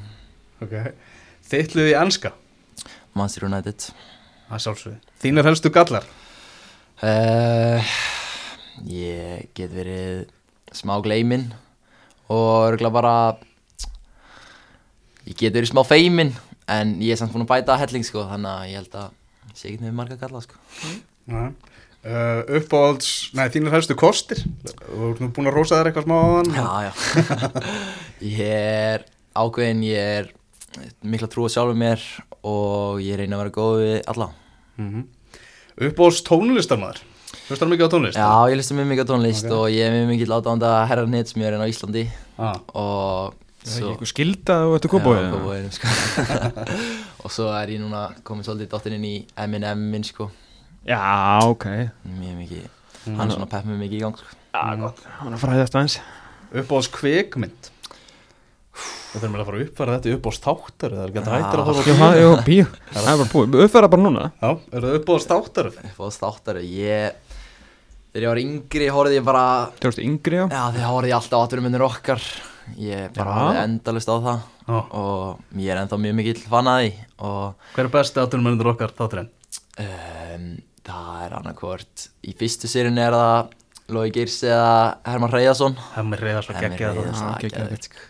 [0.64, 0.95] Okay.
[1.47, 2.32] Þitt liði í enska?
[3.16, 3.91] Manchester United.
[4.47, 6.07] Það er sjálfsögði Þínir helstu gallar?
[6.97, 7.93] Uh,
[8.89, 10.26] ég get verið
[10.76, 11.51] smá gleiminn
[12.32, 13.14] og örgulega bara
[15.27, 16.35] ég get verið smá feiminn
[16.70, 19.09] en ég er samt búin að bæta helling sko þannig að ég held að
[19.51, 20.61] ég sé ekki með marga galla sko
[21.31, 21.51] uh,
[22.59, 26.27] Uppáhalds, nei þínir helstu kostir Þú ert nú búin að rósa þér eitthvað smá á
[26.37, 26.93] þann Já, já
[28.37, 29.07] Ég er
[29.37, 30.31] ákveðin, ég er
[31.03, 32.03] mikla trú á sjálfur mér
[32.47, 34.31] og ég reyna að vera góð við alla
[34.77, 35.05] mm -hmm.
[35.89, 37.03] Uppáhalds tónlistarmaður
[37.47, 38.18] Hlustar mikið á tónlist?
[38.18, 39.53] Já, ég mjög mikið á tónlist Ok.
[39.53, 42.09] og ég er mjög mikið látanda herra nýtsmjörinn á Íslandi
[42.39, 42.59] ah.
[42.74, 43.35] og
[43.66, 44.90] Það er ekki eitthvað skilda og þetta
[45.74, 45.92] sko.
[47.26, 50.28] og svo er ég núna komin svolítið dottin inn í M&M minn sko.
[50.86, 51.00] Já,
[51.42, 51.66] ok.
[52.06, 52.68] Mjög mikið,
[53.08, 54.36] hann er svona pepp með mikið í gang sko.
[54.54, 55.02] Já, gott.
[55.18, 55.97] Hann er fræðast aðeins.
[56.55, 57.72] Uppáhalds kvikmynd?
[58.76, 61.60] Við þurfum að fara að uppfæra þetta í uppáhalds þáttar Það er ekki að hættir
[61.60, 62.66] að horfa á Já, bíó.
[62.93, 63.56] það- er bara búið.
[63.66, 64.24] Uppfæra bara núna.
[64.43, 65.70] Já, eru það uppáhalds þáttar?
[65.72, 67.12] upp á státtari ég,
[68.12, 69.44] þegar ég var yngri horfði ég bara
[69.80, 70.47] Þú veist yngri, já.
[70.52, 70.86] Já þegar
[72.80, 73.36] ég bara Já.
[73.40, 74.78] horfði endalist á það Já.
[75.01, 76.90] og ég er ennþá mjög mikill fan að því
[77.28, 79.30] og Hver er besti áttunumennir okkar þátturinn?
[79.78, 80.48] um,
[80.86, 83.55] það er annarkvort í fyrstu sérinu er það
[83.94, 86.18] Lói Girs eða Herman Reyðarsson það.
[86.24, 86.56] Reyðarsson,
[87.44, 87.76] geggjað.
[87.86, 88.05] sko.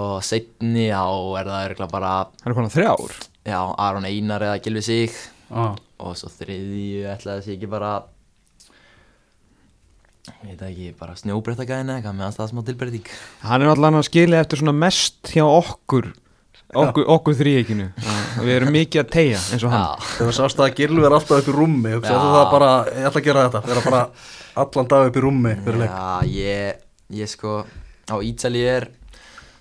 [0.00, 1.08] og setni á
[1.40, 2.12] er það örugglega bara
[2.42, 3.14] Það er konar þrjár
[3.48, 5.14] já, Aron Einar eða Gilvi Sig
[5.50, 5.64] Já.
[6.00, 7.94] og svo þriðju ætla að sé ekki bara
[10.28, 13.12] ég veit það ekki, bara snjóbrettagæðin eða eitthvað með það smá tilbreyting.
[13.46, 16.12] Hann er allan að skilja eftir svona mest hjá okkur
[16.70, 17.88] Okkur, okkur þrýekinu
[18.44, 20.04] Við erum mikið að tegja eins og hann.
[20.20, 23.26] Þegar sást að Gilvi er alltaf upp í rúmi Hugsa það bara, ég ætla að
[23.26, 24.02] gera þetta Vera bara
[24.62, 25.90] allan dag upp í rúmi fyrir leik.
[25.90, 26.84] Já ég,
[27.18, 27.56] ég sko
[28.06, 28.86] á Ítali er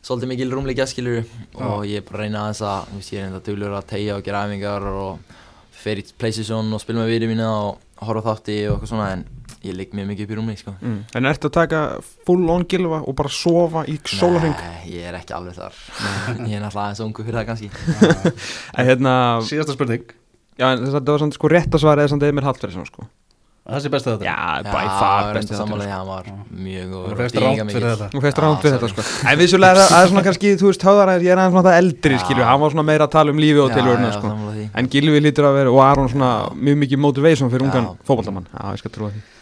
[0.05, 1.25] svolítið mikil rúmleikja skilur
[1.57, 3.89] og ég er bara að reyna aðeins að, þú veist, ég er reynda duglur að
[3.89, 5.35] tegja og gera æfingar og
[5.79, 9.25] fer í Playstation og spila með viri mína og horfa þátti og eitthvað svona en
[9.65, 10.73] ég ligg mjög mikið upp í rúmleik sko.
[10.79, 10.99] mm.
[11.19, 11.81] En ertu að taka
[12.27, 14.55] full on gilva og bara sofa í sólarhing?
[14.55, 15.75] Nei, ég er ekki alveg þar
[16.47, 17.71] Ég er náttúrulega aðeins ungu fyrir það kannski
[18.79, 19.13] En hérna,
[19.43, 20.05] Síðasta spurning
[20.59, 23.09] já, en þetta var samt sko rétt að svara eða samt Emil Hallferðsson sko
[23.69, 27.35] Þessi besta þetta Já, by Já, far sammála, þáttur, já, var mjög Þú góður fegst
[27.35, 27.75] og rámt dýringarmikill.
[27.75, 30.23] fyrir þetta Þú feist ránt við þetta sko En vissulega er það- það er svona
[30.25, 32.21] kannski, þú veist, höðar ég er aðeins náttúrulega eldri Já.
[32.23, 34.33] skilju Hann var svona meira að tala um lífi og já, sko.
[34.79, 37.97] En Gilvi lítur að vera, og Aron svona mjög mikið motivation fyrir ungan Já.
[38.09, 39.38] fótballamann Já, ég skal trúa því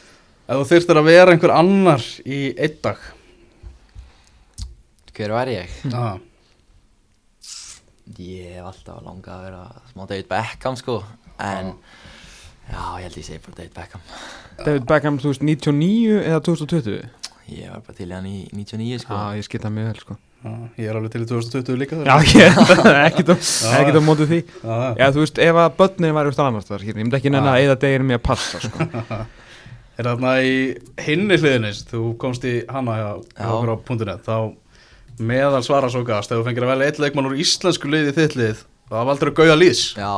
[0.48, 3.02] Ef þú þyrstir að vera einhver annar í einn dag.
[5.18, 5.72] Hver var ég?
[5.92, 6.16] ah.
[8.18, 11.02] Ég hef alltaf langað að vera smá David Beckham sko.
[11.44, 11.74] En
[12.70, 14.06] já, ég held ég segi bara David Beckham.
[14.62, 17.02] David Beckham, þú veist, 99 eða 2020
[17.48, 19.18] Ég var bara til í hann í 99 sko.
[19.18, 20.18] Já, ég skita mjög vel sko.
[20.48, 22.62] Ah, Ég er alveg til í 2020 líka Já, ég,
[23.10, 23.38] ekkert á,
[23.82, 24.40] ekkert á móti því.
[24.64, 24.88] Ah.
[25.00, 27.66] Já, þú veist, ef að börnin væri úr annars það, ég myndi ekki nenni að
[27.66, 28.88] eða deginum ég að passa sko.
[29.98, 30.56] Er þarna í
[31.02, 33.48] hinni hliðinist Þú komst í hana hjá hjá Já.
[33.56, 34.36] okkur á punktunni Þá
[35.32, 38.38] meðal svara svo gast Ef þú fengir að velja eitt leikmann úr íslensku liði þitt
[38.38, 38.62] lið
[38.92, 40.12] Það valdur Lýs Já,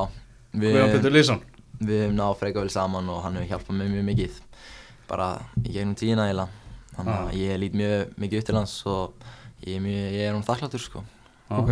[0.54, 1.42] við, Guðjón Pétur Lýsson
[1.80, 4.40] við hefum náð freka vel saman og hann hefur hjálpað mér mjög mikið
[5.10, 5.28] Bara
[5.64, 6.50] í gegnum tíina eiginlega.
[6.98, 7.22] Þannig Ah.
[7.30, 9.14] að ég lít mjög mikið upp til hans og
[9.66, 11.04] ég er, mjög, ég er hún þakkláttur sko.
[11.50, 11.72] Ok.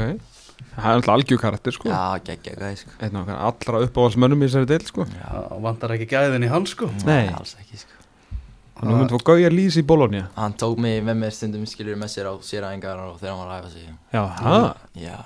[0.73, 1.89] Það er alltaf algjör karakter sko.
[1.91, 2.95] Já, geggja gæði sko.
[3.35, 5.05] Allra uppáhaldsmönnum í þessari deil sko.
[5.05, 6.89] Já, Það vantar ekki gæðin í hann sko.
[7.05, 7.27] Nei.
[7.35, 7.96] alls ekki sko
[8.83, 10.27] Nú myndi fór Gauja Lýs í Bologna.
[10.37, 13.49] Hann tók mig með mér stundum skilur með sér á séræðingar og þegar hann var
[13.49, 13.89] að ræfa sig.
[14.13, 14.59] Já, ha?
[14.93, 15.17] Já,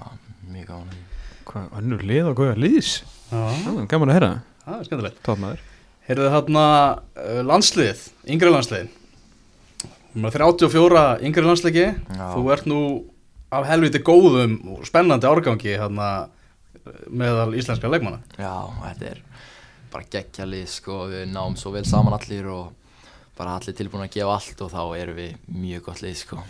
[0.00, 0.06] ná,
[0.50, 1.00] mjög gáðan
[1.46, 2.92] Hvað, önnur lið á Gauja Lýs?
[3.30, 3.42] Já,
[3.86, 4.30] gaman að heyra.
[4.66, 5.64] Það er skemmtilegt Tóðmaður
[6.06, 6.64] Heyrðu þarna
[6.94, 8.88] uh, landslið, yngri landslið
[10.16, 12.26] Númer 34 yngri landsliði Já.
[12.32, 12.80] Þú ert nú
[13.54, 16.08] af helviti góðum og spennandi árgangi hérna
[17.10, 18.20] meðal íslenska leikmanna.
[18.38, 19.20] Já, þetta er
[19.92, 22.72] bara geggja lið sko, við náum svo vel saman allir og
[23.36, 26.40] bara allir tilbúin að gefa allt og þá erum við mjög gott lið sko.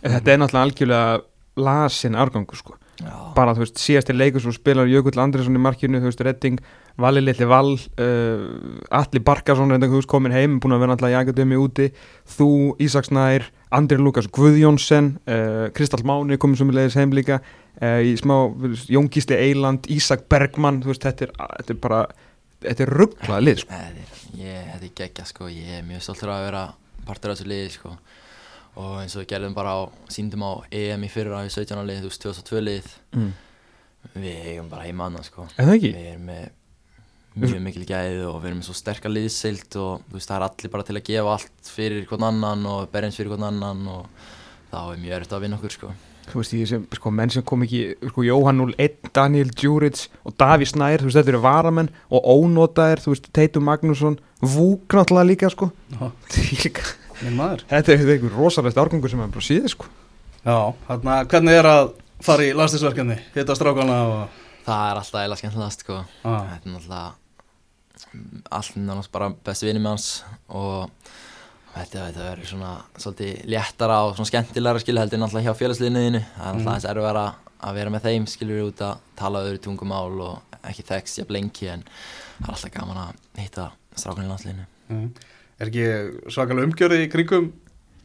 [0.00, 1.18] Þetta er náttúrulega algjörlega
[1.60, 2.78] lasin árgangur sko
[3.36, 6.60] Bara þú veist, síðasti leikur svo spilar Jökull Andriðsson í markinu, þú veist, Redding
[7.00, 8.42] Valli Lilli Val, uh,
[9.00, 11.88] Alli Barkason reynda, þú veist, komin heim, búin að vera alltaf í akademi úti,
[12.36, 12.50] þú,
[12.82, 18.36] Ísaks Nær Andri Lukas Guðjónsson uh, Kristall Máni komin sem leiðis heim líka uh, smá,
[18.90, 22.02] Jón Gísli Eiland Ísak Bergmann, þú veist, þetta er, þetta er bara
[22.64, 23.80] þetta er rugglað lið sko
[24.40, 26.64] ég, þetta er geggja sko, ég er mjög stoltur að vera
[27.08, 27.94] partur af þessu liði sko
[28.80, 29.80] og eins og við gerðum bara á,
[30.12, 31.80] síndum á EM í fyrra í 17.
[31.88, 33.30] lið, þú veist, 2002 lið mm.
[34.14, 35.92] við eigum bara heima annað sko Er það ekki?
[35.96, 36.48] við erum með
[37.40, 40.46] mjög mikil gæði og við erum með svo sterkar liðsild og þú veist það er
[40.48, 44.30] allir bara til að gefa allt fyrir hvern annan og berjans fyrir hvern annan og
[44.70, 45.92] þá er mjög erfitt að vinna okkur sko
[46.28, 50.68] þú veist, sem, sko, menn sem kom ekki sko, Jóhann 01, Daniel Djuric og Daví
[50.68, 55.50] Snær, þú veist, þetta eru varamenn og ónotaðir, þú veist, Teitur Magnússon Vúk náttúrulega líka,
[55.52, 55.68] sko.
[56.62, 56.84] Líka,
[57.20, 59.90] þetta er einhver rosalegt árgangur sem er bara síðið, sko.
[60.40, 60.56] Já,
[60.88, 61.90] hérna, hvernig er að
[62.24, 65.98] fara í landslisverkefni, hitta strákana og það er alltaf eða skemmtilegast sko.
[66.22, 67.10] Þetta er náttúrulega
[68.50, 70.08] allt náttúrulega bara besti vinni með hans
[70.48, 71.12] og
[71.74, 76.56] þetta, verður svona svolítið léttara og svona skemmtilegra skilur heldur náttúrulega hjá félagsliðniðinu það er
[76.56, 77.26] náttúrulega eins erfara
[77.60, 81.36] að vera með þeim skilur við út að tala öðru tungumál og ekki þekks jafn
[81.36, 81.84] lengi en
[82.40, 83.66] það er alltaf gaman að hitta
[83.96, 84.66] strákunni í landsliðinu.
[84.90, 85.06] Mm.
[85.60, 87.50] Er ekki svakalega umgjörði í kringum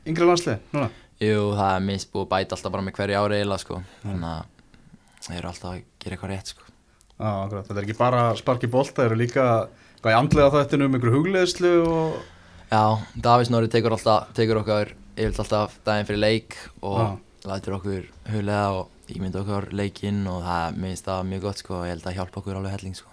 [0.05, 0.91] yngri landslið núna?
[1.23, 3.81] Jú, það er minnst búið að bæta alltaf bara með hverju ári eiginlega sko.
[4.03, 6.65] Þannig að þeir eru alltaf að gera eitthvað rétt sko.
[7.15, 9.45] Já, akkurat, þetta er ekki bara sparki bolta, það eru líka
[10.01, 12.17] hvað í andlega þættinu um einhverju hugleðslu og
[12.71, 17.09] Já, Davís Norri tekur alltaf, tekur okkar yfirleitt alltaf daginn fyrir leik og Já.
[17.51, 21.85] lætur okkur huglega og ímynda okkur leikinn og það minnst það mjög gott sko og
[21.85, 23.11] ég held að hjálpa okkur alveg helling sko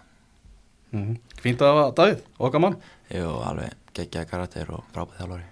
[0.97, 1.19] mm.
[1.45, 2.79] Fínt að hafa Davíð, okkar mann
[3.13, 5.49] Jú, alveg geggjaði karakter og frábæð þjálfari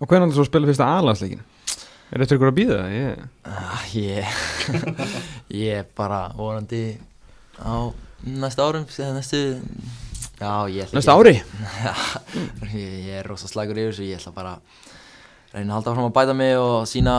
[0.00, 1.42] Og hvernig er það svo að spila fyrsta aðlandsleikin?
[2.10, 2.94] Er þetta ykkur að býða það?
[2.98, 3.24] Ég...
[3.48, 4.38] ah, Ég
[5.64, 6.84] Ég er bara vonandi
[7.56, 7.88] á
[8.20, 9.42] næsta árum eða næstu
[10.40, 11.34] Næsta ári?
[12.72, 16.06] Ég, ég er rosa slagur yfir þessu, ég ætla bara að reyna að halda fram
[16.06, 17.16] að bæta mig og sína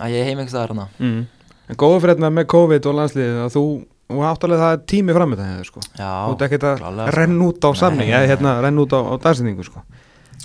[0.00, 0.88] að ég er heim einhvers staðar hana.
[0.98, 1.22] Mm.
[1.70, 3.64] En góða fréttina með COVID og landsliðið að þú,
[4.10, 7.04] og áttalega það er tími fram með það, sko Já, Þú ert ekkert að klálega,
[7.06, 7.16] sko.
[7.20, 9.82] renna út á samning eða hérna renna út á, á dagsetningu, sko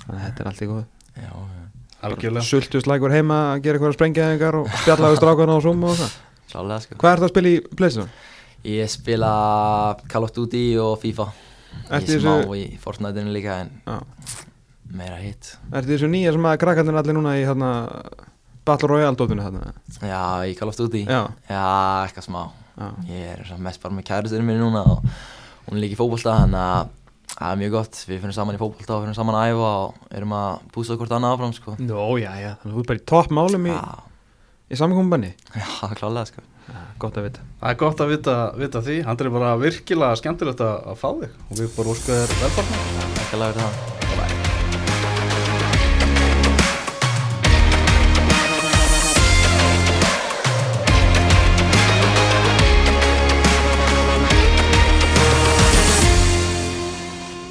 [0.04, 0.84] Þannig að þetta er allt í góð
[1.16, 1.64] Já, já,
[2.06, 5.98] Algjörlega Sultu slækur heima að gera eitthvað sprengjaðingar og spjalla við strákana og svona og
[5.98, 6.14] það
[6.52, 6.98] klálega sko.
[7.02, 8.14] Hvað er það að spila í Playstation?
[8.66, 9.32] Ég spila
[10.12, 11.26] Call of Duty og FIFA.
[11.90, 13.98] Ég er smá í Fortnite-inu líka en Já.
[14.96, 15.52] meira hitt.
[15.72, 17.70] Ertu þessu nýja sem að krakkarnir allir núna í hérna
[18.66, 19.72] Battle Royale dótinu þarna
[20.02, 21.64] Já, ég kalla oft út í Já, Já,
[22.06, 22.42] eitthvað smá.
[22.76, 25.04] Já, Ég er mest bara með kæristinu minni núna og
[25.68, 26.90] hún er líka í fótbolta þannig að
[27.36, 30.10] það er mjög gott, við finnum saman í fótbolta og finnum saman að æfa og
[30.18, 31.74] erum að bústa hvort annað áfram sko.
[31.82, 33.66] Nó, já, já, þannig að þú ert bara í topp málum
[34.66, 36.42] í, Já, í samkominbanni já, klálega sko.
[36.66, 40.60] Já, gott að vita Það er gott að vita, vita því, er bara virkilega skemmtilegt
[40.60, 42.80] að, að fá þig og við bara ósku þér velfarnar.
[43.22, 43.94] Ekki lega verið það.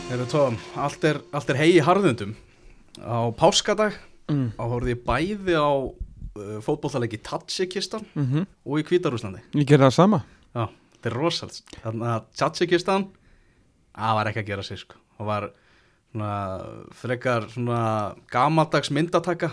[0.10, 2.36] Heyrðu Tom, allt er, allt er hei í harðundum.
[3.00, 3.96] Á páskadag
[4.32, 4.60] mm.
[4.60, 5.72] á horfði ég bæði á
[6.40, 9.44] uh, fótbollaleiki Tatsikistan mm og í Hvítarúslandi.
[9.56, 10.22] Ég gerði það sama
[10.56, 11.60] Já, þetta er rosalt.
[11.84, 13.06] Þannig að Tatsikistan,
[13.96, 14.98] það var ekki að gera sig sko.
[15.18, 15.48] Það var
[16.16, 16.32] svona
[16.96, 17.82] frekar svona
[18.32, 19.52] gamaldags myndataka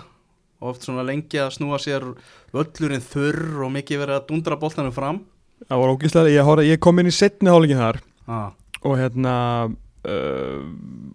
[0.62, 2.06] oft svona lengi að snúa sér
[2.54, 5.22] völlurinn þurr og mikið verið að dundra boltanum fram.
[5.66, 7.98] Það var ógíslega, ég, horf, ég kom inn í setni hálfingin þar
[8.30, 8.52] Ah,
[8.86, 9.34] og hérna
[9.66, 10.62] uh,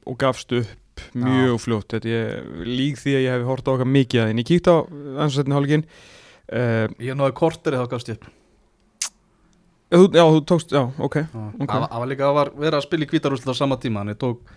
[0.04, 0.74] og gafst upp
[1.18, 1.88] mjög fljótt.
[1.94, 4.74] Þetta ég lík því að ég hef hort á okkar mikið að þín ég kíkti
[4.74, 8.30] á eins og setni hálfingin uh, ég náði korterið þá gafst ég upp.
[9.94, 11.20] þú, Já, þú tókst, já, ok.
[11.32, 14.56] Það það var líka að verið að spila í Hvítarúsland á sama tíma, þannig tók,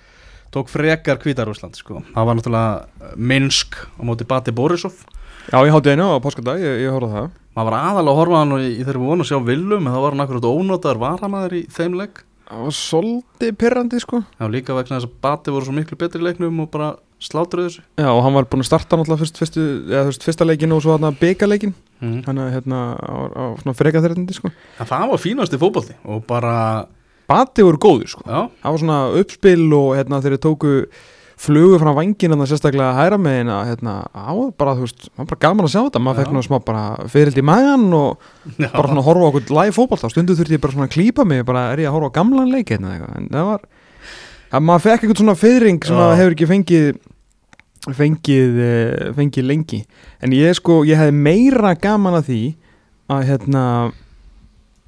[0.54, 2.02] tók frekar Hvítarúsland sko.
[2.14, 5.04] Það var náttúrulega Minsk á móti Bati Borisov.
[5.50, 7.30] Já, ég hátti einu á páskadag, ég, ég horfði það.
[7.56, 10.00] Maður var aðalega að horfa hann í í þeirri vonu að sjá Willum en þá
[10.04, 12.20] var hann akkurat ónotaður varamæður í þeim leik
[12.50, 14.18] Það var svolítið pyrrandi, sko.
[14.34, 16.88] Já, líka vegna þess að Bati voru svo miklu betri leiknum og bara
[17.22, 17.84] slátruðu þessu.
[18.00, 20.82] Já, og hann var búinn að starta náttúrulega fyrst, fyrstu, eða, veist, fyrsta leikin og
[20.82, 22.16] svo hann byggaleikin mm.
[22.26, 23.14] Þannig að hérna, á,
[23.54, 24.50] á freka þeirrandi, sko.
[24.82, 26.56] En það var fínast í fótbolti og bara,
[27.30, 28.26] Bati voru góður, sko.
[28.26, 30.74] Já, Það var svona uppspil og hérna þeir tóku
[31.40, 35.22] flugu frá vangin en það sérstaklega hæra með hérna, hérna á, bara, þú veist, það
[35.22, 36.02] var bara gaman að sjá þetta.
[36.04, 38.26] Maður fekk nú smá bara fyrild í magan og
[38.60, 38.68] já.
[38.74, 40.10] bara svona horfa á okkur live fótbolta.
[40.12, 42.52] Stundu þurfti ég bara svona að klípa mig bara er ég að horfa á gamlan
[42.52, 43.16] leik hérna eitthvað?
[43.16, 43.64] En það var,
[44.50, 46.92] að maður fekk eitthvað svona fyrring sem maður hefur ekki fengið
[47.96, 49.80] fengið, eh, fengið lengi.
[50.20, 52.42] En ég sko, ég hefði meira gaman að því
[53.10, 53.64] að hérna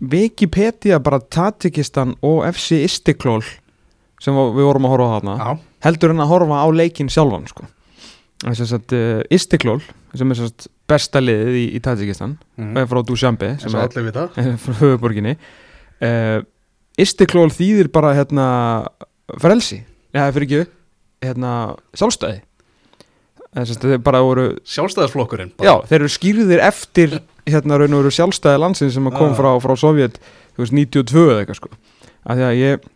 [0.02, 3.42] Wikipedia bara Tatikistan og FC Istiklól
[4.22, 5.52] sem við vorum að horfa á þarna já.
[5.84, 7.66] Heldur en að horfa á leikinn sjálfan sko.
[8.44, 9.80] að uh, Istiklól
[10.14, 12.72] sem er sérst besta liðið í, í Tajikistan Mm.
[12.74, 12.88] mm.
[12.90, 13.86] frá Dushanbe sem er
[14.64, 15.36] frá höfuborginni
[16.02, 16.40] uh,
[17.00, 18.46] Istiklól þýðir bara hérna
[19.40, 19.80] frelsi,
[20.12, 20.64] eða fyrir ekki
[21.22, 21.52] hérna
[21.96, 22.42] sjálfstæði
[24.64, 27.18] Sjálfstæðisflokkurinn já, þeir eru skýrðir eftir
[27.48, 29.38] hérna raun og veru sjálfstæði landsins sem kom Já.
[29.40, 30.18] frá, frá Sovjet
[30.56, 31.70] þú veist 92 eða eitthvað sko
[32.22, 32.86] af því að ég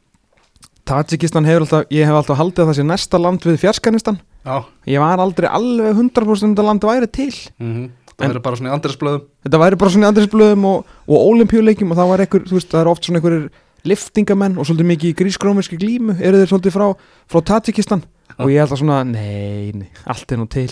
[0.86, 4.56] Tajikistan hefur alltaf, ég hef alltaf haldið að það sé næsta land við Fjarskanistan já.
[4.86, 7.30] ég var aldrei alveg 100% um þetta land væri til.
[7.60, 7.86] Mm
[8.16, 11.24] það En- eru bara svona í andresblöðum þetta væri bara svona í andrisblöðum og, og
[11.34, 13.50] olimpíuleikjum og það var ekkur, þú veist, það er oft svona einhverjir
[13.86, 16.14] liftingamenn og svolítið mikið grískrómiski glímu.
[16.18, 16.86] Eru þeir svolítið frá,
[17.28, 18.00] frá Tajikistan
[18.38, 20.70] og ég held að svona, nei, nei allt er nú til.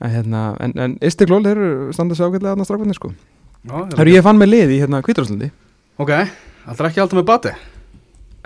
[0.00, 3.12] En, hérna, en, en Istiklól, þeir eru standað sér ágætlega aðna strafnir sko.
[3.68, 5.50] Já, Það eru ég fann með lið í hérna Kvítarúslandi
[6.02, 6.08] ok,
[6.64, 7.52] það er ekki alltaf með Bati?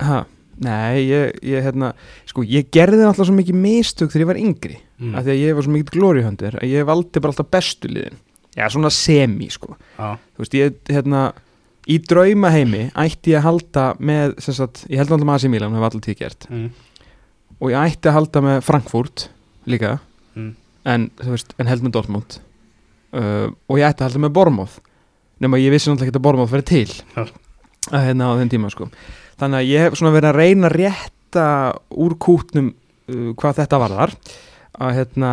[0.02, 0.18] Ha,
[0.64, 1.92] nei, ég, ég hérna
[2.28, 5.14] Sko, ég gerði alltaf svo mikið mistök þegar ég var yngri mm.
[5.14, 8.22] af því að ég var svo mikið glóriuhöndir að ég valdi bara alltaf bestu liðin.
[8.56, 9.74] Já, svona semi, sko.
[9.98, 11.26] Já, Þú veist, ég, hérna
[11.86, 15.84] Í draumaheimi ætti ég að halda með sagt, ég held alltaf með AC Milan, hef
[15.86, 16.64] alltaf tíð gert mm.
[17.60, 19.28] og ég ætti að halda með Frankfurt
[19.70, 19.98] líka
[20.36, 20.50] Mm.
[20.84, 22.34] en, þú veist, en held með Dortmund.
[23.16, 24.74] Uh, og ég ætti að halda með Bormoth
[25.40, 27.28] nema ég vissi náttúrulega ekki að Bormoth verið til.
[27.88, 28.90] Að hérna á þeim tíma sko
[29.40, 31.46] þannig að ég hef svona verið að reyna að rétta
[32.04, 34.14] úr kútnum uh, hvað þetta varðar.
[34.76, 35.32] Að hérna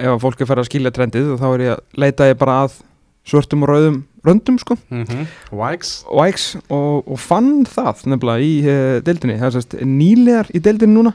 [0.00, 2.60] ef að fólk er farið að skilja trendið þá er ég að leita ég bara
[2.64, 2.78] að
[3.26, 4.76] svörtum og rauðum röndum sko.
[4.90, 6.46] Mm Wags Wikes.
[6.70, 9.38] Og, og fann það nefnilega í uh, deildinni.
[9.40, 11.14] Það er sérst nýlegar í deildinni núna.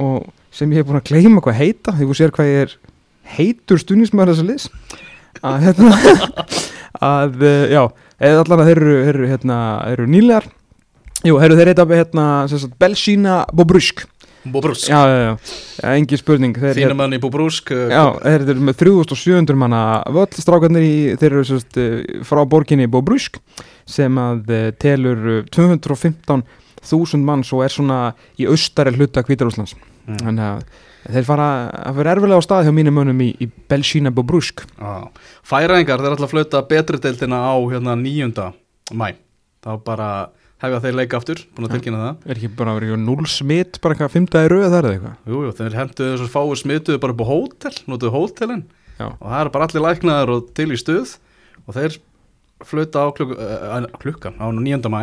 [0.00, 2.76] Og sem ég hef búin að gleyma hvað heita því þú sér hvað ég er
[3.36, 4.70] heitur stuðnismæður þessa liðs.
[5.46, 5.90] Að hérna
[7.14, 7.82] að uh, já,
[8.18, 9.58] eða allan að þeir eru, eru, hérna,
[9.92, 10.48] eru nýlegar
[11.26, 12.24] jú, eru þeir heita hérna,
[12.80, 14.06] Belsína Bobrusk
[14.40, 15.36] Bobrusk já, já,
[15.82, 19.82] já, engi spurning þeir, Þínum mann í Bobrusk uh, Já, þeir eru með 3700 manna
[20.16, 23.36] völl strákarnir í, þeir eru sérst uh, frá borginni Bobrusk
[23.84, 28.00] sem að uh, telur uh, 215.000 manns og er svona
[28.40, 29.76] í austari hluta Hvítarúslands
[30.10, 30.18] Mm.
[30.24, 31.46] þannig að þeir fara
[31.86, 34.94] að vera erfilega á stað hjá mínum mönnum í, í Belsína Bobrusk Já.
[35.46, 38.46] Færaðingar, þeir ætla að flauta betri deildina á hérna 9.
[38.96, 39.08] mæ
[39.60, 40.10] þá bara
[40.60, 43.96] hefja þeir leika aftur búin að tilkynna það er ekki bara vera null smitt bara
[43.96, 47.24] eitthvað fymtaði rauð þar eða eitthvað Jú, jú, þeir henduðu þessar fáu smituðu bara upp
[47.24, 48.62] á hótel notuðu hótelin
[49.00, 49.06] Já.
[49.08, 51.14] og það eru bara allir læknaðar og til í stuð
[51.64, 51.96] og þeir
[52.68, 54.90] flöta á klukk, uh, klukkan á 9.
[54.92, 55.02] mæ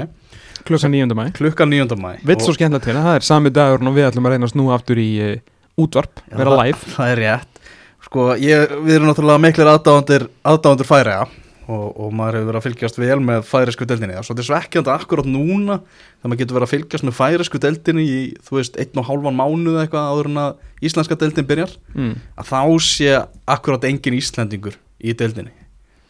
[0.68, 1.18] klukkan 9.
[1.18, 1.98] mæ klukkan 9.
[1.98, 4.54] mæ Vitt svo skemmtilegt til það er sami dagur og við ætlum að reyna að
[4.54, 5.36] snúa aftur í uh,
[5.82, 7.62] útvarp, vera það- live það er rétt
[8.08, 11.26] sko, ég, við erum náttúrulega miklir aðdáðandur færiða
[11.68, 14.16] og, og maður hefur verið að fylgjast vel með færisku deildinni.
[14.16, 18.08] Það er svolítið svekkjandi akkurát núna þegar maður getur verið að fylgjast með færisku deildinni
[18.08, 21.78] í, þú veist, einn og hálfan mánuð eitthvað áður en að íslenska deildin byrjar.
[21.94, 22.14] Mm.
[22.40, 23.16] að þá sé
[23.58, 25.56] akkurát engin Íslendingur í deildinni.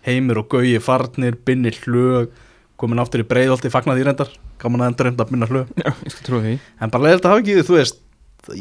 [0.07, 2.29] Heimir og gaugi farnir, binni hlög
[2.77, 5.89] komin aftur í breiðolti, fagnar því reyndar gaman að endur reynda að binna hlög Já,
[5.89, 6.53] ég skal trúa því.
[6.81, 8.03] En bara leiðilegt að hafa ekki, þú veist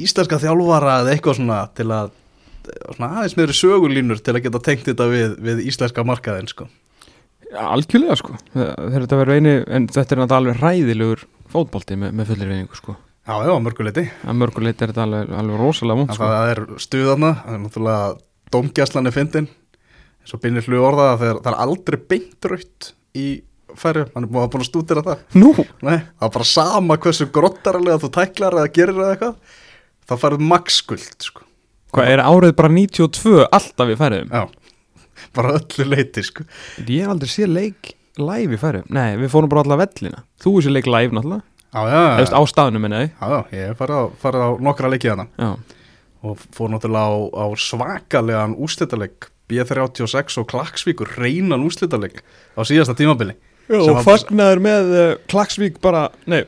[0.06, 2.14] íslenska þjálfara eða eitthvað svona til að
[2.66, 6.66] svona aðeins meðri sögulínur til að geta tengt þetta við, við íslenska markaðin sko.
[7.60, 8.36] Algjörlega sko.
[8.54, 12.78] Þegar þetta verður eini, en þetta er náttúrulega alveg ræðilegur fótbolti með, með fullir veiningu
[12.78, 12.96] sko.
[13.26, 16.28] Já, já, mörguleiti að mörguleit er þetta alveg, alveg rosalega vond sko.
[16.30, 18.04] Það er stuðarna, það er náttúrulega
[18.54, 19.48] domgjastlan er fyndin.
[20.22, 23.26] Eins og binnir hlu orða að það er aldrei beint raut í
[23.76, 24.04] færi.
[24.14, 25.24] Hann er búin að búin að stúdira það.
[25.38, 25.50] Nú,
[25.86, 29.58] Nei, það er bara sama hversu grottarlega þú tæklar eða gerir eða eitthvað
[30.06, 31.42] það færið makskuld sko.
[31.96, 34.30] hvað er árið bara 92 alltaf í færiðum?
[34.30, 34.65] Já,
[35.36, 36.46] bara öllu leiti sko.
[36.82, 40.24] Ég hef aldrei séð leik live í færiðum Nei, við fórum bara alla vellina.
[40.42, 41.44] Þú er sér leik live náttúrulega.
[41.76, 43.16] Já, já, já, á staðnum minna ég.
[43.52, 45.48] Hef farið farið á nokkra leikið hana Já,
[46.24, 52.22] og fór náttúrulega á, á svakalegan úslitaleg B36 og Klaksvíkur reynan úslitaleg
[52.56, 53.36] á síðasta tímabili.
[53.76, 56.44] Og fagnaður með uh, Klagsvík bara, nei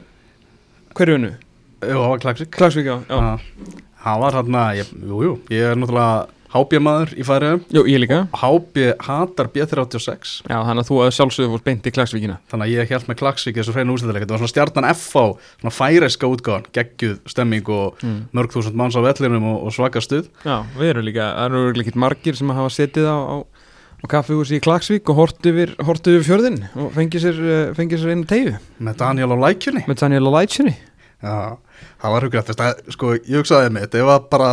[0.97, 1.35] Hverju unnu?
[1.83, 2.51] Jú, það var Klaksvík.
[2.55, 3.77] Klagsvík, já, já.
[4.03, 8.19] Það var hérna, ég, jú, jú, ég er náttúrulega hábjamaður í færiðum Jú, ég líka.
[8.41, 12.73] HB hatar B36 Já, þannig að þú að sjálfsögðu fórst beint í Klagsvíkina þannig að
[12.77, 15.25] ég held með Klaksvík þessu hreinu úslitaleg þetta var svona stjarnan F á
[15.61, 18.29] svona færeska útgáðan geggjuð stemming og Mm.
[18.33, 20.29] mörg þúsund manns á vellinum og, og svaka stuð.
[20.47, 24.59] Já, við erum líka, það eru ekkert margir sem hafa setið á, á, á kaffihúsi
[24.59, 27.41] í Klagsvík og hort yfir, yfir fjörðin og fengið sér,
[27.75, 29.83] fengið sér einu tegju með Daniel á lækjunni.
[29.91, 30.77] Með Daniel Lætsjunni
[31.19, 31.59] Já,
[31.99, 34.51] það var hugrætt, veist, að, sko, ég hugsaði mig, þetta var bara,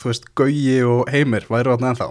[0.00, 2.08] þú veist, Gauji og Heimir væru þarna ennþá.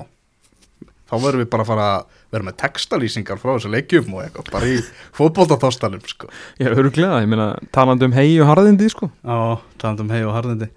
[1.14, 4.48] Þá verðum við bara að fara að vera með textalýsingar frá þessu leikjum og eitthvað,
[4.56, 4.78] bara í
[5.14, 6.30] fótboltaþástanum, sko.
[6.58, 10.34] Er öruglega, ég meina, talandi um hei og harðindi, sko Já, talandi um hei og
[10.34, 10.70] harðindi.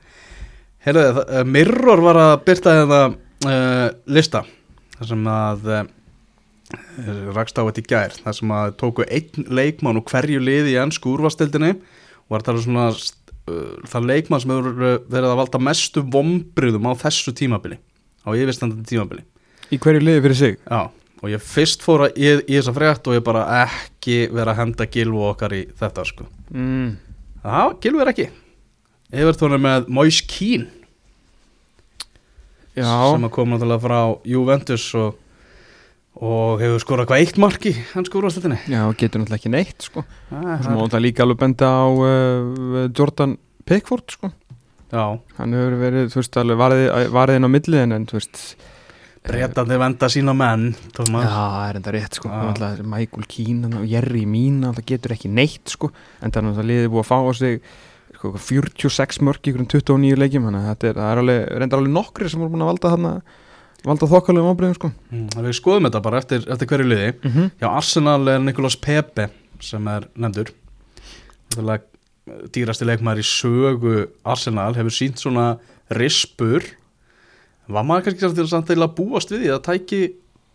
[0.87, 3.01] Heyrðu, uh, Mirror var að byrta þetta
[3.49, 3.87] uh,
[4.19, 4.43] lista,
[4.99, 10.03] þar sem að, uh, rakst á þetta í gær, þar sem að tóku einn leikmann
[10.03, 12.91] og hverju liði í ennsku úrvastildinni og var að tala um svona
[13.87, 17.81] það leikmann sem hefur uh, verið að valda mestu vombriðum á þessu tímabili
[18.27, 19.27] á yfirstandandi tímabili.
[19.71, 20.57] Í hverju liði fyrir sig?
[20.67, 20.89] Já,
[21.23, 24.63] og ég fyrst fór að í, í þessa frétt og ég bara ekki vera að
[24.63, 26.27] henda Gilvu okkar í þetta sko.
[26.55, 26.97] Mm.
[27.45, 28.29] það, Gilvu er ekki.
[29.15, 30.67] Evertón er með Moise Keane
[32.77, 35.15] Já, sem að koma náttúrulega frá Juventus og,
[36.17, 40.05] og hefur skorað hvað eitt marki hans skóruðastöldinni já, getur náttúrulega ekki neitt, sko.
[40.33, 43.37] Ah, Svo þetta líka alveg benda á uh, Jordan
[43.69, 44.31] Pickford, sko.
[44.93, 45.05] Já,
[45.37, 48.43] Hann hefur verið, þú veist, alveg varðið, varðið inn á milliðin en, þú veist
[49.27, 51.27] breytandi venda sína menn Thomas.
[51.27, 52.31] Já, það er enda rétt sko.
[52.31, 55.91] Alltaf Michael Keane og Jerry Mina það getur ekki neitt sko.
[56.23, 57.59] En það er náttúrulega liðið búið að fá á sig
[58.17, 61.95] sko, 46 mörg í einhverjum 29 leikjum þannig að þetta er, er alveg, reyndar alveg
[61.97, 63.13] nokkri sem voru búin að valda þarna
[63.87, 64.91] valda þokkalegum ábreyðum sko.
[65.13, 67.11] Mm, við skoðum þetta bara eftir, eftir hverju liði.
[67.17, 67.51] Mm -hmm.
[67.63, 69.29] Já, Arsenal er Nicolas Pepe
[69.61, 70.53] sem er nefndur.
[72.53, 75.59] Dýrasti leikmaður í sögu Arsenal hefur sínt svona
[75.95, 76.65] rispur.
[77.69, 80.01] Var maður kannski til að búast við því að tæki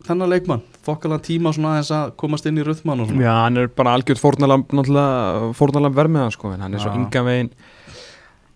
[0.05, 0.61] þennan leikmann?
[0.85, 3.23] Þokkalega tíma svona aðeins að komast inn í röðmann og svona.
[3.23, 7.51] Já, hann er bara algjörð fórnalamb vermiða sko hann er svo ynga veginn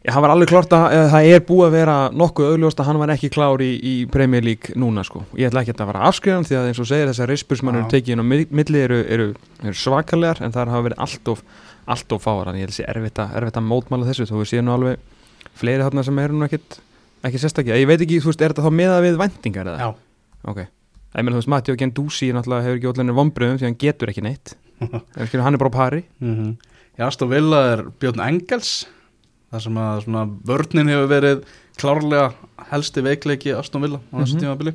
[0.06, 3.00] Já, hann var alveg klart að það er búið að vera nokkuð augljóst að hann
[3.02, 5.24] var ekki klár í, í Premier League núna sko.
[5.40, 7.58] Ég ætla ekki að fara að afskrifa hann því að eins og segir þessar rispur
[7.58, 7.82] sem hann Já.
[7.82, 9.28] eru tekið inn á mi- milli eru, eru,
[9.64, 11.42] eru svakalegar en það hafa verið allt of,
[11.96, 14.36] allt of fáar þannig ég held að sé erfitt að, erfitt að mótmála þessu þó
[14.44, 14.96] við séum nú alveg
[15.58, 16.78] fleiri þarna sem eru nú ekkit
[17.26, 17.80] ekki sérstaklega.
[17.82, 19.80] Ég veit ekki, þú veist, er þetta þá meða við væntingar eða?
[19.82, 19.90] Já,
[20.46, 20.60] Ok.
[21.16, 22.90] Ég meina, þú veist, Matti og Gendúsi náttúrulega hefur ekki
[29.56, 31.46] þar sem að svona vörnin hefur verið
[31.80, 32.34] klárlega
[32.72, 34.44] helsti veikleiki Aston Villa á þessu Mhm.
[34.46, 34.74] tímabili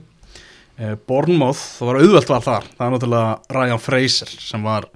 [0.80, 4.88] eh, Bournemouth, það var auðvelt var þar það er náttúrulega Ryan Fraser sem var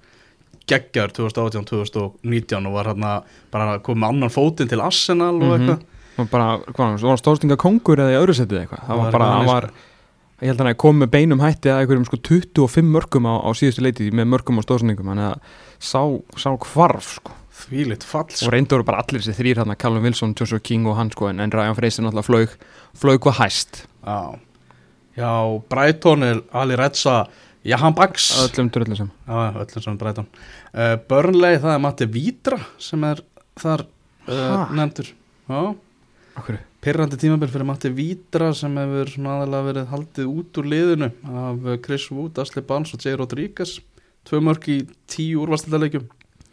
[0.66, 3.10] geggjar 2018-2019 og var hérna
[3.52, 5.68] bara komið með annan fótinn til Arsenal og Mhm.
[5.68, 5.82] eitthvað
[6.16, 8.86] Og bara, hvað, var hann stórstinga kongur eða í öðru setið eitthvað?
[8.86, 9.64] Það var bara, hann var,
[10.40, 13.50] ég held að hann kom með beinum hætti að einhverjum sko 25 mörgum á, á
[13.50, 15.40] síðustu leitið með mörgum og stórstingum, þannig að
[15.80, 17.32] sá, sá hvarf, sko.
[17.54, 18.50] Þvílitt fall Og sko.
[18.52, 21.76] reyndur bara allir þessi þrýr hérna, Callum Wilson, Joshua King og hann, sko, en, Ryan
[21.78, 22.56] Fraser náttúrulega flög,
[22.98, 23.84] flög hvað hæst.
[24.04, 24.38] Já.
[25.14, 25.30] Já,
[25.70, 27.24] Brighton er Ali Redza
[27.64, 28.32] Jahan Bax.
[28.42, 30.26] Öllum dröllum sem Já, öllum sem Brighton.
[30.74, 33.22] Uh, Burnley, það er Matti Vítra sem er
[33.62, 33.86] þar
[34.28, 35.12] uh, nefndur.
[35.48, 35.60] Já,
[36.34, 41.08] Akkur pirrandi tímabil fyrir Matti Vítra sem hefur svona aðalega verið haldið út úr liðinu
[41.30, 43.78] af Chris Wood, Ashley Barnes og Jay Rodriguez.
[44.28, 46.04] Tvö mörg í tíu úrvastildaleikjum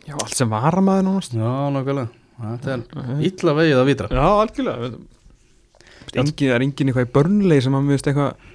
[0.08, 1.36] Já, allt sem varamæður nánast.
[1.38, 2.10] Já, nákvæmlega.
[2.42, 4.88] Þetta er illa vegið að Vítra Já, algjörlega
[6.18, 8.48] Engin, Það er engin eitthvað í börnlegi sem hann viðst eitthvað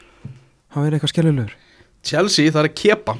[0.74, 1.52] hann verið eitthvað skellulegur
[2.06, 3.14] Chelsea, það er Kepa.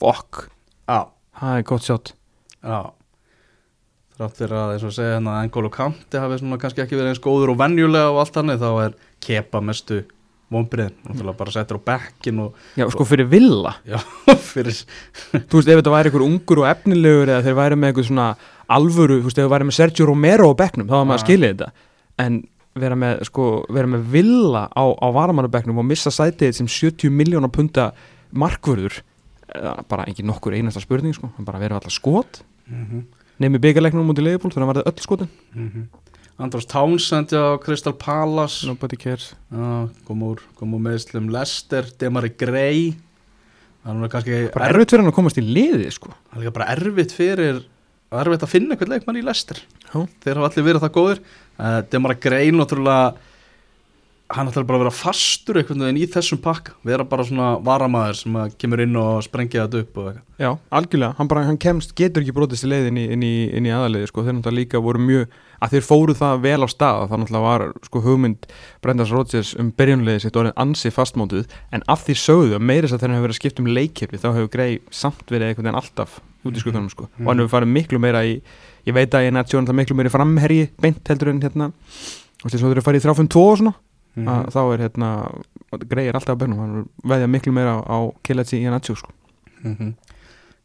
[0.00, 0.40] Fokk
[0.88, 1.00] Já,
[1.36, 2.12] Það er gott sjátt
[2.64, 2.78] já.
[4.16, 7.20] Þrátt fyrir að, eins og segja hérna, Engolo Kanti hafi svona kannski ekki verið eins
[7.24, 8.96] góður og venjulega og allt hannig, þá er
[9.26, 10.00] Kepa mestu
[10.52, 13.72] vonbriðin, náttúrulega bara settur á bekkin og, Já, sko fyrir villa?
[13.90, 13.98] Já,
[14.52, 18.08] fyrir Þú veist, ef þetta væri einhver ungur og efnilegur eða þeir væri með eitthvað
[18.10, 18.28] svona
[18.76, 21.24] alvöru þú veist, ef þeir væri með Sergio Romero á bekknum þá var maður að
[21.26, 21.88] skilja þetta.
[22.26, 22.38] En
[22.76, 27.50] vera með, sko, vera með villa á, á varamannabekknum og missa sætið sem 70 miljónar
[27.50, 27.90] punta
[28.36, 32.42] markvörður eh, bara ekki nokkur einasta spurning, sko bara verið alltaf skot.
[32.70, 33.06] Mm
[33.42, 35.30] nefnir byggarleiknum mútið leifból þannig að það öll skotin.
[35.54, 35.86] -hmm.
[36.38, 38.66] Andros Townsend á Crystal Palace.
[38.68, 39.30] Nobody cares.
[39.48, 42.90] Já, kom úr, úr meðslum Lester, Demari Gray.
[43.86, 46.12] Það er kannski bara erfitt fyrir hann að komast í liði, sko.
[46.34, 47.62] Það er bara erfitt fyrir
[48.16, 50.04] erfitt að finna einhvern leikmann í Lester Já.
[50.22, 51.22] þeir hafa allir verið það góðir.
[51.56, 53.16] Uh, Demara Grey náttúrulega
[54.36, 56.74] hann ætlar bara að vera fastur einhvern veginn í þessum pakka.
[56.86, 60.22] Vera bara svona varamæður sem kemur inn og sprengja þetta upp eitthvað.
[60.42, 60.50] Já,
[60.80, 64.10] algjörlega, hann bara, hann kemst, getur ekki brotist í leið inn í, í, í aðaliði,
[64.10, 67.46] sko, þeir náttúrulega líka voru mjög, að þeir fóru það vel á stað, það náttúrulega
[67.46, 68.46] var, sko, hugmynd
[68.84, 72.96] Brendas Rodgers um byrjunliðið sitt orðið ansi fastmótuð, en af því sögðu að meira þess
[72.98, 75.80] að þeir hefur verið að skipta um leikkepi, þá hefur Grey samt verið einhvern veginn
[75.80, 78.36] alltaf út í skuttunum, sko, og hann hefur farið miklu meira í,
[78.86, 81.70] ég veit að ég er nættjóðan það miklu meira í framherji, beint heldur en hérna,
[81.72, 83.74] þú veist, eins og þeir eru farið í 3-5-2 og svona,
[84.16, 84.28] Mhm.
[84.32, 85.08] að þá er hérna,
[85.90, 89.10] Grey er alltaf á bennum, hann veðja miklu meira á Kiletsi í Nacho, sko.
[89.62, 89.90] Mhm.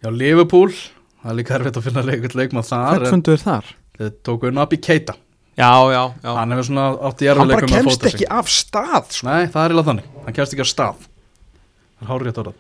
[0.04, 3.04] Já, Liverpool það er líka erfitt að finna leikvöld leikmann þar
[4.02, 5.14] Þeir tóku Nabi Keita.
[5.60, 6.32] Já, já, já.
[6.34, 9.28] Hann hefur svona átt í Hann bara að kemst ekki af stað sko.
[9.28, 11.04] Nei, það er eiginlega þannig, hann kemst ekki á stað.
[12.00, 12.56] Það er hárið orðað.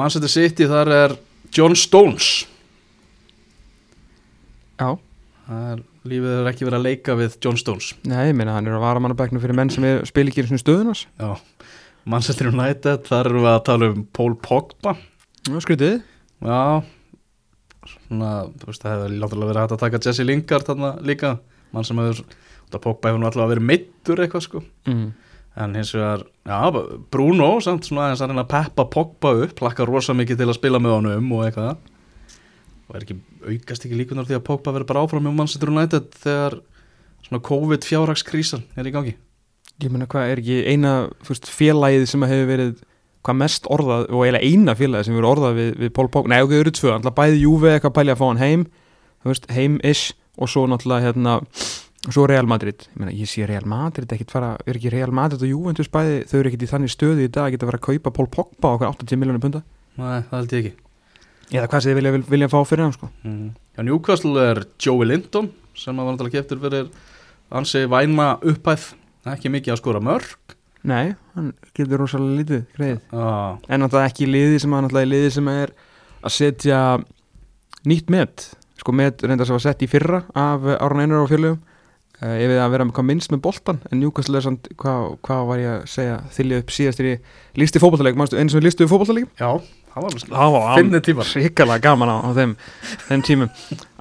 [0.00, 1.14] Manchester City þar er
[1.54, 2.30] John Stones.
[4.80, 4.88] Já.
[5.46, 7.92] Það er, lífið er ekki verið að leika við John Stones.
[8.08, 11.04] Nei, ég meina hann er að vara mannabæknu fyrir menn sem spil ekki í stöðunas
[11.20, 11.36] Já,
[12.08, 14.96] Manchester United, þar erum við að tala um Paul Pogba.
[15.46, 16.00] Já, skrítið.
[16.42, 16.82] Já,
[17.88, 21.32] svona, þú veist, það hefur láttulega verið hægt að taka Jesse Lingard þarna líka
[21.72, 22.22] mann sem hefur,
[22.66, 24.64] þetta Pogba hefur alltaf verið meittur eitthvað sko.
[24.88, 25.06] Mm.
[25.62, 26.60] en hins vegar, já,
[27.12, 30.56] Bruno samt svona aðeins að reyna að peppa Pogba upp hlakka rosa mikið til að
[30.56, 31.90] spila með honum og eitthvað.
[32.88, 33.18] Og er ekki,
[33.50, 36.56] aukast ekki líkunar því að Pogba verður bara áfram með Manchester United þegar
[37.26, 39.14] svona COVID fjárhagskrísan er í gangi?
[39.82, 40.94] Ég meina hvað er ekki eina
[41.26, 42.80] fyrst, félagið sem hefur verið
[43.22, 46.40] hvað mest orðað og eiginlega eina félagið sem verið orðað við, við Pól Pók Nei,
[46.42, 48.66] ok, þau eru tvö, alltaf bæði Júve eitthvað pæli að fá hann heim
[49.24, 51.36] veist, heim-ish og svo náttúrulega hérna
[52.10, 55.44] svo Real Madrid, ég meina, ég sé Real Madrid ekkit fara, er ekki Real Madrid
[55.44, 57.86] og Juventus bæði þau eru ekkit í þannig stöði í dag að geta verið að
[57.90, 59.62] kaupa Pól Pogba okkur 80 miljónum punta
[60.00, 60.78] Nei, það held ég ekki
[61.52, 63.08] eða hvað sem þið vilja, vilja fá fyrir hann sko.
[63.22, 63.48] mm.
[63.76, 66.88] Já, Newcastle er Joey Linton sem að var náttúrulega keftur fyrir
[67.52, 68.32] ansi væna
[70.88, 75.50] Nei, hann getur rosalega lítið greið ah, en náttúrulega ekki í liði sem, liði sem
[75.52, 75.74] er
[76.22, 76.80] að setja
[77.86, 78.48] nýtt met.
[78.82, 81.60] Sko met reyndar sem var sett í fyrra af Árun Einar og fjöluðum
[82.22, 85.06] uh, ef við að vera með hvað minnst með boltan en Newcastle er samt, hvað,
[85.26, 87.14] hvað var ég að segja þylja upp síðast í
[87.62, 89.50] listi fótballtaleik manstu, eins og við listuðu fótballtaleik Já,
[89.94, 92.56] það var það var hrikalega gaman á, á þeim,
[93.06, 93.52] þeim tímum.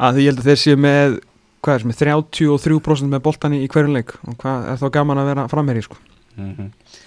[0.01, 1.19] Að ég held að þeir séu með
[1.61, 4.15] hvað er sem er 33% með boltan í, hverjum leik.
[4.25, 5.99] Og hvað er þá gaman að vera framherri sko.
[6.41, 6.99] Mm -hmm.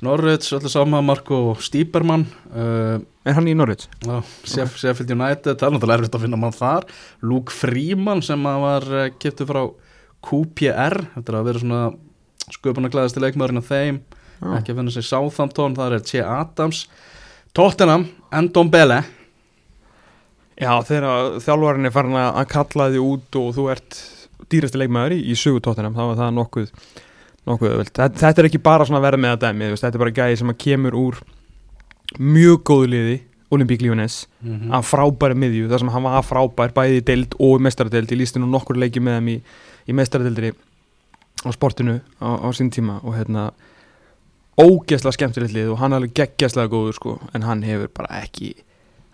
[0.00, 2.24] Norrids, öllu sama Marko Stýpermann
[2.56, 3.84] uh, er hann í Norwich?
[4.00, 6.86] Já, Shef, Sheffield United, það er náttúrulega erfitt að finna mann þar
[7.20, 9.60] Luke Freeman sem var uh, kiptu frá
[10.24, 11.82] QPR þetta er að vera svona
[12.56, 14.00] sköpunarglæðasti leikmaðurinn af þeim
[14.40, 14.56] Já.
[14.56, 16.86] ekki að finna sig Southampton, það er Che Adams
[17.52, 19.02] Tottenham, Endon Bele
[20.60, 24.00] Já, þegar þjálfarinn er farin að kalla því út og þú ert
[24.50, 26.72] dýrasti leikmaður í, í sögutóttinam, þá er það nokkuð
[27.48, 27.92] nokkuð öðvöld.
[27.96, 30.52] Þetta, þetta er ekki bara svona verð með að dæmi, þetta er bara gæði sem
[30.52, 31.20] að kemur úr
[32.18, 33.18] mjög góðu liði
[33.50, 34.74] Olimpík Lífunes, mm -hmm.
[34.74, 38.18] af frábæri miðju, þar sem hann var frábær bæði í deild og í mestaradeild, ég
[38.18, 39.36] lísti nú nokkur leikið með þeim í,
[39.88, 40.52] í mestaradeildri
[41.42, 43.50] á sportinu á, á sín tíma og hérna
[44.60, 48.54] ógeðslega skemmtilegt lið og hann er alveg geggjastlega góður sko, en hann hefur bara ekki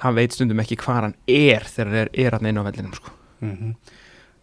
[0.04, 3.10] hann veit stundum ekki hvað hann er þegar hann er, hann inn á vellinum sko.
[3.40, 3.74] mm -hmm.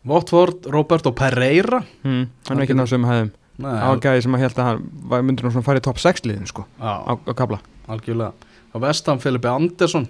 [0.05, 2.27] Watford, Roberto Pereira hmm.
[2.47, 5.27] hann er ekki náðu sem hæðum Nei, það var gæði sem að held að hann
[5.27, 7.59] myndir nú svona fara í top 6 liðin sko á, á kabla
[7.91, 8.33] algjörlega.
[8.73, 10.07] Á vestan Filipe Andersson.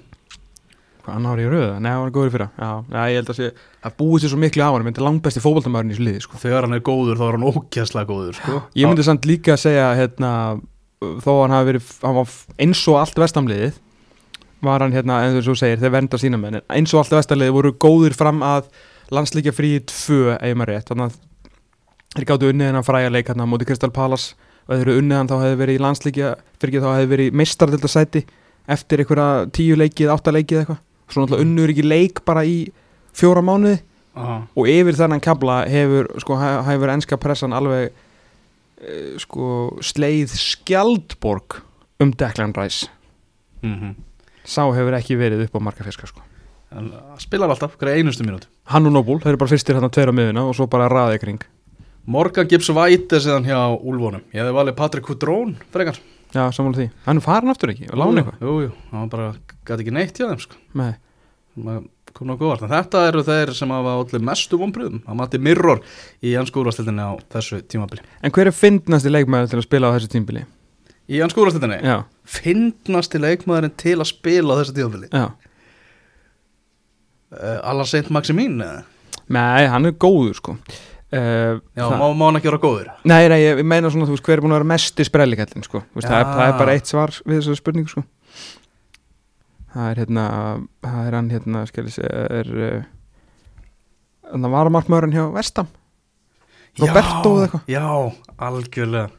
[1.04, 3.40] Hvað hann ári í röða, nei hann var góður fyrir já, já, ég held að
[3.42, 3.48] sé,
[3.84, 6.40] það búið sér svo miklu á hann myndi langbesti fótboltamæðurinn í þessu liði sko.
[6.40, 8.62] Þegar hann er góður þá er hann ógæslega góður sko.
[8.80, 10.32] ég myndi samt líka að segja hérna,
[11.04, 13.82] þó að hann hafi verið hann var eins og allt vestamliðið
[14.64, 17.18] var hann hérna, eins og þú segir, þeir vernda sína menn en eins og allt
[17.18, 18.72] vestamliðið voru góður fram að
[19.12, 21.20] landslíkja frí 2 ef maður rétt, þannig að
[22.14, 24.38] þeir gáttu unnið hennar fræja leik hérna á móti Kristal Palace.
[24.64, 26.30] Og þeir eru unnið hann þá hefði verið í landslíkja
[26.62, 28.22] fyrir ekki þá hefði verið meistardildasæti
[28.74, 30.80] eftir einhverja tíu leikið, átta leikið eitthvað.
[31.12, 32.58] Svo náttúrulega unnur ekki leik bara í
[33.18, 33.82] fjóra mánuði.
[34.14, 39.48] Já, og yfir þennan kabla hefur sko, hefur enska pressan alveg uh, sko,
[39.82, 41.58] sleið skjaldborg
[42.04, 42.92] um Declan Rice.
[43.64, 43.96] Mhm.
[44.44, 46.22] sá hefur ekki verið upp á marga fiska sko.
[46.76, 46.90] En
[47.22, 48.50] spilar alltaf, hverja einustu mínútu?
[48.68, 51.22] Hann og Noble, þeir eru bara fyrstir þarna tveir á miðuna og svo bara raðið
[51.22, 51.44] kring
[52.06, 56.00] Morgan Gibbs White er síðan hjá Úlfónum Ég hefði valið Patrick Hudrón frekar.
[56.34, 57.86] Já, sammála því, hann er farin aftur ekki?
[57.94, 58.40] Og lána eitthvað?
[58.44, 59.28] Jú, jú, hann bara
[59.70, 60.58] gæti ekki neitt hjá þeim sko.
[60.82, 60.94] Nei.
[62.14, 65.80] Kom nokkuð vart en þetta eru þeir sem hafa allir mestu vonbröðum að mati Mirror
[66.26, 68.02] í ennskúrastildinni á þessu tímabili.
[68.26, 70.44] En hver er fyndnasti leikmaður til að spila á þessu tímbili
[71.14, 71.80] Í ennskúrastildinni?
[71.86, 75.10] já, Finnasti leikmaðurinn til að spila á þessu tímabili?
[75.14, 75.26] Já.
[77.34, 78.84] Uh, Allar Saint Maximin eða?
[79.34, 80.58] Nei, hann er góður sko
[81.14, 82.90] uh, Já, má, má hann ekki vera góður?
[83.10, 85.66] Nei, nei, ég meina svona, þú veist, hver er búin að vera mest í sprellikallin,
[85.68, 88.06] sko, veist, það, er, það er bara eitt svar við þessu spurningu, sko.
[89.74, 90.26] Það er hérna,
[90.86, 92.84] það er hann hérna, ég segja, er uh,
[94.34, 95.68] Það var markmaðurinn hjá Vestam
[96.82, 97.68] Roberto eða eitthvað.
[97.70, 97.86] Já,
[98.48, 99.10] algjörlega.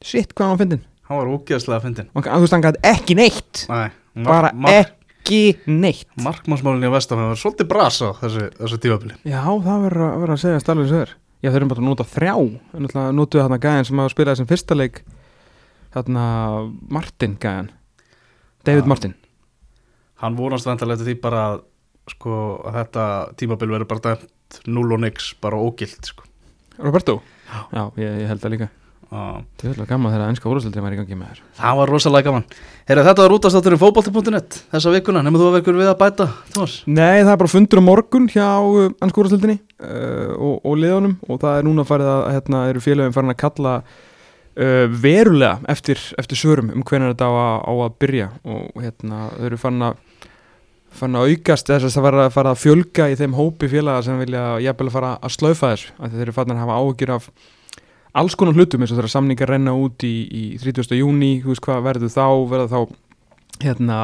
[0.00, 3.16] Sitt, hvað hann var fyndin Hann var ógeðslega fyndin Og þú veist, hann gæti ekki
[3.18, 3.64] neitt.
[3.68, 3.90] Nei,
[4.24, 4.52] Bara
[5.30, 6.08] ekki neitt.
[6.24, 9.16] Markmannsmálinn í Vestam hefur svolítið brasa á þessu, þessu tímabili.
[9.22, 12.34] Já, það verður að, að segja stærlega sér Já, þeir eru bara að nota þrjá.
[13.16, 14.98] Notuðu þarna gæðin sem hafa spilað þessum fyrsta leik.
[15.94, 16.24] Þarna
[16.92, 17.70] Martin gæðin
[18.68, 18.88] David Já.
[18.92, 19.14] Martin.
[20.20, 21.62] Hann vonast vendarlega til því bara að,
[22.12, 22.34] sko,
[22.68, 23.06] að þetta
[23.40, 26.26] tímabil verður bara dæmt 0 og nix, bara ógilt sko.
[26.80, 27.20] Roberto?
[27.72, 28.68] Já, ég, ég held það líka
[29.10, 31.38] Er alltaf gaman þegar ennska úrvarsleildin var í gangi með þér.
[31.56, 32.44] Það var rosalega gaman.
[32.86, 36.76] Herra, Þetta var útastátturinn fótbolti.net þessa vikuna, nefnum þú að verður við að bæta Thomas?
[36.86, 41.18] Nei, það er bara fundur á morgun hjá uh, ennska úrvarsleildinni uh, og, og liðunum
[41.26, 46.06] og það er núna farið að hérna eru félögum farin að kalla uh, verulega eftir,
[46.22, 48.32] eftir svörum um hvernig þetta á að, á að byrja.
[48.46, 50.02] Og hérna þau eru farin að
[50.90, 54.06] farin að aukast þess að það var að fara að fjölga í þeim hópi félaga
[54.06, 56.78] sem vilja jafnvel að fara að slaufa þessu af því þeir eru farin að hafa
[56.78, 57.32] áhyggjur af
[58.18, 60.98] alls konar hlutum eins og þeirra samningar renna út í, í 30.
[60.98, 62.80] júni, þú veist hvað verður þá verður þá
[63.60, 63.98] hérna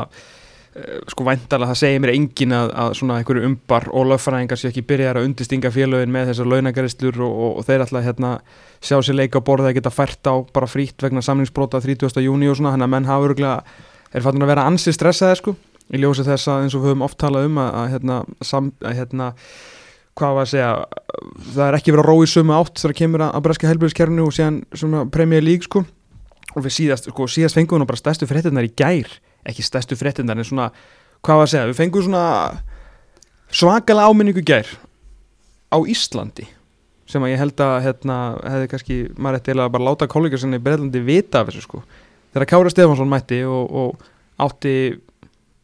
[0.77, 4.71] eh, sko væntalega það segir mér engin að, að svona einhverju umbar og löffræðingar sé
[4.71, 8.33] ekki byrjar að undistinga félögin með þessar launagaristlur og, og, og þeir alltaf hérna
[8.81, 12.21] sjá sér leika á borða að geta fært á bara frítt vegna samningsbrota 30.
[12.25, 13.63] júni og svona, þannig að menn hafa örgulega
[14.13, 15.57] er fattin að vera ansi stressaði sko
[15.95, 18.71] í ljósi þess að eins og við höfum oft talað um að, að hérna, sam,
[18.83, 19.33] að hérna
[20.17, 20.71] hvað var að segja,
[21.53, 24.25] það er ekki verið að róa í sömu átt þegar kemur að, að breska helbriðskerfinu
[24.25, 25.85] og síðan Premier League sko.
[26.57, 29.11] Og við síðast, sko, síðast fengum við nú bara stærstu fréttinnar í gær,
[29.45, 30.71] ekki stærstu fréttinnar en svona,
[31.21, 32.25] hvað var að segja, við fengum svona
[33.53, 34.71] svakalega áminningu gær
[35.69, 36.49] á Íslandi
[37.07, 40.43] sem að ég held að hérna, hefði kannski, maður ætti eiginlega bara að láta kollegar
[40.43, 41.83] sinni í Breitlandi vita af þessu sko.
[42.35, 44.09] Þegar Kára Stefansson mætti og, og
[44.43, 44.73] átti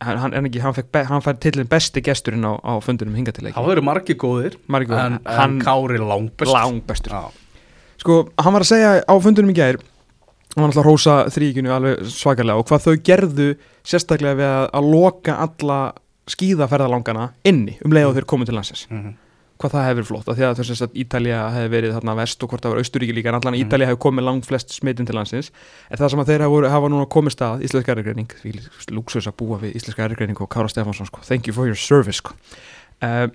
[0.06, 3.34] hann, hann, ekki, hann, fekk be, hann fær tillin besti gesturinn á, á fundunum hinga
[3.34, 7.14] til Það verður margi góðir en, en Kári langbest langbestur.
[7.14, 7.56] Já,
[8.02, 9.80] sko, hann var að segja á fundunum í gær
[10.52, 13.48] hann var alltaf að rósa þrýkjunu alveg svakalega og hvað þau gerðu
[13.88, 15.78] sérstaklega við að, að loka alla
[16.32, 18.86] skíðaferðalangana inni um leið og þeir komið til landsins.
[18.90, 19.14] Mhm.
[19.62, 22.50] Hvað það hefur flott, af því að þess að Ítalja hefði verið þarna vest og
[22.52, 23.62] hvort það var Austuríki líka en allan Mhm.
[23.66, 25.50] Ítalja hefur komið langt flest smitin til landsins
[25.90, 28.52] en það sem að þeir hafa, hafa núna komið stað íslenska ergreining, því
[28.90, 31.20] lúksus að búa við íslenska ergreining og Kára Stefánsson sko.
[31.22, 32.34] thank you for your service sko.
[33.02, 33.28] uh,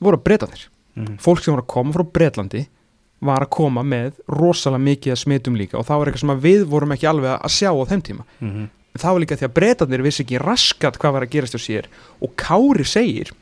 [0.00, 1.16] voru breytanir Mhm.
[1.18, 2.66] fólk sem var að koma frá Bretlandi
[3.22, 6.92] var að koma með rosalega mikið smitum líka og það var eitthvað sem við vorum
[6.92, 8.68] ekki alveg að sjá á þeim tíma Mhm.
[8.94, 11.62] en það var líka því að Bretandir vissi ekki raskat hvað var að gerast hjá
[11.66, 11.84] sér
[12.22, 13.32] og Kári segir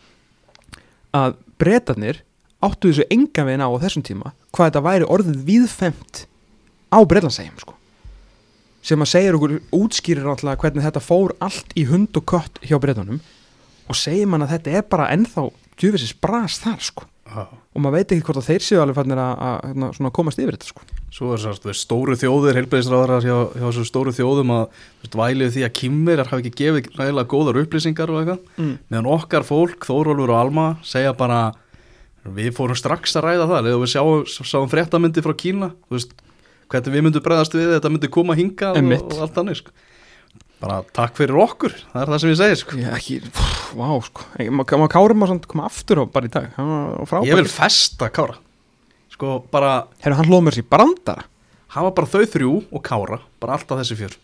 [1.12, 2.22] að Bretanir
[2.62, 6.24] áttu þessu enga veginn á á þessum tíma hvað þetta væri orðið víðfemt
[6.90, 7.76] á Bretlandssegjum sko.
[8.82, 12.76] Sem að segja okkur útskýrir alltaf hvernig þetta fór allt í hund og kött hjá
[12.82, 13.22] Bretanum
[13.86, 15.46] og segir mann að þetta er bara ennþá
[15.78, 17.08] djúfisins bras þar sko.
[17.32, 17.46] Já.
[17.48, 20.40] og maður veit ekki hvort að þeir séu alveg fannir að, að, að svona, komast
[20.42, 24.62] yfir þetta sko Svo er við stóru þjóðir, heilbreyðisráðar hjá, hjá þessu stóru þjóðum að
[25.02, 28.38] veist, vælið því að kýmverar hafi ekki gefið ræðilega góðar upplýsingar og eitthvað.
[28.56, 28.70] Mm.
[28.94, 31.42] meðan okkar fólk, Þórólfur og Alma segja bara
[32.22, 36.12] Við fórum strax að ræða það, eða við sjáum, sáum fréttamyndi frá Kína, veist,
[36.70, 39.72] hvernig við myndum bregðast við, þetta myndi koma hingað og, og allt annir, sko.
[40.62, 42.78] Bara takk fyrir okkur, það er það sem ég segi, sko.
[42.78, 44.28] Ég ekki, pff, vá sko.
[44.38, 46.46] Ég- ma- ma- Kári má samt koma aftur á bara í dag.
[46.54, 48.38] Hann var frábær Ég vil festa Kára,
[49.22, 51.28] sko, bara, Herru, hann hlóð mér sér brandara
[51.72, 54.18] hafa bara þau þrjú og Kára, bara alltaf þessi fjör.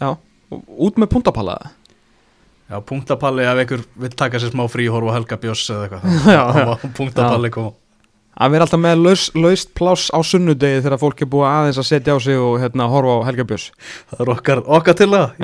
[0.00, 1.74] Já, og út með puntapallaða
[2.70, 6.84] Já, punktapalli ef einhver vil taka sér smá frí horfa á Helga Björns eða eitthvað,
[7.00, 7.72] punktapalli koma.
[8.40, 11.88] Að vera alltaf með laus, laust pláss á sunnudegi þegar fólk er búið aðeins að
[11.90, 13.66] setja á sig og hérna, horfa á Helga Björns
[14.14, 15.36] Það er okkar, okkar til það.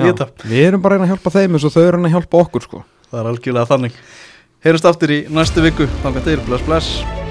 [0.47, 3.21] Við erum bara að hjálpa þeim eins og þau eru að hjálpa okkur sko Það
[3.21, 4.01] er algjörlega þannig.
[4.63, 7.26] Heyrjumst aftur í næstu viku, þannig að þeir bless bless.